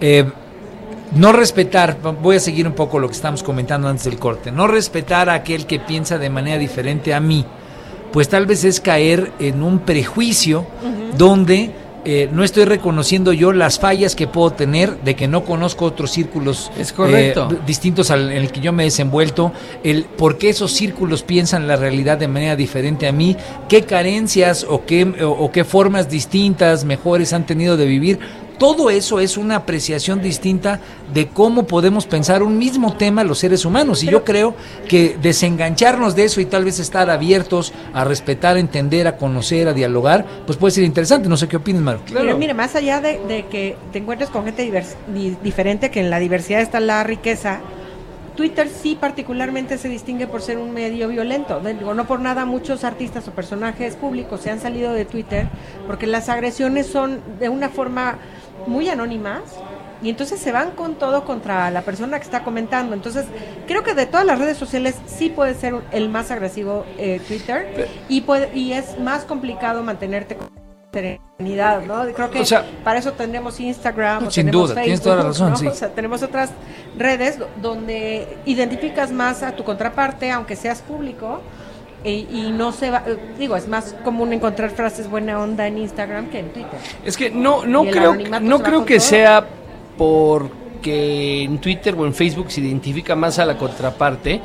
eh, 0.00 0.24
no 1.12 1.32
respetar, 1.32 1.96
voy 2.22 2.36
a 2.36 2.40
seguir 2.40 2.66
un 2.66 2.74
poco 2.74 2.98
lo 2.98 3.08
que 3.08 3.14
estamos 3.14 3.42
comentando 3.42 3.88
antes 3.88 4.04
del 4.04 4.18
corte, 4.18 4.52
no 4.52 4.66
respetar 4.66 5.28
a 5.28 5.34
aquel 5.34 5.66
que 5.66 5.80
piensa 5.80 6.18
de 6.18 6.30
manera 6.30 6.58
diferente 6.58 7.14
a 7.14 7.20
mí, 7.20 7.44
pues 8.12 8.28
tal 8.28 8.46
vez 8.46 8.64
es 8.64 8.80
caer 8.80 9.32
en 9.38 9.62
un 9.62 9.80
prejuicio 9.80 10.66
donde 11.16 11.70
eh, 12.08 12.28
no 12.32 12.44
estoy 12.44 12.64
reconociendo 12.64 13.32
yo 13.32 13.52
las 13.52 13.80
fallas 13.80 14.14
que 14.14 14.28
puedo 14.28 14.52
tener 14.52 14.96
de 15.00 15.16
que 15.16 15.26
no 15.26 15.44
conozco 15.44 15.84
otros 15.84 16.12
círculos 16.12 16.70
Es 16.78 16.92
correcto. 16.92 17.48
eh, 17.52 17.58
distintos 17.66 18.12
al 18.12 18.30
en 18.30 18.38
el 18.38 18.52
que 18.52 18.60
yo 18.60 18.72
me 18.72 18.84
he 18.84 18.86
desenvuelto, 18.86 19.52
el 19.82 20.04
por 20.04 20.38
qué 20.38 20.50
esos 20.50 20.70
círculos 20.72 21.24
piensan 21.24 21.66
la 21.66 21.74
realidad 21.74 22.16
de 22.16 22.28
manera 22.28 22.54
diferente 22.54 23.08
a 23.08 23.12
mí, 23.12 23.36
qué 23.68 23.82
carencias 23.82 24.64
o 24.68 24.86
qué, 24.86 25.02
o, 25.24 25.30
o 25.30 25.50
qué 25.50 25.64
formas 25.64 26.08
distintas, 26.08 26.84
mejores 26.84 27.32
han 27.32 27.44
tenido 27.44 27.76
de 27.76 27.86
vivir. 27.86 28.18
Todo 28.58 28.88
eso 28.88 29.20
es 29.20 29.36
una 29.36 29.56
apreciación 29.56 30.22
distinta 30.22 30.80
de 31.12 31.28
cómo 31.28 31.66
podemos 31.66 32.06
pensar 32.06 32.42
un 32.42 32.56
mismo 32.56 32.96
tema 32.96 33.22
los 33.22 33.38
seres 33.38 33.64
humanos. 33.64 34.02
Y 34.02 34.06
yo 34.06 34.24
creo 34.24 34.54
que 34.88 35.18
desengancharnos 35.20 36.16
de 36.16 36.24
eso 36.24 36.40
y 36.40 36.46
tal 36.46 36.64
vez 36.64 36.78
estar 36.78 37.10
abiertos 37.10 37.72
a 37.92 38.04
respetar, 38.04 38.56
a 38.56 38.60
entender, 38.60 39.06
a 39.08 39.16
conocer, 39.18 39.68
a 39.68 39.74
dialogar, 39.74 40.24
pues 40.46 40.56
puede 40.56 40.72
ser 40.72 40.84
interesante. 40.84 41.28
No 41.28 41.36
sé 41.36 41.48
qué 41.48 41.56
opinas, 41.56 41.82
Maru. 41.82 42.00
Claro. 42.06 42.24
Mira, 42.24 42.36
mire, 42.36 42.54
más 42.54 42.74
allá 42.74 43.00
de, 43.00 43.20
de 43.28 43.46
que 43.46 43.76
te 43.92 43.98
encuentres 43.98 44.30
con 44.30 44.44
gente 44.44 44.66
divers- 44.66 44.94
di- 45.12 45.36
diferente, 45.42 45.90
que 45.90 46.00
en 46.00 46.08
la 46.08 46.18
diversidad 46.18 46.62
está 46.62 46.80
la 46.80 47.04
riqueza, 47.04 47.60
Twitter 48.36 48.68
sí 48.68 48.98
particularmente 49.00 49.78
se 49.78 49.88
distingue 49.88 50.26
por 50.26 50.42
ser 50.42 50.58
un 50.58 50.70
medio 50.72 51.08
violento. 51.08 51.58
Digo, 51.60 51.94
no 51.94 52.06
por 52.06 52.20
nada 52.20 52.44
muchos 52.44 52.84
artistas 52.84 53.26
o 53.28 53.30
personajes 53.30 53.96
públicos 53.96 54.40
se 54.42 54.50
han 54.50 54.60
salido 54.60 54.92
de 54.92 55.06
Twitter 55.06 55.48
porque 55.86 56.06
las 56.06 56.28
agresiones 56.28 56.86
son 56.86 57.20
de 57.40 57.48
una 57.48 57.70
forma 57.70 58.18
muy 58.66 58.88
anónimas 58.88 59.42
y 60.02 60.10
entonces 60.10 60.38
se 60.40 60.52
van 60.52 60.72
con 60.72 60.96
todo 60.96 61.24
contra 61.24 61.70
la 61.70 61.82
persona 61.82 62.18
que 62.18 62.24
está 62.24 62.44
comentando. 62.44 62.94
Entonces, 62.94 63.24
creo 63.66 63.82
que 63.82 63.94
de 63.94 64.06
todas 64.06 64.26
las 64.26 64.38
redes 64.38 64.56
sociales 64.58 64.96
sí 65.06 65.30
puede 65.30 65.54
ser 65.54 65.74
el 65.92 66.08
más 66.08 66.30
agresivo 66.30 66.84
eh, 66.98 67.20
Twitter 67.26 67.88
y, 68.08 68.20
puede, 68.22 68.50
y 68.56 68.72
es 68.72 68.98
más 68.98 69.24
complicado 69.24 69.82
mantenerte 69.82 70.36
con 70.36 70.48
serenidad, 70.92 71.82
¿no? 71.82 72.04
Creo 72.14 72.30
que 72.30 72.40
O 72.40 72.44
sea, 72.44 72.64
para 72.82 72.98
eso 72.98 73.12
tendremos 73.12 73.60
Instagram, 73.60 74.22
No, 74.22 74.28
o 74.28 74.30
sin 74.30 74.46
tenemos 74.46 74.70
duda, 74.70 74.82
tienes 74.82 75.00
toda 75.02 75.16
la 75.16 75.22
Facebook, 75.24 75.48
razón, 75.48 75.50
¿no? 75.50 75.56
sí. 75.58 75.66
O 75.66 75.74
sea, 75.74 75.88
tenemos 75.90 76.22
otras 76.22 76.50
redes 76.96 77.38
do- 77.38 77.48
donde 77.60 78.38
identificas 78.46 79.12
más 79.12 79.42
a 79.42 79.52
tu 79.52 79.62
contraparte, 79.64 80.30
aunque 80.30 80.56
seas 80.56 80.80
público, 80.80 81.42
e- 82.06 82.26
y 82.32 82.52
no 82.52 82.72
se 82.72 82.90
va, 82.90 83.02
digo, 83.38 83.56
es 83.56 83.66
más 83.68 83.94
común 84.04 84.32
encontrar 84.32 84.70
frases 84.70 85.10
buena 85.10 85.40
onda 85.40 85.66
en 85.66 85.78
Instagram 85.78 86.28
que 86.30 86.38
en 86.38 86.48
Twitter. 86.50 86.78
Es 87.04 87.16
que 87.16 87.30
no, 87.30 87.66
no 87.66 87.84
creo, 87.84 88.14
no 88.40 88.62
creo 88.62 88.84
que 88.84 88.96
todo. 88.98 89.06
sea 89.08 89.46
porque 89.96 91.42
en 91.42 91.58
Twitter 91.58 91.94
o 91.98 92.06
en 92.06 92.14
Facebook 92.14 92.50
se 92.50 92.60
identifica 92.60 93.14
más 93.16 93.38
a 93.38 93.44
la 93.46 93.56
contraparte, 93.58 94.40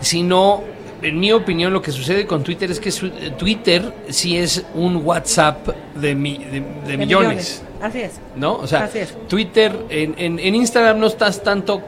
sino, 0.00 0.62
en 1.02 1.18
mi 1.18 1.32
opinión, 1.32 1.72
lo 1.72 1.82
que 1.82 1.90
sucede 1.90 2.26
con 2.26 2.42
Twitter 2.42 2.70
es 2.70 2.78
que 2.80 2.90
su- 2.90 3.10
Twitter 3.38 3.92
sí 4.08 4.36
es 4.36 4.64
un 4.74 4.96
WhatsApp 5.04 5.68
de, 5.96 6.14
mi- 6.14 6.38
de- 6.38 6.60
de 6.60 6.90
De 6.92 6.96
millones, 6.98 7.62
Así 7.82 8.00
es. 8.00 8.12
¿no? 8.36 8.54
O 8.56 8.66
sea, 8.66 8.84
Así 8.84 8.98
es. 8.98 9.14
Twitter, 9.28 9.76
en, 9.90 10.14
en, 10.16 10.38
en 10.38 10.54
Instagram 10.54 10.98
no 10.98 11.06
estás 11.06 11.42
tanto 11.42 11.82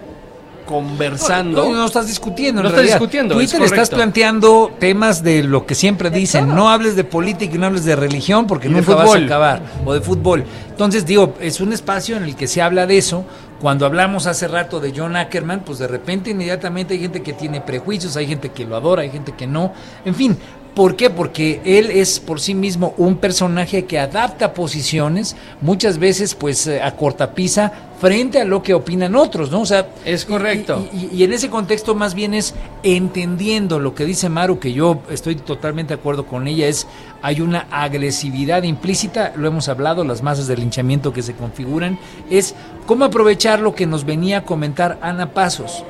conversando. 0.66 1.64
No, 1.64 1.72
no 1.72 1.86
estás 1.86 2.06
discutiendo. 2.06 2.60
en 2.60 2.64
No 2.64 2.68
estás 2.68 2.76
realidad. 2.82 2.96
discutiendo, 2.98 3.40
es 3.40 3.50
Twitter 3.50 3.66
estás 3.66 3.88
planteando 3.90 4.72
temas 4.78 5.22
de 5.22 5.42
lo 5.42 5.64
que 5.64 5.74
siempre 5.74 6.10
dicen. 6.10 6.48
No 6.54 6.68
hables 6.68 6.96
de 6.96 7.04
política 7.04 7.54
y 7.54 7.58
no 7.58 7.66
hables 7.66 7.84
de 7.84 7.96
religión 7.96 8.46
porque 8.46 8.68
nunca 8.68 8.94
vas 8.94 9.14
a 9.14 9.18
acabar. 9.18 9.62
O 9.84 9.94
de 9.94 10.00
fútbol. 10.00 10.44
Entonces, 10.68 11.06
digo, 11.06 11.34
es 11.40 11.60
un 11.60 11.72
espacio 11.72 12.16
en 12.16 12.24
el 12.24 12.36
que 12.36 12.46
se 12.46 12.60
habla 12.60 12.86
de 12.86 12.98
eso. 12.98 13.24
Cuando 13.60 13.86
hablamos 13.86 14.26
hace 14.26 14.48
rato 14.48 14.80
de 14.80 14.92
John 14.94 15.16
Ackerman, 15.16 15.60
pues 15.60 15.78
de 15.78 15.88
repente 15.88 16.30
inmediatamente 16.30 16.92
hay 16.92 17.00
gente 17.00 17.22
que 17.22 17.32
tiene 17.32 17.62
prejuicios, 17.62 18.14
hay 18.16 18.26
gente 18.26 18.50
que 18.50 18.66
lo 18.66 18.76
adora, 18.76 19.00
hay 19.02 19.10
gente 19.10 19.32
que 19.32 19.46
no. 19.46 19.72
En 20.04 20.14
fin, 20.14 20.36
¿Por 20.76 20.94
qué? 20.94 21.08
Porque 21.08 21.62
él 21.64 21.90
es 21.90 22.20
por 22.20 22.38
sí 22.38 22.54
mismo 22.54 22.92
un 22.98 23.16
personaje 23.16 23.86
que 23.86 23.98
adapta 23.98 24.52
posiciones, 24.52 25.34
muchas 25.62 25.96
veces 25.98 26.34
pues 26.34 26.66
eh, 26.66 26.82
a 26.82 26.94
cortapisa, 26.94 27.72
frente 27.98 28.42
a 28.42 28.44
lo 28.44 28.62
que 28.62 28.74
opinan 28.74 29.16
otros, 29.16 29.50
¿no? 29.50 29.62
O 29.62 29.66
sea, 29.66 29.88
Es 30.04 30.26
correcto. 30.26 30.86
y, 30.92 30.96
y- 31.06 31.10
y 31.14 31.24
en 31.24 31.32
ese 31.32 31.48
contexto 31.48 31.94
más 31.94 32.12
bien 32.12 32.34
es 32.34 32.52
entendiendo 32.82 33.78
lo 33.78 33.94
que 33.94 34.04
dice 34.04 34.28
Maru, 34.28 34.58
que 34.58 34.74
yo 34.74 35.00
estoy 35.10 35.36
totalmente 35.36 35.94
de 35.94 36.00
acuerdo 36.00 36.26
con 36.26 36.46
ella, 36.46 36.66
es 36.68 36.86
hay 37.22 37.40
una 37.40 37.66
agresividad 37.70 38.62
implícita, 38.62 39.32
lo 39.34 39.48
hemos 39.48 39.68
hablado, 39.70 40.04
las 40.04 40.22
masas 40.22 40.46
de 40.46 40.56
linchamiento 40.58 41.12
que 41.12 41.22
se 41.22 41.32
configuran, 41.34 41.98
es 42.30 42.54
cómo 42.86 43.06
aprovechar 43.06 43.60
lo 43.60 43.74
que 43.74 43.86
nos 43.86 44.04
venía 44.04 44.38
a 44.38 44.42
comentar 44.44 44.98
Ana 45.00 45.32
Pasos. 45.32 45.82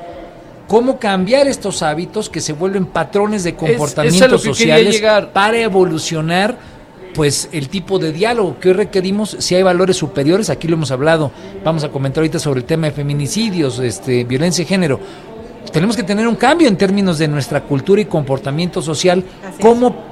Cómo 0.67 0.99
cambiar 0.99 1.47
estos 1.47 1.81
hábitos 1.81 2.29
que 2.29 2.41
se 2.41 2.53
vuelven 2.53 2.85
patrones 2.85 3.43
de 3.43 3.51
es 3.51 3.57
quería 3.57 4.37
sociales 4.37 5.01
para 5.33 5.57
evolucionar 5.57 6.57
pues 7.13 7.49
el 7.51 7.69
tipo 7.69 7.97
de 7.97 8.11
diálogo 8.11 8.59
que 8.59 8.69
hoy 8.69 8.73
requerimos 8.75 9.37
si 9.39 9.55
hay 9.55 9.63
valores 9.63 9.97
superiores 9.97 10.51
aquí 10.51 10.67
lo 10.67 10.75
hemos 10.75 10.91
hablado 10.91 11.31
vamos 11.63 11.83
a 11.83 11.89
comentar 11.89 12.21
ahorita 12.21 12.37
sobre 12.37 12.59
el 12.59 12.65
tema 12.65 12.87
de 12.87 12.93
feminicidios 12.93 13.79
este 13.79 14.23
violencia 14.23 14.63
de 14.63 14.69
género 14.69 14.99
tenemos 15.71 15.95
que 15.95 16.03
tener 16.03 16.27
un 16.27 16.35
cambio 16.35 16.67
en 16.67 16.77
términos 16.77 17.17
de 17.17 17.27
nuestra 17.27 17.63
cultura 17.63 18.01
y 18.01 18.05
comportamiento 18.05 18.83
social 18.83 19.23
Así 19.43 19.55
es. 19.57 19.65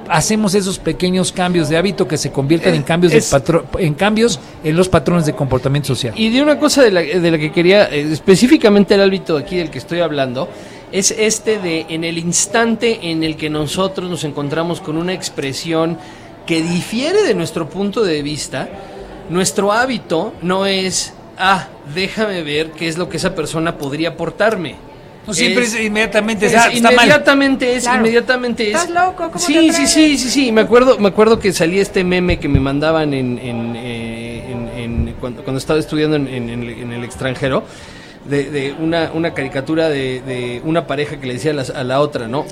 Hacemos 0.08 0.54
esos 0.54 0.78
pequeños 0.78 1.32
cambios 1.32 1.68
de 1.68 1.76
hábito 1.76 2.06
que 2.08 2.16
se 2.16 2.30
conviertan 2.32 2.74
en 2.74 2.82
cambios 2.82 3.12
Es- 3.12 3.30
de 3.30 3.36
patro- 3.38 3.64
en 3.78 3.94
cambios 3.94 4.38
en 4.64 4.76
los 4.76 4.88
patrones 4.88 5.26
de 5.26 5.32
comportamiento 5.34 5.88
social 5.88 6.14
Y 6.16 6.30
de 6.30 6.42
una 6.42 6.58
cosa 6.58 6.82
de 6.82 6.90
la, 6.90 7.00
de 7.02 7.30
la 7.30 7.38
que 7.38 7.52
quería, 7.52 7.84
eh, 7.92 8.08
específicamente 8.12 8.94
el 8.94 9.02
ámbito 9.02 9.36
aquí 9.36 9.56
del 9.56 9.70
que 9.70 9.78
estoy 9.78 10.00
hablando, 10.00 10.48
es 10.92 11.10
este 11.10 11.58
de 11.58 11.86
en 11.88 12.04
el 12.04 12.18
instante 12.18 13.10
en 13.10 13.22
el 13.24 13.36
que 13.36 13.50
nosotros 13.50 14.08
nos 14.08 14.24
encontramos 14.24 14.80
con 14.80 14.96
una 14.96 15.12
expresión 15.12 15.98
que 16.46 16.62
difiere 16.62 17.22
de 17.24 17.34
nuestro 17.34 17.68
punto 17.68 18.04
de 18.04 18.22
vista, 18.22 18.68
nuestro 19.30 19.72
hábito 19.72 20.32
no 20.42 20.64
es, 20.66 21.12
ah, 21.38 21.66
déjame 21.92 22.42
ver 22.44 22.70
qué 22.70 22.86
es 22.86 22.96
lo 22.98 23.08
que 23.08 23.16
esa 23.16 23.34
persona 23.34 23.76
podría 23.78 24.10
aportarme. 24.10 24.76
No 25.26 25.34
siempre 25.34 25.64
Es- 25.64 25.74
es, 25.74 25.84
inmediatamente 25.86 26.46
Es 26.46 26.52
está 26.52 26.68
mal 26.90 26.92
inmediatamente 26.94 27.74
es, 27.76 27.82
Claro. 27.84 27.98
inmediatamente 27.98 28.70
es. 28.70 28.74
¿Estás 28.76 28.90
loco? 28.90 29.30
¿Cómo 29.32 29.38
sí, 29.38 29.54
te 29.54 29.72
sí, 29.72 29.86
sí, 29.86 30.18
sí, 30.18 30.30
sí. 30.30 30.52
Me 30.52 30.60
acuerdo, 30.62 30.98
me 30.98 31.08
acuerdo 31.08 31.38
que 31.38 31.52
salía 31.52 31.82
este 31.82 32.04
meme 32.04 32.38
que 32.38 32.48
me 32.48 32.60
mandaban 32.60 33.12
en, 33.14 33.38
en, 33.38 33.74
eh, 33.76 34.44
en- 34.50 34.68
en- 35.08 35.14
cuando, 35.20 35.42
cuando 35.42 35.58
estaba 35.58 35.78
estudiando 35.80 36.16
en, 36.16 36.28
en- 36.28 36.48
en 36.50 36.62
el- 36.62 36.70
en 36.78 36.92
el 36.92 37.04
extranjero, 37.04 37.64
de, 38.24 38.50
de 38.50 38.74
una, 38.80 39.10
una 39.14 39.32
caricatura 39.34 39.88
de, 39.88 40.20
de 40.20 40.60
una 40.64 40.86
pareja 40.86 41.18
que 41.20 41.26
le 41.26 41.34
decía 41.34 41.52
a 41.52 41.54
la, 41.54 41.62
a 41.62 41.84
la 41.84 42.00
otra, 42.00 42.26
¿no? 42.28 42.44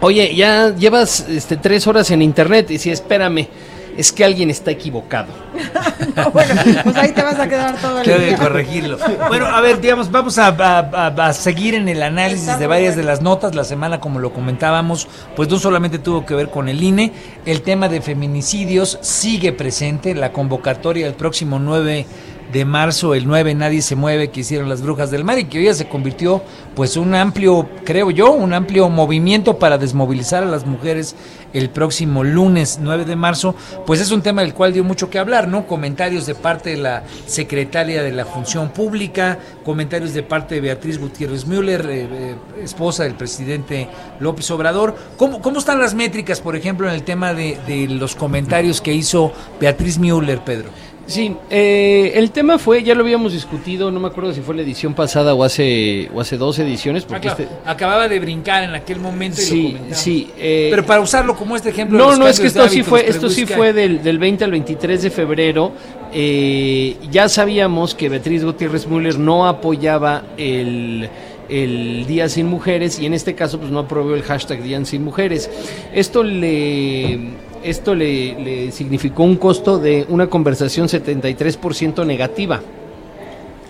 Oye, 0.00 0.34
ya 0.34 0.74
llevas 0.76 1.26
este, 1.28 1.56
tres 1.56 1.86
horas 1.86 2.10
en 2.10 2.20
internet 2.22 2.70
y 2.70 2.78
si 2.78 2.90
espérame, 2.90 3.48
es 3.96 4.12
que 4.12 4.24
alguien 4.24 4.50
está 4.50 4.70
equivocado. 4.70 5.28
No, 6.16 6.30
bueno, 6.30 6.54
pues 6.84 6.96
ahí 6.96 7.12
te 7.12 7.22
vas 7.22 7.38
a 7.40 7.48
quedar 7.48 7.76
todo 7.80 8.00
el 8.00 8.04
día. 8.26 8.36
corregirlo. 8.36 8.98
Bueno, 9.28 9.46
a 9.46 9.60
ver, 9.60 9.80
digamos, 9.80 10.10
vamos 10.10 10.38
a, 10.38 10.48
a- 10.48 10.78
a- 11.08 11.26
a 11.28 11.32
seguir 11.32 11.74
en 11.74 11.88
el 11.88 12.02
análisis 12.02 12.56
de 12.58 12.66
varias 12.66 12.94
de 12.94 13.02
las 13.02 13.20
notas. 13.22 13.54
La 13.54 13.64
semana, 13.64 13.98
como 14.00 14.18
lo 14.20 14.32
comentábamos, 14.32 15.08
pues 15.34 15.48
no 15.48 15.58
solamente 15.58 15.98
tuvo 15.98 16.24
que 16.26 16.34
ver 16.34 16.50
con 16.50 16.68
el 16.68 16.82
INE, 16.82 17.12
el 17.46 17.62
tema 17.62 17.88
de 17.88 18.00
feminicidios 18.00 18.98
sigue 19.02 19.52
presente. 19.52 20.14
La 20.14 20.30
convocatoria 20.32 21.06
del 21.06 21.14
próximo 21.14 21.58
9 21.58 22.06
de 22.52 22.64
marzo, 22.64 23.14
el 23.14 23.26
9 23.26 23.54
Nadie 23.54 23.82
se 23.82 23.96
mueve, 23.96 24.30
que 24.30 24.40
hicieron 24.40 24.68
las 24.68 24.82
brujas 24.82 25.10
del 25.10 25.24
mar 25.24 25.38
y 25.38 25.44
que 25.44 25.58
hoy 25.58 25.64
ya 25.64 25.74
se 25.74 25.88
convirtió, 25.88 26.42
pues, 26.74 26.96
un 26.96 27.14
amplio, 27.14 27.68
creo 27.84 28.10
yo, 28.10 28.32
un 28.32 28.52
amplio 28.52 28.88
movimiento 28.88 29.58
para 29.58 29.78
desmovilizar 29.78 30.42
a 30.42 30.46
las 30.46 30.66
mujeres 30.66 31.16
el 31.54 31.70
próximo 31.70 32.24
lunes 32.24 32.78
9 32.82 33.04
de 33.04 33.16
marzo, 33.16 33.54
pues 33.86 34.00
es 34.00 34.10
un 34.10 34.22
tema 34.22 34.42
del 34.42 34.54
cual 34.54 34.72
dio 34.72 34.84
mucho 34.84 35.08
que 35.08 35.20
hablar, 35.20 35.48
¿no? 35.48 35.66
Comentarios 35.66 36.26
de 36.26 36.34
parte 36.34 36.70
de 36.70 36.76
la 36.76 37.04
secretaria 37.26 38.02
de 38.02 38.12
la 38.12 38.24
Función 38.24 38.70
Pública, 38.70 39.38
comentarios 39.64 40.12
de 40.12 40.24
parte 40.24 40.56
de 40.56 40.60
Beatriz 40.60 40.98
Gutiérrez 40.98 41.46
Müller, 41.46 41.86
eh, 41.88 42.08
eh, 42.10 42.34
esposa 42.62 43.04
del 43.04 43.14
presidente 43.14 43.88
López 44.18 44.50
Obrador. 44.50 44.96
¿Cómo, 45.16 45.40
¿Cómo 45.40 45.60
están 45.60 45.78
las 45.78 45.94
métricas, 45.94 46.40
por 46.40 46.56
ejemplo, 46.56 46.88
en 46.88 46.94
el 46.94 47.04
tema 47.04 47.32
de, 47.32 47.58
de 47.66 47.86
los 47.86 48.16
comentarios 48.16 48.80
que 48.80 48.92
hizo 48.92 49.32
Beatriz 49.60 49.98
Müller, 49.98 50.40
Pedro? 50.40 50.70
Sí, 51.06 51.36
eh, 51.50 52.12
el 52.14 52.30
tema 52.30 52.58
fue, 52.58 52.82
ya 52.82 52.94
lo 52.94 53.02
habíamos 53.02 53.32
discutido, 53.34 53.90
no 53.90 54.00
me 54.00 54.08
acuerdo 54.08 54.32
si 54.32 54.40
fue 54.40 54.54
la 54.54 54.62
edición 54.62 54.94
pasada 54.94 55.34
o 55.34 55.44
hace, 55.44 56.08
o 56.14 56.20
hace 56.20 56.36
dos 56.38 56.58
ediciones, 56.58 57.02
Ah, 57.04 57.06
porque 57.10 57.28
claro, 57.28 57.42
este- 57.42 57.54
Acababa 57.66 58.08
de 58.08 58.18
brincar 58.20 58.64
en 58.64 58.74
aquel 58.74 59.00
momento 59.00 59.38
y 59.40 59.44
lo 59.44 59.48
Sí, 59.50 59.62
comentamos. 59.66 59.98
sí. 59.98 60.30
eh, 60.38 60.68
Pero 60.70 60.86
para 60.86 61.00
usarlo 61.02 61.36
como 61.36 61.56
este 61.56 61.68
ejemplo. 61.70 61.98
no, 61.98 62.16
no, 62.16 62.26
es 62.26 62.40
que 62.40 62.46
esto 62.46 62.66
sí 62.68 62.82
fue, 62.82 63.08
esto 63.08 63.28
sí 63.28 63.44
fue 63.46 63.72
del, 63.74 64.02
del 64.02 64.18
20 64.18 64.44
al 64.44 64.50
23 64.52 65.02
de 65.02 65.10
febrero. 65.10 65.72
Eh, 66.12 66.96
ya 67.10 67.28
sabíamos 67.28 67.94
que 67.94 68.08
Beatriz 68.08 68.44
Gutiérrez 68.44 68.86
Müller 68.86 69.18
no 69.18 69.46
apoyaba 69.46 70.22
el, 70.38 71.08
el 71.48 72.06
Día 72.06 72.28
Sin 72.30 72.46
Mujeres 72.46 72.98
y 72.98 73.06
en 73.06 73.12
este 73.14 73.34
caso 73.34 73.58
pues 73.58 73.70
no 73.70 73.80
aprobó 73.80 74.14
el 74.14 74.22
hashtag 74.22 74.62
Día 74.62 74.82
Sin 74.84 75.02
Mujeres. 75.04 75.50
Esto 75.92 76.22
le 76.22 77.18
esto 77.64 77.94
le, 77.94 78.34
le 78.38 78.70
significó 78.72 79.22
un 79.24 79.36
costo 79.36 79.78
de 79.78 80.06
una 80.08 80.28
conversación 80.28 80.86
73% 80.88 82.06
negativa. 82.06 82.60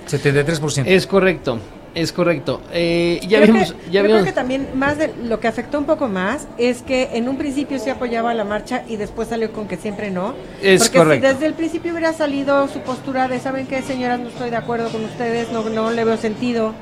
73%. 0.08 0.82
Es 0.86 1.06
correcto, 1.06 1.58
es 1.94 2.12
correcto. 2.12 2.60
Eh, 2.72 3.20
ya 3.26 3.40
Creo 3.40 3.54
vimos, 3.54 3.72
que- 3.72 3.90
ya 3.90 4.00
yo 4.02 4.06
vimos. 4.08 4.22
creo 4.22 4.24
que 4.24 4.32
también 4.32 4.68
más 4.74 4.98
de 4.98 5.10
lo 5.24 5.40
que 5.40 5.48
afectó 5.48 5.78
un 5.78 5.86
poco 5.86 6.08
más 6.08 6.46
es 6.58 6.82
que 6.82 7.10
en 7.14 7.28
un 7.28 7.38
principio 7.38 7.78
se 7.78 7.90
apoyaba 7.90 8.34
la 8.34 8.44
marcha 8.44 8.82
y 8.88 8.96
después 8.96 9.28
salió 9.28 9.50
con 9.52 9.66
que 9.66 9.76
siempre 9.76 10.10
no. 10.10 10.34
Es 10.62 10.82
Porque 10.82 10.98
correcto. 10.98 11.26
si 11.28 11.32
desde 11.34 11.46
el 11.46 11.54
principio 11.54 11.92
hubiera 11.92 12.12
salido 12.12 12.68
su 12.68 12.80
postura 12.80 13.28
de, 13.28 13.40
¿saben 13.40 13.66
qué, 13.66 13.80
señoras? 13.82 14.20
No 14.20 14.28
estoy 14.28 14.50
de 14.50 14.56
acuerdo 14.56 14.90
con 14.90 15.04
ustedes, 15.04 15.50
no, 15.52 15.68
no 15.70 15.90
le 15.90 16.04
veo 16.04 16.16
sentido 16.18 16.74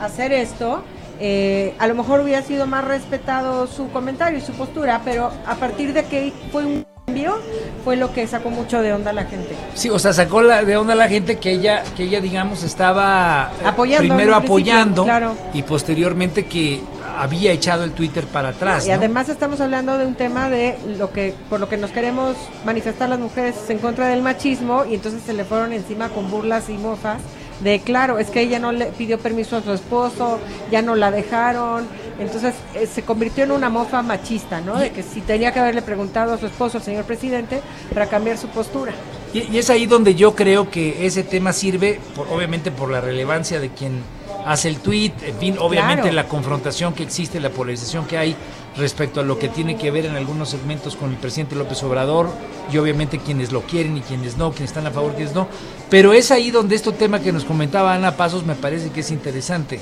hacer 0.00 0.32
esto. 0.32 0.82
Eh, 1.22 1.74
a 1.78 1.86
lo 1.86 1.94
mejor 1.94 2.20
hubiera 2.20 2.40
sido 2.42 2.66
más 2.66 2.82
respetado 2.82 3.66
su 3.66 3.90
comentario 3.90 4.38
y 4.38 4.42
su 4.42 4.52
postura, 4.52 5.02
pero 5.04 5.30
a 5.46 5.54
partir 5.56 5.92
de 5.92 6.04
que 6.04 6.32
fue 6.50 6.64
un 6.64 6.86
cambio, 7.04 7.38
fue 7.84 7.96
lo 7.96 8.10
que 8.14 8.26
sacó 8.26 8.48
mucho 8.48 8.80
de 8.80 8.94
onda 8.94 9.10
a 9.10 9.12
la 9.12 9.24
gente. 9.24 9.54
Sí, 9.74 9.90
o 9.90 9.98
sea, 9.98 10.14
sacó 10.14 10.40
la, 10.40 10.64
de 10.64 10.78
onda 10.78 10.94
a 10.94 10.96
la 10.96 11.08
gente 11.08 11.38
que 11.38 11.52
ella, 11.52 11.82
que 11.94 12.04
ella 12.04 12.22
digamos, 12.22 12.62
estaba 12.62 13.50
eh, 13.62 13.66
Apoyando 13.66 14.08
primero 14.08 14.34
apoyando 14.34 15.04
claro. 15.04 15.34
y 15.52 15.62
posteriormente 15.62 16.46
que 16.46 16.80
había 17.18 17.52
echado 17.52 17.84
el 17.84 17.92
Twitter 17.92 18.24
para 18.24 18.48
atrás. 18.48 18.86
Y 18.86 18.88
¿no? 18.88 18.94
además 18.94 19.28
estamos 19.28 19.60
hablando 19.60 19.98
de 19.98 20.06
un 20.06 20.14
tema 20.14 20.48
de 20.48 20.78
lo 20.96 21.12
que 21.12 21.34
por 21.50 21.60
lo 21.60 21.68
que 21.68 21.76
nos 21.76 21.90
queremos 21.90 22.34
manifestar 22.64 23.10
las 23.10 23.18
mujeres 23.18 23.56
en 23.68 23.78
contra 23.78 24.08
del 24.08 24.22
machismo 24.22 24.86
y 24.86 24.94
entonces 24.94 25.22
se 25.26 25.34
le 25.34 25.44
fueron 25.44 25.74
encima 25.74 26.08
con 26.08 26.30
burlas 26.30 26.70
y 26.70 26.78
mofas 26.78 27.20
de 27.60 27.80
claro, 27.80 28.18
es 28.18 28.28
que 28.30 28.40
ella 28.40 28.58
no 28.58 28.72
le 28.72 28.86
pidió 28.86 29.18
permiso 29.18 29.56
a 29.56 29.62
su 29.62 29.72
esposo, 29.72 30.38
ya 30.70 30.80
no 30.82 30.94
la 30.96 31.10
dejaron, 31.10 31.86
entonces 32.18 32.54
eh, 32.74 32.86
se 32.86 33.02
convirtió 33.02 33.44
en 33.44 33.52
una 33.52 33.68
mofa 33.68 34.02
machista, 34.02 34.60
¿no? 34.60 34.78
De 34.78 34.90
que 34.92 35.02
si 35.02 35.20
tenía 35.20 35.52
que 35.52 35.60
haberle 35.60 35.82
preguntado 35.82 36.32
a 36.34 36.38
su 36.38 36.46
esposo, 36.46 36.78
al 36.78 36.84
señor 36.84 37.04
presidente, 37.04 37.60
para 37.92 38.06
cambiar 38.06 38.38
su 38.38 38.48
postura. 38.48 38.92
Y, 39.34 39.40
y 39.54 39.58
es 39.58 39.68
ahí 39.70 39.86
donde 39.86 40.14
yo 40.14 40.34
creo 40.34 40.70
que 40.70 41.06
ese 41.06 41.22
tema 41.22 41.52
sirve, 41.52 42.00
por- 42.16 42.28
obviamente 42.28 42.70
por 42.70 42.90
la 42.90 43.00
relevancia 43.00 43.60
de 43.60 43.68
quien 43.70 44.02
hace 44.46 44.68
el 44.68 44.78
tweet, 44.78 45.12
en 45.26 45.36
fin, 45.36 45.56
obviamente 45.58 46.02
Claro. 46.04 46.16
la 46.16 46.26
confrontación 46.26 46.94
que 46.94 47.02
existe, 47.02 47.40
la 47.40 47.50
polarización 47.50 48.06
que 48.06 48.16
hay 48.16 48.34
respecto 48.76 49.20
a 49.20 49.24
lo 49.24 49.38
que 49.38 49.48
tiene 49.48 49.76
que 49.76 49.90
ver 49.90 50.06
en 50.06 50.16
algunos 50.16 50.50
segmentos 50.50 50.96
con 50.96 51.10
el 51.10 51.16
presidente 51.16 51.56
López 51.56 51.82
Obrador 51.82 52.28
y 52.72 52.78
obviamente 52.78 53.18
quienes 53.18 53.52
lo 53.52 53.62
quieren 53.62 53.96
y 53.96 54.00
quienes 54.00 54.36
no, 54.36 54.50
quienes 54.52 54.70
están 54.70 54.86
a 54.86 54.90
favor, 54.90 55.14
quienes 55.14 55.34
no. 55.34 55.48
Pero 55.88 56.12
es 56.12 56.30
ahí 56.30 56.50
donde 56.50 56.76
este 56.76 56.92
tema 56.92 57.20
que 57.20 57.32
nos 57.32 57.44
comentaba 57.44 57.94
Ana 57.94 58.16
Pasos 58.16 58.44
me 58.44 58.54
parece 58.54 58.90
que 58.90 59.00
es 59.00 59.10
interesante. 59.10 59.80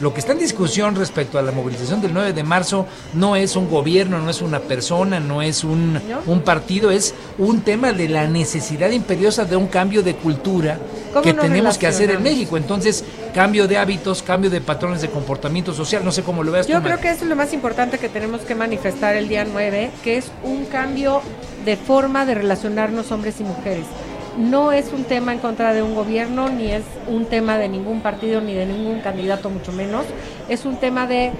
Lo 0.00 0.14
que 0.14 0.20
está 0.20 0.32
en 0.32 0.38
discusión 0.38 0.94
respecto 0.94 1.38
a 1.38 1.42
la 1.42 1.52
movilización 1.52 2.00
del 2.00 2.14
9 2.14 2.32
de 2.32 2.42
marzo 2.44 2.86
no 3.14 3.36
es 3.36 3.56
un 3.56 3.68
gobierno, 3.68 4.18
no 4.20 4.30
es 4.30 4.42
una 4.42 4.60
persona, 4.60 5.20
no 5.20 5.42
es 5.42 5.64
un, 5.64 6.00
un 6.26 6.40
partido, 6.42 6.90
es 6.90 7.14
un 7.38 7.62
tema 7.62 7.92
de 7.92 8.08
la 8.08 8.26
necesidad 8.26 8.90
imperiosa 8.90 9.44
de 9.44 9.56
un 9.56 9.66
cambio 9.66 10.02
de 10.02 10.14
cultura 10.14 10.78
¿Cómo 11.12 11.22
que 11.22 11.34
tenemos 11.34 11.78
que 11.78 11.86
hacer 11.86 12.10
en? 12.10 12.22
México. 12.22 12.56
Entonces, 12.56 13.04
cambio 13.34 13.66
de 13.66 13.78
hábitos, 13.78 14.22
cambio 14.22 14.50
de 14.50 14.60
patrones 14.60 15.00
de 15.00 15.08
comportamiento 15.08 15.72
social, 15.72 16.04
no 16.04 16.12
sé 16.12 16.22
cómo 16.22 16.42
lo 16.42 16.52
veas 16.52 16.66
tú, 16.66 16.72
Yo 16.72 16.80
Mar. 16.80 16.92
creo 16.92 17.00
que 17.00 17.10
eso 17.10 17.24
es 17.24 17.28
lo 17.28 17.36
más 17.36 17.52
importante 17.52 17.98
que 17.98 18.08
tenemos 18.08 18.42
que 18.42 18.54
manifestar 18.54 19.16
el 19.16 19.28
día 19.28 19.44
9, 19.44 19.90
que 20.04 20.18
es 20.18 20.30
un 20.42 20.64
cambio 20.66 21.22
de 21.64 21.76
forma 21.76 22.24
de 22.26 22.34
relacionarnos 22.34 23.10
hombres 23.10 23.40
y 23.40 23.44
mujeres. 23.44 23.84
No 24.38 24.70
es 24.72 24.92
un 24.92 25.02
tema 25.04 25.32
en 25.32 25.40
contra 25.40 25.72
de 25.74 25.82
un 25.82 25.94
gobierno, 25.94 26.48
ni 26.48 26.70
es 26.70 26.84
un 27.08 27.26
tema 27.26 27.58
de 27.58 27.68
ningún 27.68 28.00
partido, 28.00 28.40
ni 28.40 28.54
de 28.54 28.66
ningún 28.66 29.00
candidato, 29.00 29.50
mucho 29.50 29.72
menos. 29.72 30.06
Es 30.48 30.64
un 30.64 30.76
tema 30.76 31.06
de, 31.08 31.32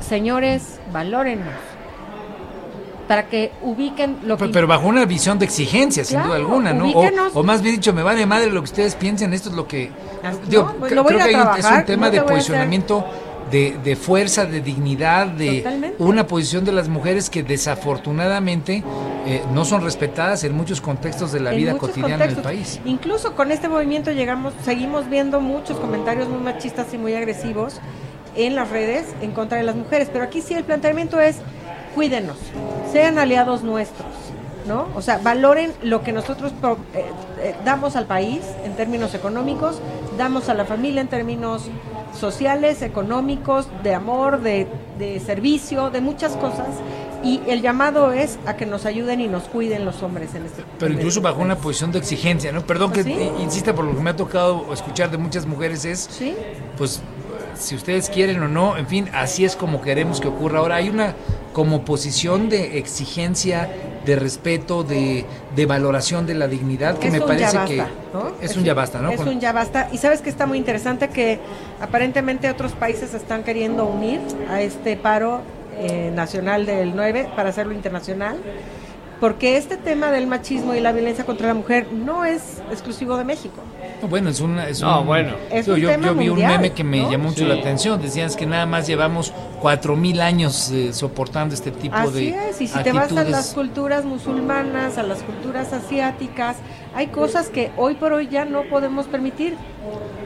señores, 0.00 0.80
valórennos. 0.92 1.54
Para 3.08 3.26
que 3.26 3.52
ubiquen 3.62 4.18
lo 4.24 4.36
que... 4.36 4.40
Pero, 4.44 4.52
pero 4.52 4.66
bajo 4.66 4.86
una 4.86 5.04
visión 5.04 5.38
de 5.38 5.44
exigencia, 5.44 6.04
sin 6.04 6.22
duda 6.22 6.36
alguna, 6.36 6.72
¿no? 6.72 6.88
O, 7.34 7.42
más 7.42 7.60
bien 7.60 7.74
dicho, 7.76 7.92
me 7.92 8.02
vale 8.02 8.24
madre 8.26 8.50
lo 8.50 8.60
que 8.60 8.64
ustedes 8.64 8.94
piensen, 8.94 9.32
esto 9.34 9.48
es 9.50 9.54
lo 9.54 9.66
que... 9.66 9.90
Digo, 10.48 10.72
pues 10.78 10.92
lo 10.92 11.02
voy 11.02 11.14
creo 11.14 11.26
que 11.26 11.34
un- 11.34 11.58
es 11.58 11.64
un 11.66 11.84
tema 11.84 12.06
no 12.06 12.12
de 12.12 12.20
te 12.20 12.24
posicionamiento 12.24 13.04
de, 13.52 13.76
de 13.84 13.94
fuerza, 13.94 14.46
de 14.46 14.60
dignidad, 14.60 15.26
de 15.28 15.58
Totalmente. 15.58 16.02
una 16.02 16.26
posición 16.26 16.64
de 16.64 16.72
las 16.72 16.88
mujeres 16.88 17.30
que 17.30 17.42
desafortunadamente 17.44 18.82
eh, 19.26 19.42
no 19.52 19.64
son 19.64 19.82
respetadas 19.84 20.42
en 20.44 20.54
muchos 20.56 20.80
contextos 20.80 21.30
de 21.30 21.40
la 21.40 21.50
en 21.52 21.58
vida 21.58 21.78
cotidiana 21.78 22.26
del 22.26 22.36
país. 22.36 22.80
Incluso 22.84 23.34
con 23.36 23.52
este 23.52 23.68
movimiento 23.68 24.10
llegamos, 24.10 24.54
seguimos 24.64 25.08
viendo 25.08 25.40
muchos 25.40 25.78
comentarios 25.78 26.28
muy 26.28 26.40
machistas 26.40 26.92
y 26.92 26.98
muy 26.98 27.14
agresivos 27.14 27.80
en 28.34 28.56
las 28.56 28.70
redes 28.70 29.04
en 29.20 29.32
contra 29.32 29.58
de 29.58 29.64
las 29.64 29.76
mujeres. 29.76 30.08
Pero 30.12 30.24
aquí 30.24 30.40
sí 30.40 30.54
el 30.54 30.64
planteamiento 30.64 31.20
es 31.20 31.36
cuídenos, 31.94 32.38
sean 32.90 33.18
aliados 33.18 33.62
nuestros, 33.62 34.08
¿no? 34.66 34.88
O 34.94 35.02
sea, 35.02 35.18
valoren 35.18 35.72
lo 35.82 36.02
que 36.02 36.12
nosotros 36.12 36.52
pro- 36.58 36.78
eh, 36.94 37.04
eh, 37.42 37.54
damos 37.64 37.96
al 37.96 38.06
país 38.06 38.40
en 38.64 38.74
términos 38.76 39.14
económicos, 39.14 39.78
damos 40.16 40.48
a 40.48 40.54
la 40.54 40.64
familia 40.64 41.02
en 41.02 41.08
términos 41.08 41.64
sociales, 42.14 42.82
económicos, 42.82 43.68
de 43.82 43.94
amor, 43.94 44.40
de, 44.40 44.66
de 44.98 45.20
servicio, 45.20 45.90
de 45.90 46.00
muchas 46.00 46.32
cosas. 46.36 46.68
Y 47.24 47.40
el 47.46 47.62
llamado 47.62 48.12
es 48.12 48.38
a 48.46 48.56
que 48.56 48.66
nos 48.66 48.84
ayuden 48.84 49.20
y 49.20 49.28
nos 49.28 49.44
cuiden 49.44 49.84
los 49.84 50.02
hombres 50.02 50.34
en 50.34 50.44
este 50.44 50.64
Pero 50.78 50.92
en 50.92 50.98
incluso 50.98 51.20
este 51.20 51.28
bajo 51.30 51.40
una 51.40 51.56
posición 51.56 51.92
de 51.92 51.98
exigencia, 52.00 52.50
¿no? 52.50 52.66
Perdón 52.66 52.90
que 52.92 53.00
¿Ah, 53.00 53.04
sí? 53.04 53.12
eh, 53.12 53.32
insista 53.40 53.74
por 53.74 53.84
lo 53.84 53.94
que 53.94 54.02
me 54.02 54.10
ha 54.10 54.16
tocado 54.16 54.72
escuchar 54.72 55.10
de 55.10 55.18
muchas 55.18 55.46
mujeres 55.46 55.84
es, 55.84 56.08
¿Sí? 56.10 56.34
pues 56.76 57.00
si 57.54 57.76
ustedes 57.76 58.08
quieren 58.10 58.42
o 58.42 58.48
no, 58.48 58.76
en 58.76 58.88
fin, 58.88 59.08
así 59.14 59.44
es 59.44 59.54
como 59.54 59.80
queremos 59.82 60.20
que 60.20 60.26
ocurra. 60.26 60.58
Ahora 60.58 60.76
hay 60.76 60.88
una 60.88 61.14
como 61.52 61.84
posición 61.84 62.48
de 62.48 62.78
exigencia, 62.78 63.70
de 64.04 64.16
respeto, 64.16 64.82
de, 64.84 65.24
de 65.54 65.66
valoración 65.66 66.26
de 66.26 66.34
la 66.34 66.48
dignidad 66.48 66.98
que 66.98 67.06
Es 67.08 67.12
me 67.12 67.20
un 67.20 67.26
parece 67.26 67.52
ya 67.52 67.64
que 67.64 67.76
basta, 67.78 67.92
¿no? 68.12 68.32
es, 68.40 68.56
un 68.56 68.64
ya 68.64 68.74
basta, 68.74 68.98
¿no? 69.00 69.10
Es 69.10 69.16
Con- 69.16 69.28
un 69.28 69.40
ya 69.40 69.52
basta. 69.52 69.88
Y 69.92 69.98
sabes 69.98 70.20
que 70.22 70.30
está 70.30 70.46
muy 70.46 70.58
interesante 70.58 71.08
que 71.08 71.38
aparentemente 71.80 72.50
otros 72.50 72.72
países 72.72 73.10
se 73.10 73.16
están 73.16 73.42
queriendo 73.44 73.84
unir 73.86 74.20
a 74.50 74.60
este 74.60 74.96
paro 74.96 75.40
eh, 75.78 76.10
nacional 76.14 76.66
del 76.66 76.94
9 76.96 77.28
para 77.36 77.50
hacerlo 77.50 77.72
internacional. 77.74 78.36
Porque 79.20 79.56
este 79.56 79.76
tema 79.76 80.10
del 80.10 80.26
machismo 80.26 80.74
y 80.74 80.80
la 80.80 80.90
violencia 80.90 81.24
contra 81.24 81.46
la 81.46 81.54
mujer 81.54 81.86
no 81.92 82.24
es 82.24 82.60
exclusivo 82.72 83.16
de 83.16 83.22
México. 83.22 83.54
Bueno, 84.10 84.30
es 84.30 84.40
una... 84.40 84.68
Es 84.68 84.80
No, 84.82 85.02
un- 85.02 85.06
bueno. 85.06 85.34
Es 85.48 85.68
un 85.68 85.76
yo, 85.76 85.90
tema 85.90 86.08
yo 86.08 86.14
vi 86.16 86.28
mundial, 86.28 86.50
un 86.50 86.56
meme 86.56 86.72
que 86.74 86.82
me 86.82 87.02
¿no? 87.02 87.10
llamó 87.12 87.28
mucho 87.28 87.42
Sí. 87.42 87.44
la 87.46 87.54
atención. 87.54 88.02
Decían 88.02 88.26
es 88.26 88.34
que 88.34 88.46
nada 88.46 88.66
más 88.66 88.88
llevamos 88.88 89.32
cuatro 89.62 89.96
mil 89.96 90.20
años 90.20 90.70
eh, 90.72 90.92
soportando 90.92 91.54
este 91.54 91.70
tipo 91.70 91.94
Así 91.96 92.32
de 92.32 92.48
es, 92.50 92.60
y 92.60 92.66
si 92.68 92.78
te 92.80 92.92
vas 92.92 93.12
a 93.12 93.22
las 93.24 93.54
culturas 93.54 94.04
musulmanas, 94.04 94.98
a 94.98 95.04
las 95.04 95.22
culturas 95.22 95.72
asiáticas, 95.72 96.56
hay 96.94 97.06
cosas 97.06 97.48
que 97.48 97.70
hoy 97.76 97.94
por 97.94 98.12
hoy 98.12 98.28
ya 98.28 98.44
no 98.44 98.64
podemos 98.64 99.06
permitir. 99.06 99.56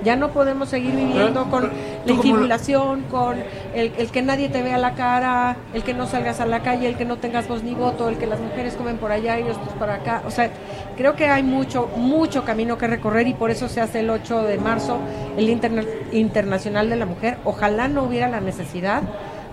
Ya 0.04 0.14
no 0.14 0.28
podemos 0.30 0.68
seguir 0.68 0.94
viviendo 0.94 1.50
con 1.50 1.64
la 1.64 1.70
¿tú 1.70 1.74
cómo 1.76 2.22
lo- 2.22 2.24
infibulación, 2.28 3.02
con 3.10 3.36
el, 3.74 3.92
el 3.98 4.10
que 4.10 4.22
nadie 4.22 4.48
te 4.48 4.62
vea 4.62 4.78
la 4.78 4.94
cara, 4.94 5.56
el 5.74 5.82
que 5.82 5.94
no 5.94 6.06
salgas 6.06 6.38
a 6.38 6.46
la 6.46 6.60
calle, 6.62 6.86
el 6.86 6.96
que 6.96 7.04
no 7.04 7.16
tengas 7.16 7.48
voz 7.48 7.64
ni 7.64 7.74
voto, 7.74 8.08
el 8.08 8.16
que 8.16 8.26
las 8.26 8.38
mujeres 8.38 8.74
comen 8.74 8.98
por 8.98 9.10
allá 9.10 9.40
y 9.40 9.42
nosotros 9.42 9.72
por 9.78 9.90
acá. 9.90 10.22
O 10.24 10.30
sea, 10.30 10.50
creo 10.96 11.16
que 11.16 11.26
hay 11.26 11.42
mucho, 11.42 11.88
mucho 11.96 12.44
camino 12.44 12.78
que 12.78 12.86
recorrer 12.86 13.26
y 13.26 13.34
por 13.34 13.50
eso 13.50 13.68
se 13.68 13.80
hace 13.80 14.00
el 14.00 14.10
8 14.10 14.42
de 14.42 14.58
marzo 14.58 14.98
el 15.36 15.48
Interna- 15.48 15.84
Internacional 16.12 16.88
de 16.88 16.96
la 16.96 17.06
Mujer. 17.06 17.38
Ojalá 17.44 17.88
no 17.88 18.04
hubiera 18.04 18.28
la 18.28 18.40
necesidad 18.40 19.02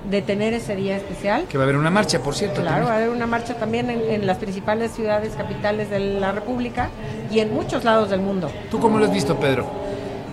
de 0.09 0.21
tener 0.21 0.53
ese 0.53 0.75
día 0.75 0.97
especial. 0.97 1.45
Que 1.47 1.57
va 1.57 1.63
a 1.63 1.65
haber 1.65 1.77
una 1.77 1.89
marcha, 1.89 2.19
por 2.19 2.35
cierto. 2.35 2.61
Claro, 2.61 2.85
también. 2.85 2.89
va 2.89 2.93
a 2.93 2.97
haber 2.97 3.09
una 3.09 3.27
marcha 3.27 3.55
también 3.55 3.89
en, 3.89 4.01
en 4.09 4.27
las 4.27 4.37
principales 4.37 4.91
ciudades 4.91 5.33
capitales 5.35 5.89
de 5.89 5.99
la 5.99 6.31
República 6.31 6.89
y 7.31 7.39
en 7.39 7.53
muchos 7.53 7.83
lados 7.83 8.09
del 8.09 8.19
mundo. 8.19 8.51
¿Tú 8.69 8.79
cómo 8.79 8.97
lo 8.99 9.05
has 9.05 9.13
visto, 9.13 9.35
Pedro? 9.39 9.65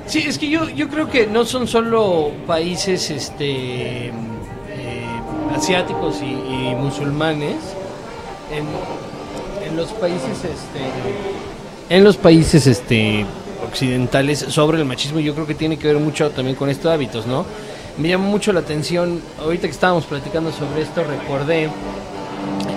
Sí, 0.07 0.25
es 0.27 0.39
que 0.39 0.49
yo, 0.49 0.69
yo 0.69 0.89
creo 0.89 1.09
que 1.09 1.27
no 1.27 1.45
son 1.45 1.69
solo 1.69 2.33
países 2.47 3.11
este, 3.11 4.09
eh, 4.09 4.13
asiáticos 5.57 6.21
y, 6.21 6.27
y 6.27 6.75
musulmanes. 6.77 7.57
En, 8.53 8.65
en 9.65 9.77
los 9.77 9.89
países 9.93 10.39
este, 10.45 11.95
en 11.95 12.03
los 12.03 12.17
países 12.17 12.67
este, 12.67 13.25
occidentales 13.65 14.41
sobre 14.41 14.79
el 14.79 14.85
machismo 14.85 15.21
yo 15.21 15.35
creo 15.35 15.47
que 15.47 15.55
tiene 15.55 15.77
que 15.77 15.87
ver 15.87 15.99
mucho 15.99 16.31
también 16.31 16.57
con 16.57 16.69
estos 16.69 16.93
hábitos, 16.93 17.27
¿no? 17.27 17.45
Me 18.01 18.09
llamó 18.09 18.31
mucho 18.31 18.51
la 18.55 18.61
atención, 18.61 19.21
ahorita 19.39 19.67
que 19.67 19.73
estábamos 19.73 20.07
platicando 20.07 20.51
sobre 20.53 20.81
esto, 20.81 21.05
recordé 21.05 21.69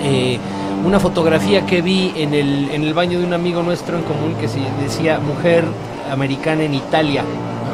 eh, 0.03 0.37
una 0.85 0.99
fotografía 0.99 1.65
que 1.65 1.81
vi 1.81 2.11
en 2.17 2.33
el, 2.33 2.69
en 2.71 2.83
el 2.83 2.93
baño 2.93 3.19
de 3.19 3.25
un 3.25 3.33
amigo 3.33 3.63
nuestro 3.63 3.97
en 3.97 4.03
común 4.03 4.35
que 4.35 4.49
se 4.49 4.59
decía 4.81 5.19
mujer 5.19 5.63
americana 6.11 6.63
en 6.63 6.73
Italia. 6.73 7.23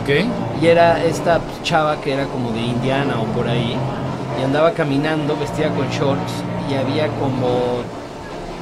Ok. 0.03 0.61
Y 0.61 0.67
era 0.67 1.03
esta 1.03 1.41
chava 1.63 1.99
que 1.99 2.13
era 2.13 2.25
como 2.25 2.51
de 2.51 2.61
Indiana 2.61 3.19
o 3.19 3.23
por 3.35 3.47
ahí. 3.47 3.75
Y 4.39 4.43
andaba 4.43 4.73
caminando 4.73 5.35
vestida 5.35 5.69
con 5.69 5.89
shorts 5.89 6.43
y 6.69 6.75
había 6.75 7.07
como 7.17 7.81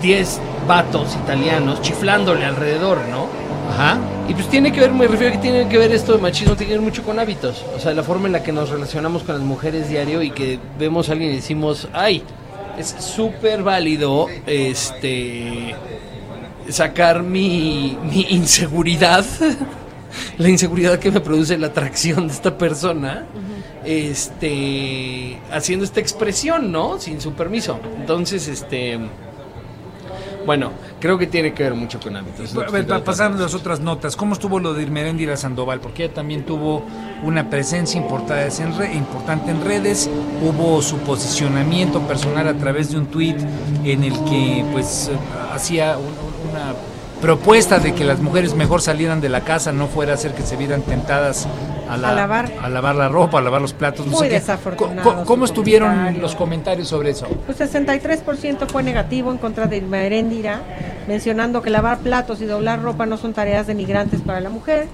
10 0.01 0.39
vatos 0.65 1.13
italianos 1.25 1.81
chiflándole 1.81 2.45
alrededor, 2.45 2.99
¿no? 3.11 3.27
Ajá. 3.69 3.97
Y 4.27 4.33
pues 4.33 4.49
tiene 4.49 4.71
que 4.71 4.79
ver, 4.79 4.91
me 4.91 5.07
refiero 5.07 5.33
a 5.33 5.37
que 5.37 5.41
tiene 5.41 5.67
que 5.69 5.77
ver 5.77 5.91
esto 5.91 6.13
de 6.13 6.19
machismo, 6.19 6.55
tiene 6.55 6.71
que 6.71 6.77
ver 6.77 6.85
mucho 6.85 7.03
con 7.03 7.19
hábitos. 7.19 7.63
O 7.75 7.79
sea, 7.79 7.93
la 7.93 8.03
forma 8.03 8.27
en 8.27 8.33
la 8.33 8.43
que 8.43 8.51
nos 8.51 8.69
relacionamos 8.69 9.23
con 9.23 9.35
las 9.35 9.43
mujeres 9.43 9.89
diario 9.89 10.21
y 10.21 10.31
que 10.31 10.59
vemos 10.77 11.09
a 11.09 11.13
alguien 11.13 11.31
y 11.31 11.35
decimos, 11.35 11.87
ay, 11.93 12.23
es 12.77 12.95
súper 12.99 13.63
válido 13.63 14.27
este 14.45 15.75
sacar 16.69 17.23
mi, 17.23 17.97
mi 18.03 18.21
inseguridad, 18.29 19.25
la 20.37 20.49
inseguridad 20.49 20.99
que 20.99 21.11
me 21.11 21.21
produce 21.21 21.57
la 21.57 21.67
atracción 21.67 22.27
de 22.27 22.33
esta 22.33 22.57
persona, 22.57 23.25
este 23.85 25.39
haciendo 25.51 25.85
esta 25.85 25.99
expresión, 25.99 26.71
¿no? 26.71 26.99
Sin 26.99 27.21
su 27.21 27.33
permiso. 27.33 27.79
Entonces, 27.99 28.47
este 28.47 28.99
bueno, 30.47 30.71
creo 30.99 31.17
que 31.19 31.27
tiene 31.27 31.53
que 31.53 31.61
ver 31.61 31.75
mucho 31.75 31.99
con 31.99 32.15
hábitos. 32.15 32.55
A 32.55 32.71
ver, 32.71 32.87
pa- 32.87 33.03
pasando 33.03 33.43
las 33.43 33.53
otras 33.53 33.79
notas, 33.81 34.15
¿cómo 34.15 34.33
estuvo 34.33 34.59
lo 34.59 34.73
de 34.73 34.81
Irmeréndira 34.81 35.37
Sandoval? 35.37 35.79
Porque 35.81 36.05
ella 36.05 36.13
también 36.15 36.43
tuvo 36.43 36.83
una 37.21 37.49
presencia 37.49 37.99
importante 37.99 39.51
en, 39.51 39.63
redes, 39.63 40.09
hubo 40.41 40.81
su 40.81 40.97
posicionamiento 40.99 41.99
personal 42.07 42.47
a 42.47 42.53
través 42.55 42.91
de 42.91 42.97
un 42.97 43.07
tuit 43.07 43.37
en 43.83 44.03
el 44.03 44.13
que 44.23 44.65
pues 44.71 45.11
hacía 45.53 45.97
un- 45.97 46.49
una 46.49 46.73
propuesta 47.21 47.79
de 47.79 47.93
que 47.95 48.03
las 48.03 48.19
mujeres 48.19 48.53
mejor 48.53 48.81
salieran 48.81 49.21
de 49.21 49.29
la 49.29 49.41
casa, 49.41 49.71
no 49.71 49.87
fuera 49.87 50.11
a 50.13 50.15
hacer 50.15 50.33
que 50.33 50.43
se 50.43 50.55
vieran 50.55 50.81
tentadas 50.83 51.47
a, 51.89 51.97
la- 51.97 52.09
A 52.09 52.13
lavar. 52.13 52.51
a 52.61 52.69
lavar 52.69 52.95
la 52.95 53.09
ropa, 53.09 53.39
a 53.39 53.41
lavar 53.41 53.61
los 53.61 53.73
platos. 53.73 54.05
no 54.05 54.11
Muy 54.13 54.27
sé 54.27 54.33
desafortunado 54.33 55.25
¿Cómo 55.25 55.45
estuvieron 55.45 55.89
comentario. 55.89 56.21
los 56.21 56.35
comentarios 56.35 56.87
sobre 56.87 57.11
eso? 57.11 57.27
Pues 57.45 57.59
63% 57.59 58.67
fue 58.67 58.83
negativo 58.83 59.31
en 59.31 59.37
contra 59.37 59.65
de 59.65 59.77
Irma 59.77 59.99
Heréndira, 60.01 60.61
mencionando 61.07 61.61
que 61.61 61.69
lavar 61.69 61.99
platos 61.99 62.41
y 62.41 62.45
doblar 62.45 62.81
ropa 62.81 63.05
no 63.05 63.17
son 63.17 63.33
tareas 63.33 63.67
denigrantes 63.67 64.21
para 64.21 64.39
la 64.39 64.49
mujer. 64.49 64.87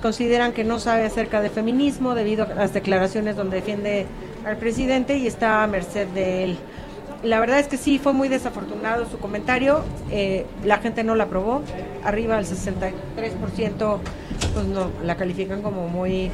Consideran 0.00 0.52
que 0.52 0.64
no 0.64 0.78
sabe 0.78 1.06
acerca 1.06 1.40
de 1.40 1.48
feminismo 1.48 2.14
debido 2.14 2.44
a 2.44 2.48
las 2.54 2.74
declaraciones 2.74 3.36
donde 3.36 3.56
defiende 3.56 4.06
al 4.46 4.58
presidente 4.58 5.16
y 5.16 5.26
está 5.26 5.62
a 5.62 5.66
merced 5.66 6.06
de 6.08 6.44
él. 6.44 6.58
La 7.24 7.40
verdad 7.40 7.58
es 7.58 7.68
que 7.68 7.76
sí, 7.78 7.98
fue 7.98 8.12
muy 8.12 8.28
desafortunado 8.28 9.06
su 9.10 9.18
comentario. 9.18 9.82
eh, 10.10 10.46
la 10.64 10.78
gente 10.78 11.02
no 11.04 11.14
la 11.14 11.24
aprobó. 11.24 11.62
Arriba 12.04 12.36
del 12.36 12.46
63%, 12.46 13.98
pues 14.52 14.66
no, 14.66 14.90
la 15.02 15.16
califican 15.16 15.62
como 15.62 15.88
muy, 15.88 16.30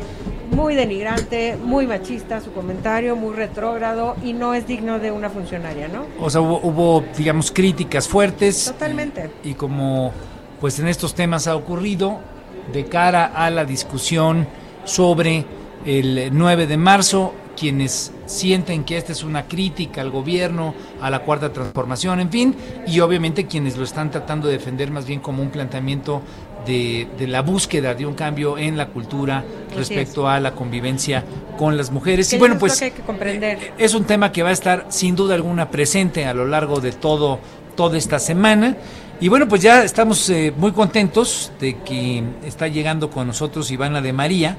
muy 0.50 0.74
denigrante, 0.74 1.56
muy 1.56 1.86
machista 1.86 2.40
su 2.40 2.52
comentario, 2.52 3.14
muy 3.14 3.34
retrógrado 3.34 4.16
y 4.24 4.32
no 4.32 4.52
es 4.52 4.66
digno 4.66 4.98
de 4.98 5.12
una 5.12 5.30
funcionaria, 5.30 5.88
¿no? 5.88 6.06
O 6.20 6.28
sea, 6.28 6.40
hubo, 6.40 6.60
hubo, 6.62 7.04
digamos, 7.16 7.52
críticas 7.52 8.08
fuertes. 8.08 8.64
Totalmente. 8.64 9.30
Y 9.44 9.54
como 9.54 10.12
pues 10.60 10.78
en 10.78 10.88
estos 10.88 11.14
temas 11.14 11.46
ha 11.46 11.56
ocurrido, 11.56 12.18
de 12.72 12.84
cara 12.84 13.24
a 13.24 13.48
la 13.50 13.64
discusión 13.64 14.46
sobre 14.84 15.44
el 15.86 16.30
9 16.32 16.66
de 16.66 16.76
marzo, 16.76 17.32
quienes 17.56 18.12
sienten 18.30 18.84
que 18.84 18.96
esta 18.96 19.12
es 19.12 19.24
una 19.24 19.46
crítica 19.46 20.00
al 20.00 20.10
gobierno, 20.10 20.74
a 21.00 21.10
la 21.10 21.20
cuarta 21.20 21.52
transformación, 21.52 22.20
en 22.20 22.30
fin, 22.30 22.54
y 22.86 23.00
obviamente 23.00 23.46
quienes 23.46 23.76
lo 23.76 23.84
están 23.84 24.10
tratando 24.10 24.46
de 24.46 24.54
defender 24.54 24.90
más 24.90 25.04
bien 25.04 25.20
como 25.20 25.42
un 25.42 25.50
planteamiento 25.50 26.22
de, 26.66 27.08
la 27.26 27.42
búsqueda 27.42 27.94
de 27.94 28.06
un 28.06 28.14
cambio 28.14 28.56
en 28.56 28.76
la 28.76 28.88
cultura 28.88 29.44
respecto 29.76 30.28
a 30.28 30.38
la 30.40 30.52
convivencia 30.52 31.24
con 31.58 31.76
las 31.76 31.90
mujeres. 31.90 32.32
Y 32.32 32.38
bueno, 32.38 32.58
pues 32.58 32.80
hay 32.82 32.92
que 32.92 33.02
comprender. 33.02 33.58
Eh, 33.58 33.72
es 33.78 33.94
un 33.94 34.04
tema 34.04 34.30
que 34.30 34.42
va 34.42 34.50
a 34.50 34.52
estar 34.52 34.86
sin 34.90 35.16
duda 35.16 35.34
alguna 35.34 35.70
presente 35.70 36.26
a 36.26 36.34
lo 36.34 36.46
largo 36.46 36.80
de 36.80 36.92
todo 36.92 37.40
toda 37.74 37.98
esta 37.98 38.18
semana. 38.18 38.76
Y 39.20 39.28
bueno, 39.28 39.48
pues 39.48 39.62
ya 39.62 39.84
estamos 39.84 40.30
eh, 40.30 40.52
muy 40.56 40.72
contentos 40.72 41.52
de 41.60 41.78
que 41.78 42.22
está 42.44 42.68
llegando 42.68 43.10
con 43.10 43.26
nosotros 43.26 43.70
Ivana 43.70 44.00
de 44.00 44.12
María 44.12 44.56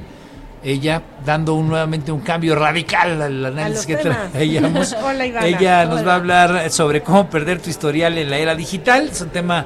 ella 0.64 1.02
dando 1.26 1.60
nuevamente 1.62 2.12
un 2.12 2.22
cambio 2.22 2.56
radical 2.56 3.22
al 3.22 3.46
análisis 3.46 3.86
que 3.86 3.98
traíamos. 3.98 4.96
ella 5.44 5.86
nos 5.86 6.06
va 6.06 6.14
a 6.14 6.16
hablar 6.16 6.70
sobre 6.70 7.02
cómo 7.02 7.30
perder 7.30 7.62
tu 7.62 7.70
historial 7.70 8.18
en 8.18 8.30
la 8.30 8.38
era 8.38 8.56
digital. 8.56 9.10
Es 9.12 9.22
un 9.22 9.30
tema 9.30 9.66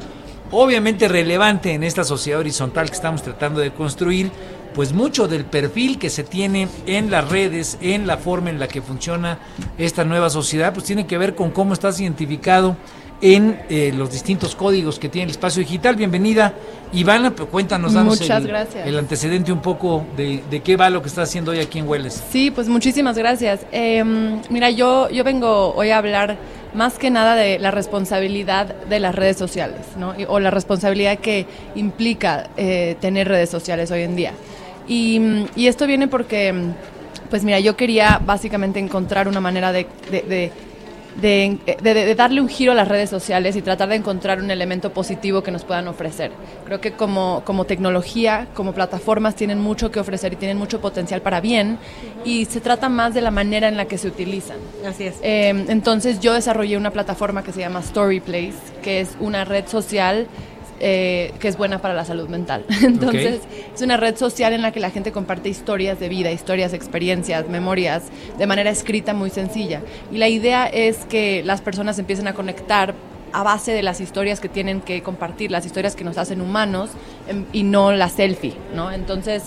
obviamente 0.51 1.07
relevante 1.07 1.73
en 1.73 1.83
esta 1.83 2.03
sociedad 2.03 2.39
horizontal 2.39 2.87
que 2.89 2.95
estamos 2.95 3.21
tratando 3.23 3.59
de 3.59 3.71
construir, 3.71 4.31
pues 4.73 4.93
mucho 4.93 5.27
del 5.27 5.45
perfil 5.45 5.97
que 5.99 6.09
se 6.09 6.23
tiene 6.23 6.67
en 6.85 7.11
las 7.11 7.29
redes, 7.29 7.77
en 7.81 8.07
la 8.07 8.17
forma 8.17 8.49
en 8.49 8.59
la 8.59 8.67
que 8.67 8.81
funciona 8.81 9.39
esta 9.77 10.05
nueva 10.05 10.29
sociedad, 10.29 10.73
pues 10.73 10.85
tiene 10.85 11.07
que 11.07 11.17
ver 11.17 11.35
con 11.35 11.51
cómo 11.51 11.73
estás 11.73 11.99
identificado 11.99 12.77
en 13.21 13.59
eh, 13.69 13.93
los 13.95 14.11
distintos 14.11 14.55
códigos 14.55 14.99
que 14.99 15.09
tiene 15.09 15.25
el 15.25 15.31
espacio 15.31 15.61
digital. 15.61 15.95
Bienvenida, 15.95 16.53
Ivana, 16.93 17.31
cuéntanos, 17.31 17.93
danos 17.93 18.21
el, 18.21 18.55
el, 18.85 18.97
antecedente 18.97 19.51
un 19.51 19.61
poco 19.61 20.05
de, 20.15 20.61
qué 20.63 20.75
va 20.75 20.89
lo 20.89 21.01
que 21.01 21.07
estás 21.07 21.29
haciendo 21.29 21.51
hoy 21.51 21.59
aquí 21.59 21.79
en 21.79 21.87
Hueles. 21.87 22.23
Sí, 22.29 22.51
pues 22.51 22.67
muchísimas 22.67 23.17
gracias. 23.17 23.61
Em, 23.71 24.41
mira, 24.49 24.69
yo, 24.69 25.09
yo 25.09 25.23
vengo 25.23 25.73
hoy 25.75 25.91
a 25.91 25.97
hablar 25.97 26.37
más 26.73 26.99
que 26.99 27.09
nada 27.09 27.35
de 27.35 27.57
la 27.57 27.71
responsabilidad 27.71 28.67
de 28.67 28.99
las 28.99 29.15
redes 29.15 29.37
sociales, 29.37 29.79
¿no? 29.97 30.13
o 30.27 30.39
la 30.39 30.51
responsabilidad 30.51 31.19
que 31.19 31.45
implica 31.75 32.49
eh, 32.57 32.97
tener 32.99 33.29
redes 33.29 33.49
sociales 33.49 33.91
hoy 33.91 34.01
en 34.01 34.15
día. 34.15 34.33
Y, 34.87 35.47
esto 35.55 35.87
viene 35.87 36.07
porque, 36.07 36.53
pues 37.29 37.43
mira, 37.43 37.59
yo 37.59 37.75
quería 37.75 38.21
básicamente 38.23 38.79
encontrar 38.79 39.27
una 39.27 39.39
manera 39.41 39.71
de 39.71 39.87
de, 40.11 40.51
darle 41.15 42.41
un 42.41 42.49
giro 42.49 42.71
a 42.71 42.75
las 42.75 42.87
redes 42.87 43.09
sociales 43.09 43.55
y 43.55 43.61
tratar 43.61 43.89
de 43.89 43.95
encontrar 43.95 44.39
un 44.39 44.51
elemento 44.51 44.91
positivo 44.91 45.43
que 45.43 45.51
nos 45.51 45.63
puedan 45.63 45.87
ofrecer. 45.87 46.31
Creo 46.65 46.81
que 46.81 46.91
como, 46.93 47.41
como 47.45 47.65
tecnología, 47.65 48.47
como 48.53 48.73
plataformas, 48.73 49.35
tienen 49.35 49.59
mucho 49.59 49.91
que 49.91 49.99
ofrecer 49.99 50.33
y 50.33 50.35
tienen 50.35 50.57
mucho 50.57 50.81
potencial 50.81 51.21
para 51.21 51.41
bien 51.41 51.77
y 52.23 52.45
se 52.45 52.61
trata 52.61 52.89
más 52.89 53.13
de 53.13 53.21
la 53.21 53.31
manera 53.31 53.67
en 53.67 53.77
la 53.77 53.85
que 53.85 53.97
se 53.97 54.07
utilizan. 54.07 54.57
Así 54.85 55.05
es. 55.05 55.15
Eh, 55.21 55.49
entonces 55.67 56.19
yo 56.19 56.33
desarrollé 56.33 56.77
una 56.77 56.91
plataforma 56.91 57.43
que 57.43 57.51
se 57.51 57.61
llama 57.61 57.81
Storyplace, 57.81 58.53
que 58.81 59.01
es 59.01 59.15
una 59.19 59.45
red 59.45 59.67
social 59.67 60.27
eh, 60.79 61.33
que 61.39 61.47
es 61.47 61.57
buena 61.57 61.79
para 61.79 61.93
la 61.93 62.05
salud 62.05 62.27
mental. 62.27 62.65
Entonces, 62.83 63.41
es 63.73 63.81
una 63.81 63.97
red 63.97 64.15
social 64.17 64.53
en 64.53 64.61
la 64.61 64.71
que 64.71 64.79
la 64.79 64.89
gente 64.89 65.11
comparte 65.11 65.49
historias 65.49 65.99
de 65.99 66.09
vida, 66.09 66.31
historias, 66.31 66.73
experiencias, 66.73 67.47
memorias, 67.47 68.03
de 68.37 68.47
manera 68.47 68.69
escrita 68.69 69.13
muy 69.13 69.29
sencilla. 69.29 69.81
Y 70.11 70.17
la 70.17 70.27
idea 70.27 70.67
es 70.67 71.05
que 71.05 71.43
las 71.43 71.61
personas 71.61 71.97
empiecen 71.99 72.27
a 72.27 72.33
conectar 72.33 72.93
a 73.35 73.43
base 73.43 73.73
de 73.73 73.83
las 73.83 73.99
historias 73.99 74.39
que 74.39 74.47
tienen 74.47 74.79
que 74.79 75.03
compartir, 75.03 75.51
las 75.51 75.65
historias 75.65 75.95
que 75.95 76.05
nos 76.05 76.17
hacen 76.17 76.39
humanos 76.39 76.91
em, 77.27 77.45
y 77.51 77.63
no 77.63 77.91
la 77.91 78.07
selfie, 78.07 78.53
¿no? 78.73 78.91
Entonces, 78.93 79.43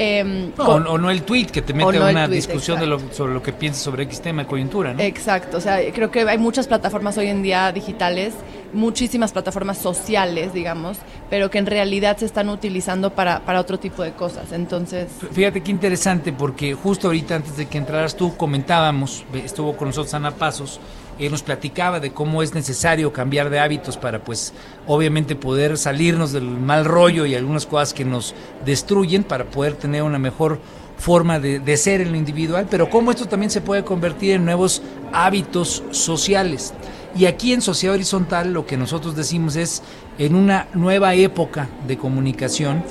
Em, 0.00 0.52
o, 0.56 0.78
no 0.78 1.10
el 1.10 1.22
tweet 1.22 1.46
que 1.46 1.60
te 1.60 1.74
mete 1.74 1.98
una 1.98 2.28
discusión 2.28 2.78
de 2.78 2.86
lo, 2.86 3.00
sobre 3.12 3.34
lo 3.34 3.42
que 3.42 3.52
piensas 3.52 3.82
sobre 3.82 4.04
X 4.04 4.20
tema 4.20 4.42
de 4.42 4.48
coyuntura, 4.48 4.94
¿no? 4.94 5.00
Exacto, 5.00 5.56
o 5.56 5.60
sea, 5.60 5.80
creo 5.92 6.08
que 6.08 6.20
hay 6.20 6.38
muchas 6.38 6.68
plataformas 6.68 7.18
hoy 7.18 7.26
en 7.26 7.42
día 7.42 7.72
digitales, 7.72 8.32
muchísimas 8.72 9.32
plataformas 9.32 9.78
sociales, 9.78 10.52
digamos, 10.52 10.98
pero 11.28 11.50
que 11.50 11.58
en 11.58 11.66
realidad 11.66 12.16
se 12.16 12.26
están 12.26 12.48
utilizando 12.48 13.10
para, 13.10 13.40
para 13.40 13.58
otro 13.58 13.80
tipo 13.80 14.04
de 14.04 14.12
cosas. 14.12 14.52
Entonces. 14.52 15.08
Fíjate 15.32 15.62
qué 15.64 15.72
interesante, 15.72 16.32
porque 16.32 16.74
justo 16.74 17.08
ahorita 17.08 17.34
antes 17.34 17.56
de 17.56 17.66
que 17.66 17.78
entraras 17.78 18.14
tú 18.14 18.36
comentábamos, 18.36 19.24
estuvo 19.34 19.76
con 19.76 19.88
nosotros 19.88 20.14
Ana 20.14 20.30
Pasos 20.30 20.78
él 21.18 21.32
nos 21.32 21.42
platicaba 21.42 22.00
de 22.00 22.12
cómo 22.12 22.42
es 22.42 22.54
necesario 22.54 23.12
cambiar 23.12 23.50
de 23.50 23.58
hábitos 23.58 23.96
para 23.96 24.22
pues 24.22 24.52
obviamente 24.86 25.36
poder 25.36 25.76
salirnos 25.76 26.32
del 26.32 26.44
mal 26.44 26.84
rollo 26.84 27.26
y 27.26 27.34
algunas 27.34 27.66
cosas 27.66 27.92
que 27.92 28.04
nos 28.04 28.34
destruyen 28.64 29.24
para 29.24 29.44
poder 29.44 29.74
tener 29.74 30.02
una 30.02 30.18
mejor 30.18 30.58
forma 30.98 31.38
de, 31.38 31.60
de 31.60 31.76
ser 31.76 32.00
en 32.00 32.10
lo 32.10 32.18
individual, 32.18 32.66
pero 32.68 32.90
cómo 32.90 33.10
esto 33.10 33.26
también 33.26 33.50
se 33.50 33.60
puede 33.60 33.84
convertir 33.84 34.32
en 34.32 34.44
nuevos 34.44 34.82
hábitos 35.12 35.82
sociales. 35.90 36.74
Y 37.16 37.26
aquí 37.26 37.52
en 37.52 37.62
Sociedad 37.62 37.94
Horizontal 37.94 38.52
lo 38.52 38.66
que 38.66 38.76
nosotros 38.76 39.16
decimos 39.16 39.56
es 39.56 39.82
en 40.18 40.34
una 40.34 40.66
nueva 40.74 41.14
época 41.14 41.68
de 41.86 41.96
comunicación, 41.96 42.82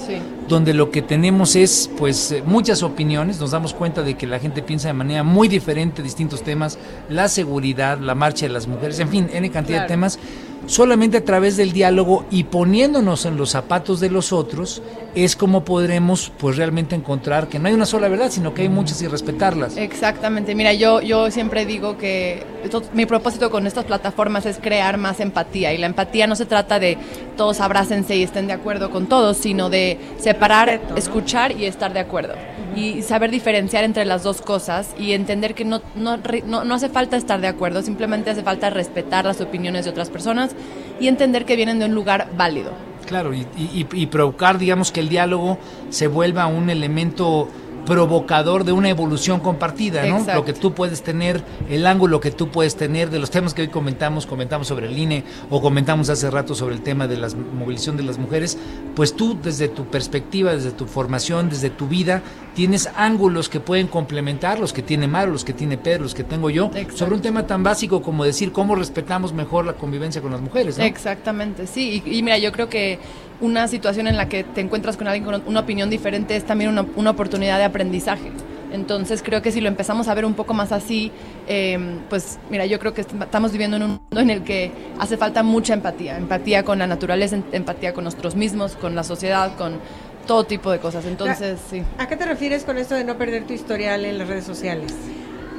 donde 0.48 0.74
lo 0.74 0.92
que 0.92 1.02
tenemos 1.02 1.56
es 1.56 1.90
pues 1.98 2.32
eh, 2.32 2.44
muchas 2.46 2.84
opiniones, 2.84 3.40
nos 3.40 3.52
damos 3.52 3.74
cuenta 3.74 4.02
de 4.02 4.16
que 4.16 4.26
la 4.26 4.40
gente 4.40 4.64
piensa 4.64 4.88
de 4.88 4.94
manera 4.94 5.24
muy 5.24 5.48
diferente 5.48 6.02
distintos 6.02 6.42
temas, 6.42 6.80
la 7.10 7.28
seguridad, 7.28 8.00
la 8.00 8.16
marcha 8.16 8.46
de 8.46 8.54
las 8.54 8.68
mujeres, 8.68 9.00
en 9.00 9.10
fin, 9.10 9.30
N 9.32 9.50
cantidad 9.52 9.82
de 9.82 9.88
temas, 9.88 10.20
solamente 10.68 11.18
a 11.18 11.26
través 11.26 11.58
del 11.58 11.72
diálogo 11.72 12.26
y 12.30 12.44
poniéndonos 12.44 13.26
en 13.26 13.38
los 13.38 13.50
zapatos 13.50 14.00
de 14.00 14.10
los 14.10 14.32
otros 14.32 14.84
es 15.16 15.36
como 15.36 15.66
podremos 15.66 16.32
pues 16.38 16.58
realmente 16.58 16.96
encontrar 16.96 17.48
que 17.48 17.58
no 17.58 17.68
hay 17.68 17.74
una 17.74 17.88
sola 17.88 18.08
verdad, 18.08 18.30
sino 18.30 18.54
que 18.54 18.62
hay 18.62 18.70
muchas 18.70 19.02
y 19.02 19.08
respetarlas. 19.08 19.76
Exactamente, 19.78 20.54
mira, 20.54 20.74
yo, 20.74 21.02
yo 21.02 21.32
siempre 21.32 21.66
digo 21.66 21.98
que 21.98 22.46
mi 22.94 23.06
propósito 23.06 23.50
con 23.50 23.66
estas 23.66 23.86
plataformas 23.86 24.46
es 24.46 24.60
crear 24.60 24.98
más 24.98 25.20
empatía 25.20 25.74
y 25.74 25.78
la 25.78 25.88
empatía 25.88 26.28
no 26.28 26.36
se 26.36 26.46
trata 26.46 26.80
de 26.80 26.98
todos 27.36 27.62
abrácense 27.62 28.16
y 28.16 28.24
estén 28.24 28.48
de 28.48 28.54
acuerdo 28.54 28.92
con 28.92 29.08
todos, 29.08 29.38
sino 29.38 29.70
de 29.70 29.98
separar, 30.20 30.82
escuchar 30.96 31.52
y 31.54 31.66
estar 31.66 31.94
de 31.94 32.00
acuerdo. 32.00 32.36
Y 32.76 33.02
saber 33.02 33.32
diferenciar 33.32 33.84
entre 33.84 34.06
las 34.06 34.22
dos 34.22 34.42
cosas 34.42 34.94
y 35.00 35.14
entender 35.14 35.56
que 35.56 35.66
no, 35.66 35.82
no, 35.96 36.18
no, 36.46 36.76
hace 36.76 36.90
falta 36.90 37.18
estar 37.18 37.42
de 37.42 37.48
acuerdo, 37.48 37.82
simplemente 37.82 38.30
hace 38.30 38.44
falta 38.44 38.70
respetar 38.70 39.26
las 39.26 39.42
opiniones 39.42 39.86
de 39.86 39.92
otras 39.92 40.12
personas 40.12 40.56
y 41.00 41.08
entender 41.08 41.46
que 41.46 41.56
vienen 41.56 41.80
de 41.80 41.86
un 41.86 41.96
lugar 41.96 42.30
válido. 42.36 42.72
Claro, 43.06 43.34
y, 43.34 43.48
y 43.58 44.06
provocar, 44.08 44.58
digamos, 44.58 44.92
que 44.92 45.00
el 45.00 45.08
diálogo 45.08 45.58
se 45.90 46.08
vuelva 46.08 46.48
un 46.48 46.70
elemento 46.70 47.48
provocador 47.88 48.66
de 48.66 48.74
una 48.74 48.90
evolución 48.90 49.40
compartida, 49.40 50.06
¿no? 50.06 50.26
Lo 50.36 50.44
que 50.44 50.52
tú 50.52 50.74
puedes 50.74 51.02
tener, 51.04 51.42
el 51.70 51.88
ángulo 51.88 52.20
que 52.20 52.32
tú 52.32 52.50
puedes 52.50 52.76
tener 52.76 53.10
de 53.10 53.18
los 53.18 53.32
temas 53.32 53.54
que 53.54 53.62
hoy 53.62 53.70
comentamos, 53.70 54.28
comentamos 54.28 54.68
sobre 54.68 54.88
el 54.88 54.98
INE 54.98 55.24
o 55.50 55.62
comentamos 55.62 56.10
hace 56.10 56.30
rato 56.30 56.54
sobre 56.54 56.76
el 56.76 56.82
tema 56.82 57.08
de 57.08 57.16
la 57.16 57.30
movilización 57.30 57.96
de 57.96 58.04
las 58.04 58.18
mujeres, 58.18 58.58
pues 58.94 59.16
tú 59.16 59.38
desde 59.42 59.70
tu 59.70 59.86
perspectiva, 59.86 60.52
desde 60.52 60.72
tu 60.72 60.86
formación, 60.86 61.50
desde 61.50 61.70
tu 61.70 61.88
vida, 61.88 62.22
tienes 62.58 62.90
ángulos 62.96 63.50
que 63.50 63.60
pueden 63.60 63.86
complementar 63.86 64.58
los 64.58 64.74
que 64.74 64.82
tiene 64.82 65.08
Maro, 65.08 65.32
los 65.32 65.46
que 65.46 65.54
tiene 65.54 65.78
Pedro, 65.78 66.02
los 66.02 66.16
que 66.16 66.24
tengo 66.24 66.50
yo, 66.50 66.72
sobre 66.96 67.14
un 67.14 67.22
tema 67.22 67.46
tan 67.46 67.62
básico 67.62 68.02
como 68.02 68.24
decir 68.24 68.52
cómo 68.52 68.74
respetamos 68.74 69.32
mejor 69.32 69.64
la 69.64 69.74
convivencia 69.74 70.24
con 70.24 70.32
las 70.32 70.42
mujeres, 70.42 70.76
¿no? 70.76 70.84
Exactamente, 70.84 71.68
sí, 71.68 72.02
y 72.04 72.24
mira, 72.24 72.40
yo 72.40 72.52
creo 72.52 72.68
que 72.68 72.98
una 73.42 73.68
situación 73.68 74.08
en 74.08 74.18
la 74.18 74.28
que 74.28 74.44
te 74.44 74.62
encuentras 74.62 74.98
con 74.98 75.08
alguien 75.08 75.24
con 75.24 75.44
una 75.46 75.60
opinión 75.60 75.92
diferente 75.92 76.36
es 76.36 76.46
también 76.46 76.72
una, 76.72 76.84
una 76.96 77.12
oportunidad 77.12 77.60
de 77.60 77.66
aprendizaje. 77.66 78.32
Entonces 78.72 79.24
creo 79.24 79.42
que 79.42 79.52
si 79.52 79.62
lo 79.62 79.70
empezamos 79.70 80.08
a 80.08 80.14
ver 80.14 80.26
un 80.26 80.34
poco 80.34 80.54
más 80.54 80.72
así, 80.72 81.12
em, 81.48 82.00
pues 82.10 82.38
mira, 82.50 82.66
yo 82.66 82.80
creo 82.80 82.94
que 82.94 83.02
estamos 83.02 83.52
viviendo 83.52 83.78
en 83.78 83.84
un 83.84 83.90
mundo 83.92 84.20
en 84.20 84.30
el 84.30 84.44
que 84.44 84.72
hace 85.00 85.16
falta 85.16 85.42
mucha 85.42 85.74
empatía, 85.74 86.18
empatía 86.18 86.64
con 86.64 86.80
la 86.80 86.88
naturaleza, 86.88 87.38
empatía 87.52 87.94
con 87.94 88.04
nosotros 88.04 88.36
mismos, 88.36 88.76
con 88.76 88.96
la 88.96 89.04
sociedad, 89.04 89.56
con 89.56 89.80
todo 90.28 90.44
tipo 90.44 90.70
de 90.72 90.80
cosas. 90.80 91.06
Entonces, 91.06 91.60
sí. 91.70 91.82
¿A 91.98 92.08
qué 92.08 92.16
te 92.16 92.26
refieres 92.26 92.64
con 92.64 92.78
esto 92.78 92.94
de 92.96 93.04
no 93.04 93.18
perder 93.18 93.46
tu 93.46 93.54
historial 93.54 94.06
en 94.06 94.18
las 94.18 94.28
redes 94.28 94.46
sociales? 94.46 94.94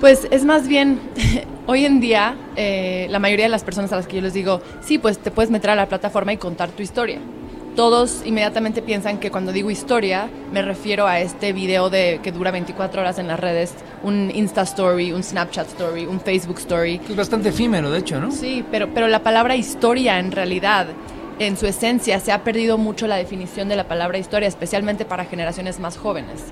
Pues 0.01 0.29
es 0.31 0.45
más 0.45 0.69
bien, 0.69 1.01
hoy 1.67 1.85
en 1.85 1.99
día, 1.99 2.37
eh, 2.55 3.09
la 3.11 3.19
mayoría 3.19 3.47
de 3.47 3.51
las 3.51 3.65
personas 3.65 3.93
a 3.93 3.97
las 3.97 4.07
que 4.07 4.17
yo 4.17 4.23
les 4.23 4.35
digo, 4.35 4.61
sí, 4.81 4.99
pues 4.99 5.19
te 5.19 5.33
puedes 5.33 5.51
meter 5.51 5.71
a 5.71 5.75
la 5.75 5.87
plataforma 5.87 6.33
y 6.33 6.37
contar 6.37 6.71
tu 6.71 6.83
historia 6.83 7.19
todos 7.79 8.23
inmediatamente 8.25 8.83
piensan 8.83 9.19
que 9.19 9.31
cuando 9.31 9.53
digo 9.53 9.71
historia 9.71 10.29
me 10.53 10.63
refiero 10.63 11.07
a 11.07 11.21
este 11.21 11.53
video 11.53 11.91
de 11.91 12.19
que 12.25 12.33
dura 12.33 12.51
24 12.51 13.03
horas 13.03 13.21
en 13.21 13.29
las 13.29 13.39
redes, 13.39 13.73
un 14.03 14.33
Insta 14.35 14.63
Story, 14.63 15.13
un 15.13 15.23
Snapchat 15.23 15.69
Story, 15.69 16.05
un 16.05 16.21
Facebook 16.21 16.59
Story. 16.59 17.01
Es 17.09 17.15
bastante 17.15 17.51
efímero, 17.51 17.89
de 17.93 18.01
hecho, 18.01 18.21
¿no? 18.21 18.33
Sí, 18.33 18.65
pero, 18.73 18.93
pero 18.93 19.07
la 19.07 19.23
palabra 19.23 19.55
historia 19.55 20.19
en 20.19 20.33
realidad, 20.33 20.89
en 21.39 21.57
su 21.57 21.67
esencia, 21.67 22.21
se 22.21 22.33
ha 22.33 22.45
perdido 22.45 22.79
mucho 22.79 23.07
la 23.07 23.17
definición 23.17 23.69
de 23.69 23.77
la 23.77 23.89
palabra 23.89 24.19
historia, 24.19 24.49
especialmente 24.49 25.05
para 25.05 25.25
generaciones 25.25 25.79
más 25.79 25.97
jóvenes. 25.97 26.45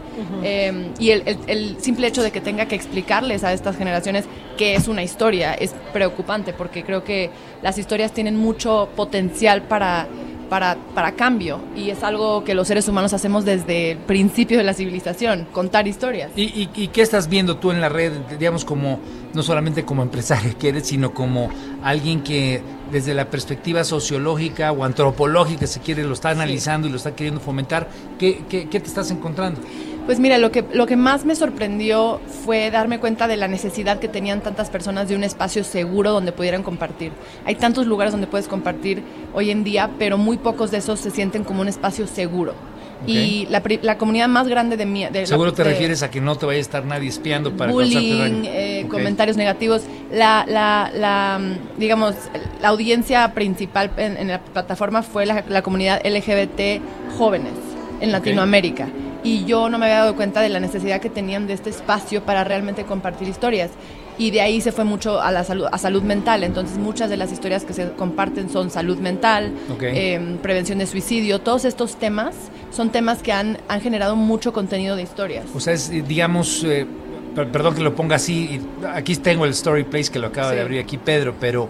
Em, 0.43 0.93
y 0.99 1.11
el, 1.11 1.39
el 1.47 1.77
simple 1.81 2.07
hecho 2.07 2.23
de 2.23 2.31
que 2.31 2.41
tenga 2.41 2.67
que 2.67 2.75
explicarles 2.75 3.45
a 3.45 3.53
estas 3.53 3.77
generaciones 3.77 4.25
qué 4.57 4.75
es 4.75 4.89
una 4.89 5.03
historia 5.03 5.55
es 5.55 5.75
preocupante, 5.93 6.53
porque 6.53 6.85
creo 6.85 7.05
que 7.05 7.31
las 7.63 7.79
historias 7.79 8.13
tienen 8.13 8.37
mucho 8.37 8.89
potencial 8.97 9.63
para 9.63 10.07
para, 10.49 10.77
para 10.95 11.13
cambio. 11.13 11.61
Y 11.77 11.91
es 11.91 12.03
algo 12.03 12.45
que 12.45 12.55
los 12.55 12.69
seres 12.69 12.89
humanos 12.89 13.13
hacemos 13.13 13.45
desde 13.45 13.93
el 13.93 13.99
principio 13.99 14.59
de 14.59 14.65
la 14.65 14.75
civilización, 14.75 15.47
contar 15.53 15.87
historias. 15.89 16.31
¿Y, 16.37 16.45
y, 16.45 16.71
y 16.75 16.89
qué 16.89 17.03
estás 17.03 17.29
viendo 17.29 17.57
tú 17.57 17.71
en 17.71 17.81
la 17.81 17.89
red, 17.89 18.13
digamos, 18.39 18.65
como 18.65 19.01
no 19.35 19.43
solamente 19.43 19.85
como 19.85 20.03
empresario 20.03 20.57
que 20.59 20.71
eres, 20.71 20.87
sino 20.87 21.13
como 21.13 21.51
alguien 21.83 22.23
que 22.23 22.63
desde 22.91 23.15
la 23.15 23.29
perspectiva 23.29 23.85
sociológica 23.85 24.73
o 24.73 24.85
antropológica, 24.85 25.67
si 25.67 25.81
quiere, 25.81 26.05
lo 26.05 26.15
está 26.15 26.31
analizando 26.31 26.89
y 26.89 26.91
lo 26.91 26.97
está 26.97 27.15
queriendo 27.15 27.41
fomentar? 27.41 27.89
¿Qué, 28.19 28.43
qué, 28.49 28.69
qué 28.69 28.81
te 28.81 28.87
estás 28.87 29.11
encontrando? 29.11 29.61
Pues 30.07 30.21
mira, 30.21 30.39
lo 30.39 30.53
que, 30.53 30.65
lo 30.73 30.87
que 30.87 30.95
más 30.97 31.25
me 31.25 31.35
sorprendió 31.35 32.21
fue 32.45 32.71
darme 32.71 33.01
cuenta 33.01 33.27
de 33.27 33.37
la 33.37 33.49
necesidad 33.49 33.99
que 33.99 34.07
tenían 34.07 34.41
tantas 34.41 34.71
personas 34.71 35.09
de 35.09 35.17
un 35.17 35.25
espacio 35.25 35.65
seguro 35.65 36.13
donde 36.13 36.31
pudieran 36.31 36.63
compartir. 36.63 37.11
Hay 37.45 37.57
tantos 37.57 37.87
lugares 37.87 38.13
donde 38.13 38.29
puedes 38.29 38.47
compartir 38.47 39.03
hoy 39.35 39.51
en 39.51 39.65
día, 39.65 39.91
pero 39.99 40.17
muy 40.17 40.39
pocos 40.39 40.71
de 40.71 40.79
esos 40.79 41.01
se 41.01 41.11
sienten 41.11 41.43
como 41.43 41.61
un 41.61 41.69
espacio 41.69 42.07
seguro. 42.07 42.55
Y 43.07 43.47
la, 43.51 43.63
la 43.83 43.99
comunidad 43.99 44.29
más 44.29 44.49
grande 44.49 44.77
de 44.77 44.87
mi... 44.87 45.05
De, 45.07 45.27
Seguro 45.27 45.53
te 45.53 45.63
de 45.63 45.71
refieres 45.71 46.03
a 46.03 46.11
que 46.11 46.21
no 46.21 46.37
te 46.37 46.47
vaya 46.47 46.59
a 46.59 46.63
estar 46.63 46.85
nadie 46.85 47.09
espiando 47.09 47.53
para 47.57 47.71
bullying, 47.71 48.45
eh, 48.47 48.83
Ok. 48.85 48.91
comentarios 48.91 49.37
negativos. 49.37 49.83
La, 50.11 50.45
la, 50.49 50.91
la, 50.95 51.39
mm, 51.39 51.79
digamos, 51.79 52.15
la 52.63 52.69
audiencia 52.69 53.33
principal 53.35 53.91
en, 53.97 54.17
en 54.17 54.29
la 54.29 54.41
plataforma 54.41 55.03
fue 55.03 55.27
la, 55.27 55.45
la 55.49 55.63
comunidad 55.63 56.01
LGBT 56.07 56.81
jóvenes 57.19 57.53
en. 58.01 58.13
Latinoamérica. 58.13 58.89
Y 59.27 59.45
yo 59.45 59.69
no 59.69 59.79
me 59.79 59.87
había 59.87 59.99
dado 59.99 60.15
cuenta 60.17 60.41
de 60.41 60.49
la 60.49 60.61
necesidad 60.61 61.01
que 61.01 61.11
tenían 61.11 61.47
de 61.47 61.55
este 61.55 61.71
espacio 61.71 62.23
para 62.23 62.45
realmente 62.45 62.85
compartir 62.85 63.27
historias. 63.29 63.71
Y 64.19 64.31
de 64.31 64.41
ahí 64.41 64.61
se 64.61 64.73
fue 64.73 64.85
mucho 64.85 65.21
a 65.21 65.31
la 65.33 65.45
salud, 65.45 65.67
a 65.71 65.77
salud 65.79 66.03
mental. 66.03 66.45
Entonces 66.45 66.79
muchas 66.79 67.11
de 67.11 67.17
las 67.17 67.33
historias 67.33 67.65
que 67.65 67.73
se 67.75 67.91
comparten 67.93 68.49
son 68.49 68.71
salud 68.71 68.99
mental, 68.99 69.53
eh, 69.83 70.37
prevención 70.43 70.79
de 70.79 70.87
suicidio. 70.87 71.41
Todos 71.41 71.65
estos 71.65 71.97
temas 71.97 72.35
son 72.71 72.91
temas 72.91 73.23
que 73.23 73.33
han, 73.33 73.59
han 73.69 73.81
generado 73.81 74.17
mucho 74.17 74.53
contenido 74.53 74.97
de 74.97 75.03
historias. 75.03 75.45
O 75.55 75.61
sea, 75.61 75.75
es, 75.75 75.91
eh, 75.91 76.03
digamos, 76.07 76.63
eh, 76.65 76.87
per- 77.35 77.51
perdón 77.51 77.75
que 77.75 77.83
lo 77.83 77.95
ponga 77.95 78.17
así, 78.17 78.61
aquí 78.95 79.17
tengo 79.17 79.45
el 79.45 79.51
Story 79.51 79.85
Place 79.85 80.11
que 80.11 80.19
lo 80.19 80.29
acaba 80.29 80.53
de 80.53 80.61
abrir 80.63 80.81
aquí 80.81 80.97
Pedro, 80.97 81.35
pero 81.39 81.69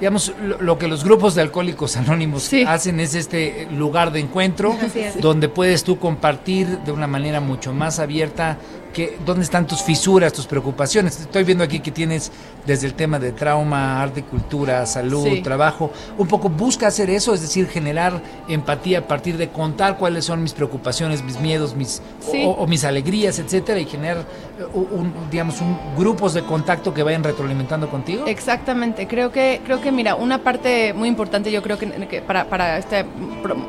digamos, 0.00 0.32
lo, 0.42 0.60
lo 0.60 0.78
que 0.78 0.88
los 0.88 1.04
grupos 1.04 1.34
de 1.34 1.42
alcohólicos 1.42 1.96
anónimos 1.96 2.42
Sí. 2.44 2.64
hacen 2.66 2.98
es 3.00 3.14
este 3.14 3.68
lugar 3.70 4.12
de 4.12 4.20
encuentro 4.20 4.74
es. 4.94 5.20
donde 5.20 5.48
puedes 5.48 5.84
tú 5.84 5.98
compartir 5.98 6.78
de 6.78 6.90
una 6.92 7.06
manera 7.06 7.40
mucho 7.40 7.72
más 7.72 7.98
abierta 7.98 8.56
que, 8.92 9.18
dónde 9.24 9.44
están 9.44 9.66
tus 9.66 9.82
fisuras, 9.82 10.32
tus 10.32 10.46
preocupaciones. 10.46 11.20
Estoy 11.20 11.44
viendo 11.44 11.64
aquí 11.64 11.80
que 11.80 11.90
tienes 11.90 12.30
desde 12.66 12.86
el 12.86 12.94
tema 12.94 13.18
de 13.18 13.32
trauma, 13.32 14.02
arte 14.02 14.22
cultura, 14.22 14.84
salud, 14.86 15.24
Sí. 15.24 15.42
trabajo. 15.42 15.90
Un 16.18 16.26
poco 16.26 16.48
busca 16.48 16.86
hacer 16.86 17.08
eso, 17.10 17.32
es 17.34 17.40
decir, 17.40 17.68
generar 17.68 18.20
empatía 18.48 18.98
a 19.00 19.02
partir 19.08 19.36
de 19.36 19.48
contar 19.48 19.96
cuáles 19.96 20.24
son 20.24 20.42
mis 20.42 20.52
preocupaciones, 20.52 21.22
mis 21.22 21.40
miedos, 21.40 21.74
mis 21.74 22.02
Sí. 22.20 22.42
o, 22.44 22.50
o 22.50 22.66
mis 22.66 22.84
alegrías, 22.84 23.38
etcétera, 23.38 23.78
y 23.80 23.86
generar 23.86 24.18
eh, 24.58 24.64
un, 24.74 25.12
digamos 25.30 25.60
un 25.60 25.76
grupos 25.96 26.34
de 26.34 26.42
contacto 26.42 26.92
que 26.92 27.02
vayan 27.02 27.24
retroalimentando 27.24 27.88
contigo. 27.88 28.24
Exactamente, 28.26 29.06
creo 29.06 29.30
que, 29.32 29.60
creo 29.64 29.80
que 29.80 29.90
mira, 29.92 30.14
una 30.14 30.38
parte 30.42 30.92
muy 30.92 31.08
importante 31.08 31.50
yo 31.50 31.62
creo 31.62 31.78
que, 31.78 31.86
que 32.08 32.20
para, 32.20 32.44
para 32.48 32.78
este 32.78 33.04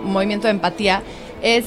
movimiento 0.03 0.47
de 0.47 0.51
empatía 0.51 1.01
es, 1.41 1.65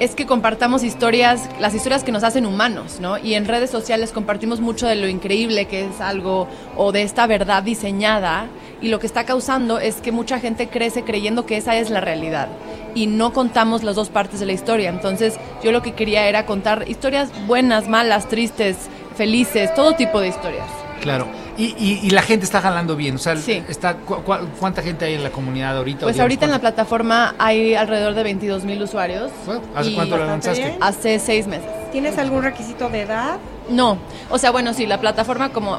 es 0.00 0.14
que 0.14 0.26
compartamos 0.26 0.82
historias, 0.82 1.48
las 1.60 1.74
historias 1.74 2.02
que 2.02 2.12
nos 2.12 2.24
hacen 2.24 2.46
humanos, 2.46 2.98
¿no? 3.00 3.18
Y 3.18 3.34
en 3.34 3.46
redes 3.46 3.70
sociales 3.70 4.10
compartimos 4.12 4.60
mucho 4.60 4.86
de 4.86 4.96
lo 4.96 5.08
increíble 5.08 5.66
que 5.66 5.86
es 5.86 6.00
algo 6.00 6.48
o 6.76 6.92
de 6.92 7.02
esta 7.02 7.26
verdad 7.26 7.62
diseñada 7.62 8.46
y 8.80 8.88
lo 8.88 8.98
que 8.98 9.06
está 9.06 9.24
causando 9.24 9.78
es 9.78 9.96
que 9.96 10.12
mucha 10.12 10.40
gente 10.40 10.68
crece 10.68 11.04
creyendo 11.04 11.46
que 11.46 11.56
esa 11.56 11.76
es 11.76 11.90
la 11.90 12.00
realidad 12.00 12.48
y 12.94 13.06
no 13.06 13.32
contamos 13.32 13.82
las 13.82 13.96
dos 13.96 14.08
partes 14.08 14.40
de 14.40 14.46
la 14.46 14.52
historia. 14.52 14.90
Entonces 14.90 15.38
yo 15.62 15.72
lo 15.72 15.82
que 15.82 15.92
quería 15.92 16.28
era 16.28 16.46
contar 16.46 16.88
historias 16.88 17.30
buenas, 17.46 17.88
malas, 17.88 18.28
tristes, 18.28 18.76
felices, 19.16 19.72
todo 19.74 19.94
tipo 19.94 20.20
de 20.20 20.28
historias. 20.28 20.66
Claro. 21.00 21.43
Y, 21.56 21.66
y, 21.78 22.00
y 22.02 22.10
la 22.10 22.22
gente 22.22 22.44
está 22.44 22.60
jalando 22.60 22.96
bien, 22.96 23.14
o 23.14 23.18
sea, 23.18 23.36
Sí. 23.36 23.62
está 23.68 23.94
cu- 23.94 24.22
cu- 24.22 24.34
¿cuánta 24.58 24.82
gente 24.82 25.04
hay 25.04 25.14
en 25.14 25.22
la 25.22 25.30
comunidad 25.30 25.76
ahorita? 25.76 26.00
Pues 26.00 26.14
Digamos, 26.16 26.24
ahorita 26.24 26.44
en 26.46 26.50
la 26.50 26.58
¿cuánta- 26.58 26.74
plataforma 26.76 27.34
hay 27.38 27.74
alrededor 27.74 28.14
de 28.14 28.22
22 28.24 28.64
mil 28.64 28.82
usuarios. 28.82 29.30
Bueno, 29.46 29.60
¿Hace 29.76 29.94
cuánto 29.94 30.16
la 30.16 30.26
lanzaste? 30.26 30.64
bien. 30.64 30.76
Hace 30.80 31.18
seis 31.20 31.46
meses. 31.46 31.68
¿Tienes 31.92 32.18
algún 32.18 32.42
requisito 32.42 32.88
de 32.88 33.02
edad? 33.02 33.36
No, 33.68 33.98
o 34.30 34.38
sea, 34.38 34.50
bueno, 34.50 34.74
sí, 34.74 34.86
la 34.86 34.98
plataforma 35.00 35.50
como, 35.50 35.78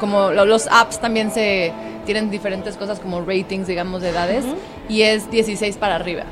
como 0.00 0.30
lo- 0.32 0.44
los 0.44 0.66
apps 0.66 1.00
también 1.00 1.30
se 1.30 1.72
tienen 2.04 2.30
diferentes 2.30 2.76
cosas 2.76 2.98
como 2.98 3.20
ratings, 3.20 3.68
digamos, 3.68 4.02
de 4.02 4.08
edades, 4.08 4.44
y 4.88 5.02
es 5.02 5.30
16 5.30 5.76
para 5.76 5.94
arriba. 5.94 6.24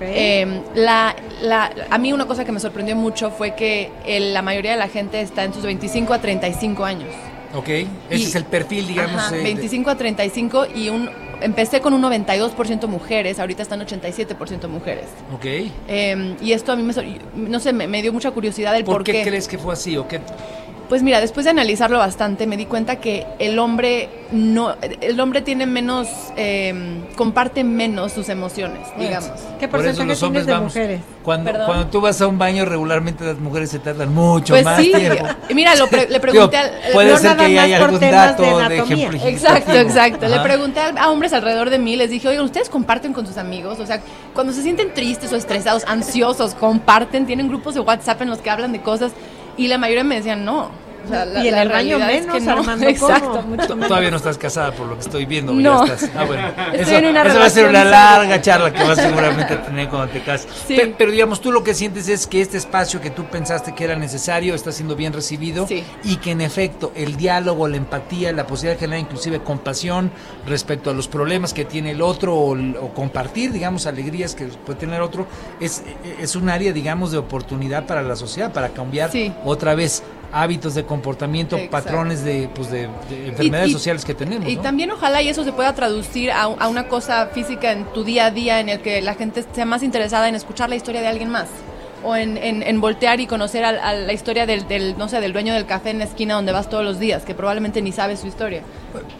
Eh, 0.00 0.62
la, 0.74 1.14
la- 1.42 1.70
a 1.90 1.98
mí 1.98 2.12
una 2.12 2.26
cosa 2.26 2.44
que 2.44 2.52
me 2.52 2.58
sorprendió 2.60 2.94
mucho 2.96 3.30
fue 3.30 3.54
que 3.54 3.90
el- 4.06 4.32
la 4.34 4.42
mayoría 4.42 4.70
de 4.72 4.76
la 4.76 4.88
gente 4.88 5.20
está 5.20 5.42
en 5.44 5.52
sus 5.52 5.62
25 5.64 6.12
a 6.14 6.20
35 6.20 6.84
años. 6.84 7.10
Ok, 7.56 7.68
ese 7.68 7.88
Y- 8.10 8.22
es 8.24 8.34
el 8.34 8.44
perfil, 8.44 8.86
digamos. 8.86 9.16
Ajá, 9.16 9.34
eh, 9.34 9.38
de- 9.38 9.44
25 9.44 9.90
a 9.90 9.96
35 9.96 10.66
y 10.74 10.90
un, 10.90 11.08
empecé 11.40 11.80
con 11.80 11.94
un 11.94 12.02
92% 12.02 12.86
mujeres, 12.86 13.38
ahorita 13.38 13.62
están 13.62 13.80
87% 13.80 14.68
mujeres. 14.68 15.06
ok. 15.34 15.44
Eh, 15.88 16.36
y 16.42 16.52
esto 16.52 16.72
a 16.72 16.76
mí 16.76 16.82
me, 16.82 16.92
no 17.34 17.58
sé, 17.60 17.72
me, 17.72 17.86
me 17.88 18.02
dio 18.02 18.12
mucha 18.12 18.30
curiosidad 18.30 18.74
del 18.74 18.84
¿Por 18.84 18.96
por, 18.96 19.04
qué 19.04 19.22
crees 19.22 19.48
que 19.48 19.56
fue 19.58 19.72
así? 19.72 19.96
¿O 19.96 20.06
qué? 20.06 20.20
Pues 20.88 21.02
mira, 21.02 21.20
después 21.20 21.42
de 21.44 21.50
analizarlo 21.50 21.98
bastante, 21.98 22.46
me 22.46 22.56
di 22.56 22.66
cuenta 22.66 22.96
que 22.96 23.26
el 23.40 23.58
hombre 23.58 24.08
no, 24.30 24.76
el 25.00 25.18
hombre 25.18 25.42
tiene 25.42 25.66
menos, 25.66 26.08
eh, 26.36 26.72
comparte 27.16 27.64
menos 27.64 28.12
sus 28.12 28.28
emociones, 28.28 28.80
digamos. 28.96 29.30
¿Qué 29.58 29.66
Por 29.66 29.80
porcentaje 29.80 29.82
los 29.82 29.96
tienes 30.18 30.22
hombres 30.22 30.46
de 30.46 30.52
vamos. 30.52 30.72
mujeres? 30.74 31.00
Cuando, 31.24 31.50
Perdón. 31.50 31.66
cuando 31.66 31.86
tú 31.88 32.00
vas 32.00 32.20
a 32.20 32.28
un 32.28 32.38
baño, 32.38 32.64
regularmente 32.64 33.24
las 33.24 33.38
mujeres 33.40 33.70
se 33.70 33.80
tardan 33.80 34.14
mucho 34.14 34.54
Pues 34.54 34.64
más 34.64 34.80
sí, 34.80 34.92
tiempo. 34.94 35.24
mira, 35.52 35.74
lo 35.74 35.88
pre- 35.88 36.02
le 36.08 36.20
Digo, 36.20 36.20
pregunté 36.20 36.56
al... 36.56 36.70
puede 36.92 37.10
no 37.10 37.16
ser 37.18 37.36
nada 37.36 37.48
que 37.48 37.58
haya 37.58 37.78
por 37.78 37.84
algún 37.86 38.00
temas 38.00 38.36
dato 38.38 38.42
de 38.42 38.96
de. 38.96 39.28
Exacto, 39.28 39.72
exacto. 39.72 40.28
Le 40.28 40.38
pregunté 40.38 40.78
a, 40.78 40.88
a 40.90 41.10
hombres 41.10 41.32
alrededor 41.32 41.68
de 41.70 41.80
mí, 41.80 41.96
les 41.96 42.10
dije, 42.10 42.28
oigan, 42.28 42.44
¿ustedes 42.44 42.70
comparten 42.70 43.12
con 43.12 43.26
sus 43.26 43.38
amigos? 43.38 43.80
O 43.80 43.86
sea, 43.86 44.00
cuando 44.34 44.52
se 44.52 44.62
sienten 44.62 44.94
tristes 44.94 45.32
o 45.32 45.36
estresados, 45.36 45.82
ansiosos, 45.88 46.54
comparten, 46.54 47.26
tienen 47.26 47.48
grupos 47.48 47.74
de 47.74 47.80
WhatsApp 47.80 48.22
en 48.22 48.30
los 48.30 48.38
que 48.38 48.50
hablan 48.50 48.70
de 48.70 48.80
cosas 48.82 49.10
y 49.56 49.68
la 49.68 49.78
mayoría 49.78 50.04
me 50.04 50.16
decían 50.16 50.44
no. 50.44 50.70
O 51.06 51.08
sea, 51.08 51.24
la, 51.24 51.44
Y 51.44 51.48
en 51.48 51.54
la 51.54 51.62
el 51.62 51.68
baño 51.68 51.96
es 51.98 52.06
menos, 52.06 52.34
que 52.36 52.40
no. 52.42 52.50
Armando, 52.52 52.86
¿cómo? 52.86 52.90
Exacto, 53.14 53.42
mucho 53.42 53.74
menos. 53.76 53.88
Todavía 53.88 54.10
no 54.10 54.16
estás 54.16 54.38
casada 54.38 54.72
por 54.72 54.86
lo 54.88 54.94
que 54.94 55.00
estoy 55.00 55.24
viendo. 55.24 55.52
No. 55.52 55.86
Ya 55.86 55.94
estás. 55.94 56.10
Ah, 56.16 56.24
bueno. 56.24 56.48
Estoy 56.72 56.80
Eso, 56.80 56.96
en 56.96 57.04
una 57.06 57.22
eso 57.22 57.38
va 57.38 57.44
a 57.46 57.50
ser 57.50 57.68
una 57.68 57.84
larga 57.84 58.40
charla 58.40 58.72
que 58.72 58.82
vas 58.82 58.98
seguramente 58.98 59.54
a 59.54 59.62
tener 59.64 59.88
cuando 59.88 60.08
te 60.12 60.20
cases. 60.22 60.48
Sí. 60.66 60.76
Pero, 60.98 61.10
digamos, 61.10 61.40
tú 61.40 61.52
lo 61.52 61.62
que 61.62 61.74
sientes 61.74 62.08
es 62.08 62.26
que 62.26 62.40
este 62.40 62.56
espacio 62.56 63.00
que 63.00 63.10
tú 63.10 63.24
pensaste 63.24 63.74
que 63.74 63.84
era 63.84 63.96
necesario 63.96 64.54
está 64.54 64.72
siendo 64.72 64.96
bien 64.96 65.12
recibido 65.12 65.66
Sí. 65.66 65.84
y 66.04 66.16
que 66.16 66.32
en 66.32 66.40
efecto 66.40 66.92
el 66.94 67.16
diálogo, 67.16 67.68
la 67.68 67.76
empatía, 67.76 68.32
la 68.32 68.46
posibilidad 68.46 68.74
de 68.76 68.80
generar 68.80 69.00
inclusive 69.00 69.40
compasión 69.40 70.10
respecto 70.46 70.90
a 70.90 70.94
los 70.94 71.08
problemas 71.08 71.52
que 71.54 71.64
tiene 71.64 71.92
el 71.92 72.02
otro 72.02 72.34
o, 72.36 72.56
compartir, 72.94 73.52
digamos, 73.52 73.86
alegrías 73.86 74.34
que 74.34 74.46
puede 74.46 74.78
tener 74.78 75.00
otro, 75.00 75.26
es, 75.60 75.82
es 76.20 76.34
un 76.36 76.48
área, 76.48 76.72
digamos, 76.72 77.12
de 77.12 77.18
oportunidad 77.18 77.86
para 77.86 78.02
la 78.02 78.16
sociedad, 78.16 78.52
para 78.52 78.70
cambiar 78.70 79.10
Sí. 79.10 79.32
otra 79.44 79.74
vez 79.74 80.02
hábitos 80.32 80.74
de 80.74 80.84
comportamiento, 80.84 81.56
Exacto. 81.56 81.70
patrones 81.72 82.24
de, 82.24 82.48
pues, 82.54 82.70
de, 82.70 82.88
de 83.08 83.28
enfermedades 83.28 83.70
y- 83.70 83.72
sociales 83.72 84.04
que 84.04 84.14
tenemos. 84.14 84.48
Y 84.48 84.56
¿no? 84.56 84.62
también 84.62 84.90
ojalá 84.90 85.22
y 85.22 85.28
eso 85.28 85.44
se 85.44 85.52
pueda 85.52 85.74
traducir 85.74 86.30
a, 86.30 86.42
a 86.42 86.68
una 86.68 86.88
cosa 86.88 87.26
física 87.32 87.72
en 87.72 87.84
tu 87.92 88.04
día 88.04 88.26
a 88.26 88.30
día 88.30 88.60
en 88.60 88.68
el 88.68 88.80
que 88.80 89.00
la 89.02 89.14
gente 89.14 89.44
sea 89.52 89.64
más 89.64 89.82
interesada 89.82 90.28
en 90.28 90.34
escuchar 90.34 90.68
la 90.68 90.76
historia 90.76 91.00
de 91.00 91.08
alguien 91.08 91.30
más 91.30 91.46
o 92.04 92.14
en, 92.14 92.36
en- 92.36 92.62
en 92.62 92.80
voltear 92.80 93.18
y 93.20 93.26
conocer 93.26 93.64
a, 93.64 93.70
a 93.70 93.94
la 93.94 94.12
historia 94.12 94.46
del, 94.46 94.68
del, 94.68 94.96
no 94.98 95.08
sé, 95.08 95.20
del 95.20 95.32
dueño 95.32 95.54
del 95.54 95.66
café 95.66 95.90
en 95.90 95.98
la 95.98 96.04
esquina 96.04 96.34
donde 96.34 96.52
vas 96.52 96.68
todos 96.68 96.84
los 96.84 96.98
días, 97.00 97.24
que 97.24 97.34
probablemente 97.34 97.80
ni 97.82 97.90
sabe 97.90 98.16
su 98.16 98.26
historia. 98.26 98.62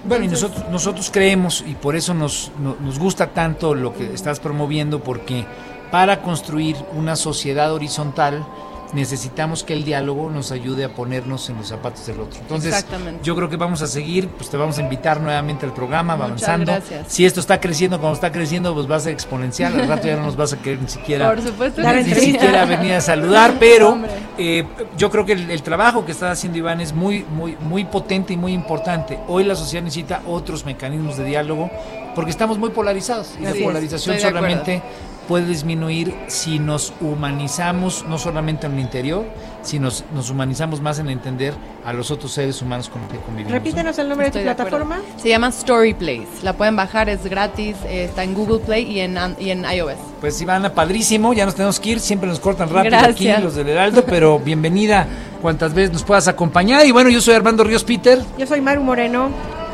Bueno, 0.05 0.25
y 0.25 0.29
nosotros, 0.29 0.65
nosotros 0.71 1.11
creemos, 1.13 1.65
y 1.67 1.75
por 1.75 1.97
eso 1.97 2.15
nos, 2.15 2.53
no- 2.61 2.77
nos 2.81 2.99
gusta 2.99 3.29
tanto 3.29 3.75
lo 3.75 3.95
que 3.95 4.13
estás 4.13 4.39
promoviendo, 4.41 5.01
porque 5.03 5.45
para 5.91 6.21
construir 6.23 6.77
una 6.95 7.17
sociedad 7.17 7.73
horizontal 7.73 8.45
necesitamos 8.93 9.65
que 9.65 9.73
el 9.73 9.85
diálogo 9.85 10.31
nos 10.31 10.53
ayude 10.53 10.85
a 10.85 10.95
ponernos 10.95 11.49
en 11.51 11.57
los 11.57 11.69
zapatos 11.69 12.07
del 12.07 12.21
otro. 12.21 12.39
Entonces, 12.41 12.85
yo 13.23 13.35
creo 13.37 13.49
que 13.49 13.57
vamos 13.57 13.83
a 13.83 13.87
seguir, 13.87 14.29
pues 14.29 14.51
te 14.51 14.57
vamos 14.57 14.79
a 14.79 14.83
invitar 14.83 15.21
nuevamente 15.21 15.67
al 15.67 15.73
programa, 15.73 16.17
va 16.17 16.27
avanzando. 16.27 16.73
gracias. 16.73 17.07
Si 17.09 17.25
esto 17.25 17.41
está 17.41 17.61
creciendo 17.61 18.01
como 18.01 18.13
está 18.13 18.33
creciendo, 18.33 18.75
pues 18.75 18.91
va 18.91 18.97
a 18.97 19.01
ser 19.01 19.13
exponencial, 19.13 19.79
al 19.79 19.89
rato 19.89 20.07
ya 20.07 20.17
no 20.17 20.23
nos 20.23 20.37
vas 20.37 20.53
a 20.53 20.59
querer 20.59 20.81
ni 20.81 20.89
siquiera 20.89 21.29
Por 21.29 21.43
supuesto 21.43 21.83
ni 21.83 22.15
siquiera 22.15 22.65
venir 22.65 22.93
a 22.93 23.01
saludar, 23.01 23.55
pero 23.59 23.99
eh, 24.39 24.65
yo 24.97 25.11
creo 25.11 25.25
que 25.25 25.33
el, 25.33 25.51
el 25.51 25.63
trabajo 25.63 26.05
que 26.05 26.13
está 26.13 26.31
haciendo 26.31 26.59
Iván 26.59 26.81
es 26.81 26.93
muy, 26.93 27.25
muy, 27.25 27.57
muy 27.61 27.85
potente 27.85 28.33
y 28.33 28.37
muy 28.37 28.53
importante. 28.53 29.19
Hoy 29.29 29.45
la 29.45 29.55
sociedad 29.55 29.83
necesita 29.83 30.23
otros 30.27 30.65
mecanismos 30.65 31.17
de 31.17 31.25
diálogo 31.25 31.71
porque 32.17 32.31
estamos 32.31 32.59
muy 32.59 32.71
polarizados 32.71 33.35
y 33.39 33.45
la 33.45 33.53
polarización 33.63 34.19
solamente 34.19 34.83
puede 35.27 35.47
disminuir 35.47 36.15
si 36.29 36.59
nos 36.59 36.93
humanizamos, 37.01 38.05
no 38.09 38.19
solamente 38.19 38.67
en 38.67 38.75
el 38.75 38.81
interior, 38.81 39.25
sino 39.63 39.87
nos, 39.87 40.05
nos 40.15 40.31
humanizamos 40.31 40.81
más 40.81 40.99
en 40.99 41.09
entender 41.09 41.55
a 41.85 41.93
los 41.93 42.11
otros 42.11 42.33
seres 42.33 42.63
humanos 42.63 42.89
con 42.89 43.03
los 43.03 43.11
que 43.11 43.19
convivimos. 43.19 43.53
Repítenos 43.53 43.99
el 43.99 44.09
nombre 44.09 44.29
Estoy 44.29 44.43
de 44.43 44.49
de 44.49 44.55
tu 44.55 44.63
plataforma. 44.63 45.01
Se 45.17 45.29
llama 45.29 45.49
Story 45.49 45.95
Place. 45.95 46.27
La 46.43 46.55
pueden 46.55 46.77
bajar, 46.77 47.09
es 47.09 47.25
gratis, 47.25 47.77
eh, 47.87 48.05
está 48.05 48.25
en 48.25 48.35
Google 48.35 48.61
Play 48.61 48.85
y 48.85 49.01
en, 49.01 49.19
y 49.39 49.51
en 49.51 49.65
iOS. 49.65 49.97
Pues 50.21 50.41
Ivana, 50.41 50.73
padrísimo, 50.73 51.33
ya 51.33 51.45
nos 51.45 51.55
tenemos 51.55 51.79
que 51.81 51.91
ir, 51.91 52.01
siempre 52.01 52.29
nos 52.29 52.41
cortan 52.41 52.69
rápido 52.69 52.97
Gracias. 52.99 53.37
aquí 53.37 53.45
los 53.45 53.55
del 53.55 53.69
Heraldo, 53.69 54.05
pero 54.05 54.39
bienvenida 54.45 55.07
cuantas 55.43 55.75
veces 55.75 55.93
nos 55.93 56.03
puedas 56.03 56.29
acompañar. 56.29 56.87
Y 56.87 56.93
bueno, 56.93 57.11
yo 57.11 57.21
soy 57.21 57.35
Armando 57.35 57.65
Ríos 57.65 57.85
Peter. 57.85 58.21
Yo 58.39 58.47
soy 58.47 58.61
Maru 58.61 58.83
Moreno. 58.83 59.31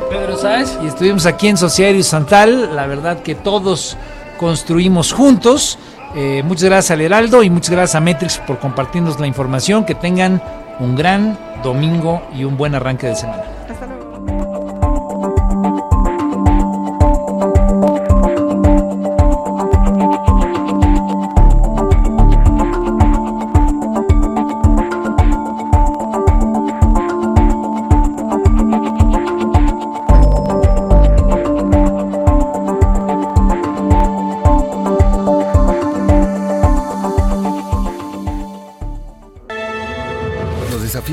Pedro 0.09 0.37
Sáez. 0.37 0.77
Y 0.83 0.87
estuvimos 0.87 1.25
aquí 1.25 1.47
en 1.47 1.57
Sociedad 1.57 1.99
Santal. 2.01 2.75
La 2.75 2.87
verdad 2.87 3.21
que 3.21 3.35
todos 3.35 3.97
construimos 4.37 5.13
juntos. 5.13 5.77
Eh, 6.15 6.43
muchas 6.45 6.65
gracias 6.65 6.91
al 6.91 7.01
Heraldo 7.01 7.43
y 7.43 7.49
muchas 7.49 7.71
gracias 7.71 7.95
a 7.95 8.01
Metrix 8.01 8.37
por 8.39 8.59
compartirnos 8.59 9.19
la 9.19 9.27
información. 9.27 9.85
Que 9.85 9.95
tengan 9.95 10.41
un 10.79 10.95
gran 10.95 11.37
domingo 11.63 12.21
y 12.35 12.43
un 12.43 12.57
buen 12.57 12.75
arranque 12.75 13.07
de 13.07 13.15
semana. 13.15 13.52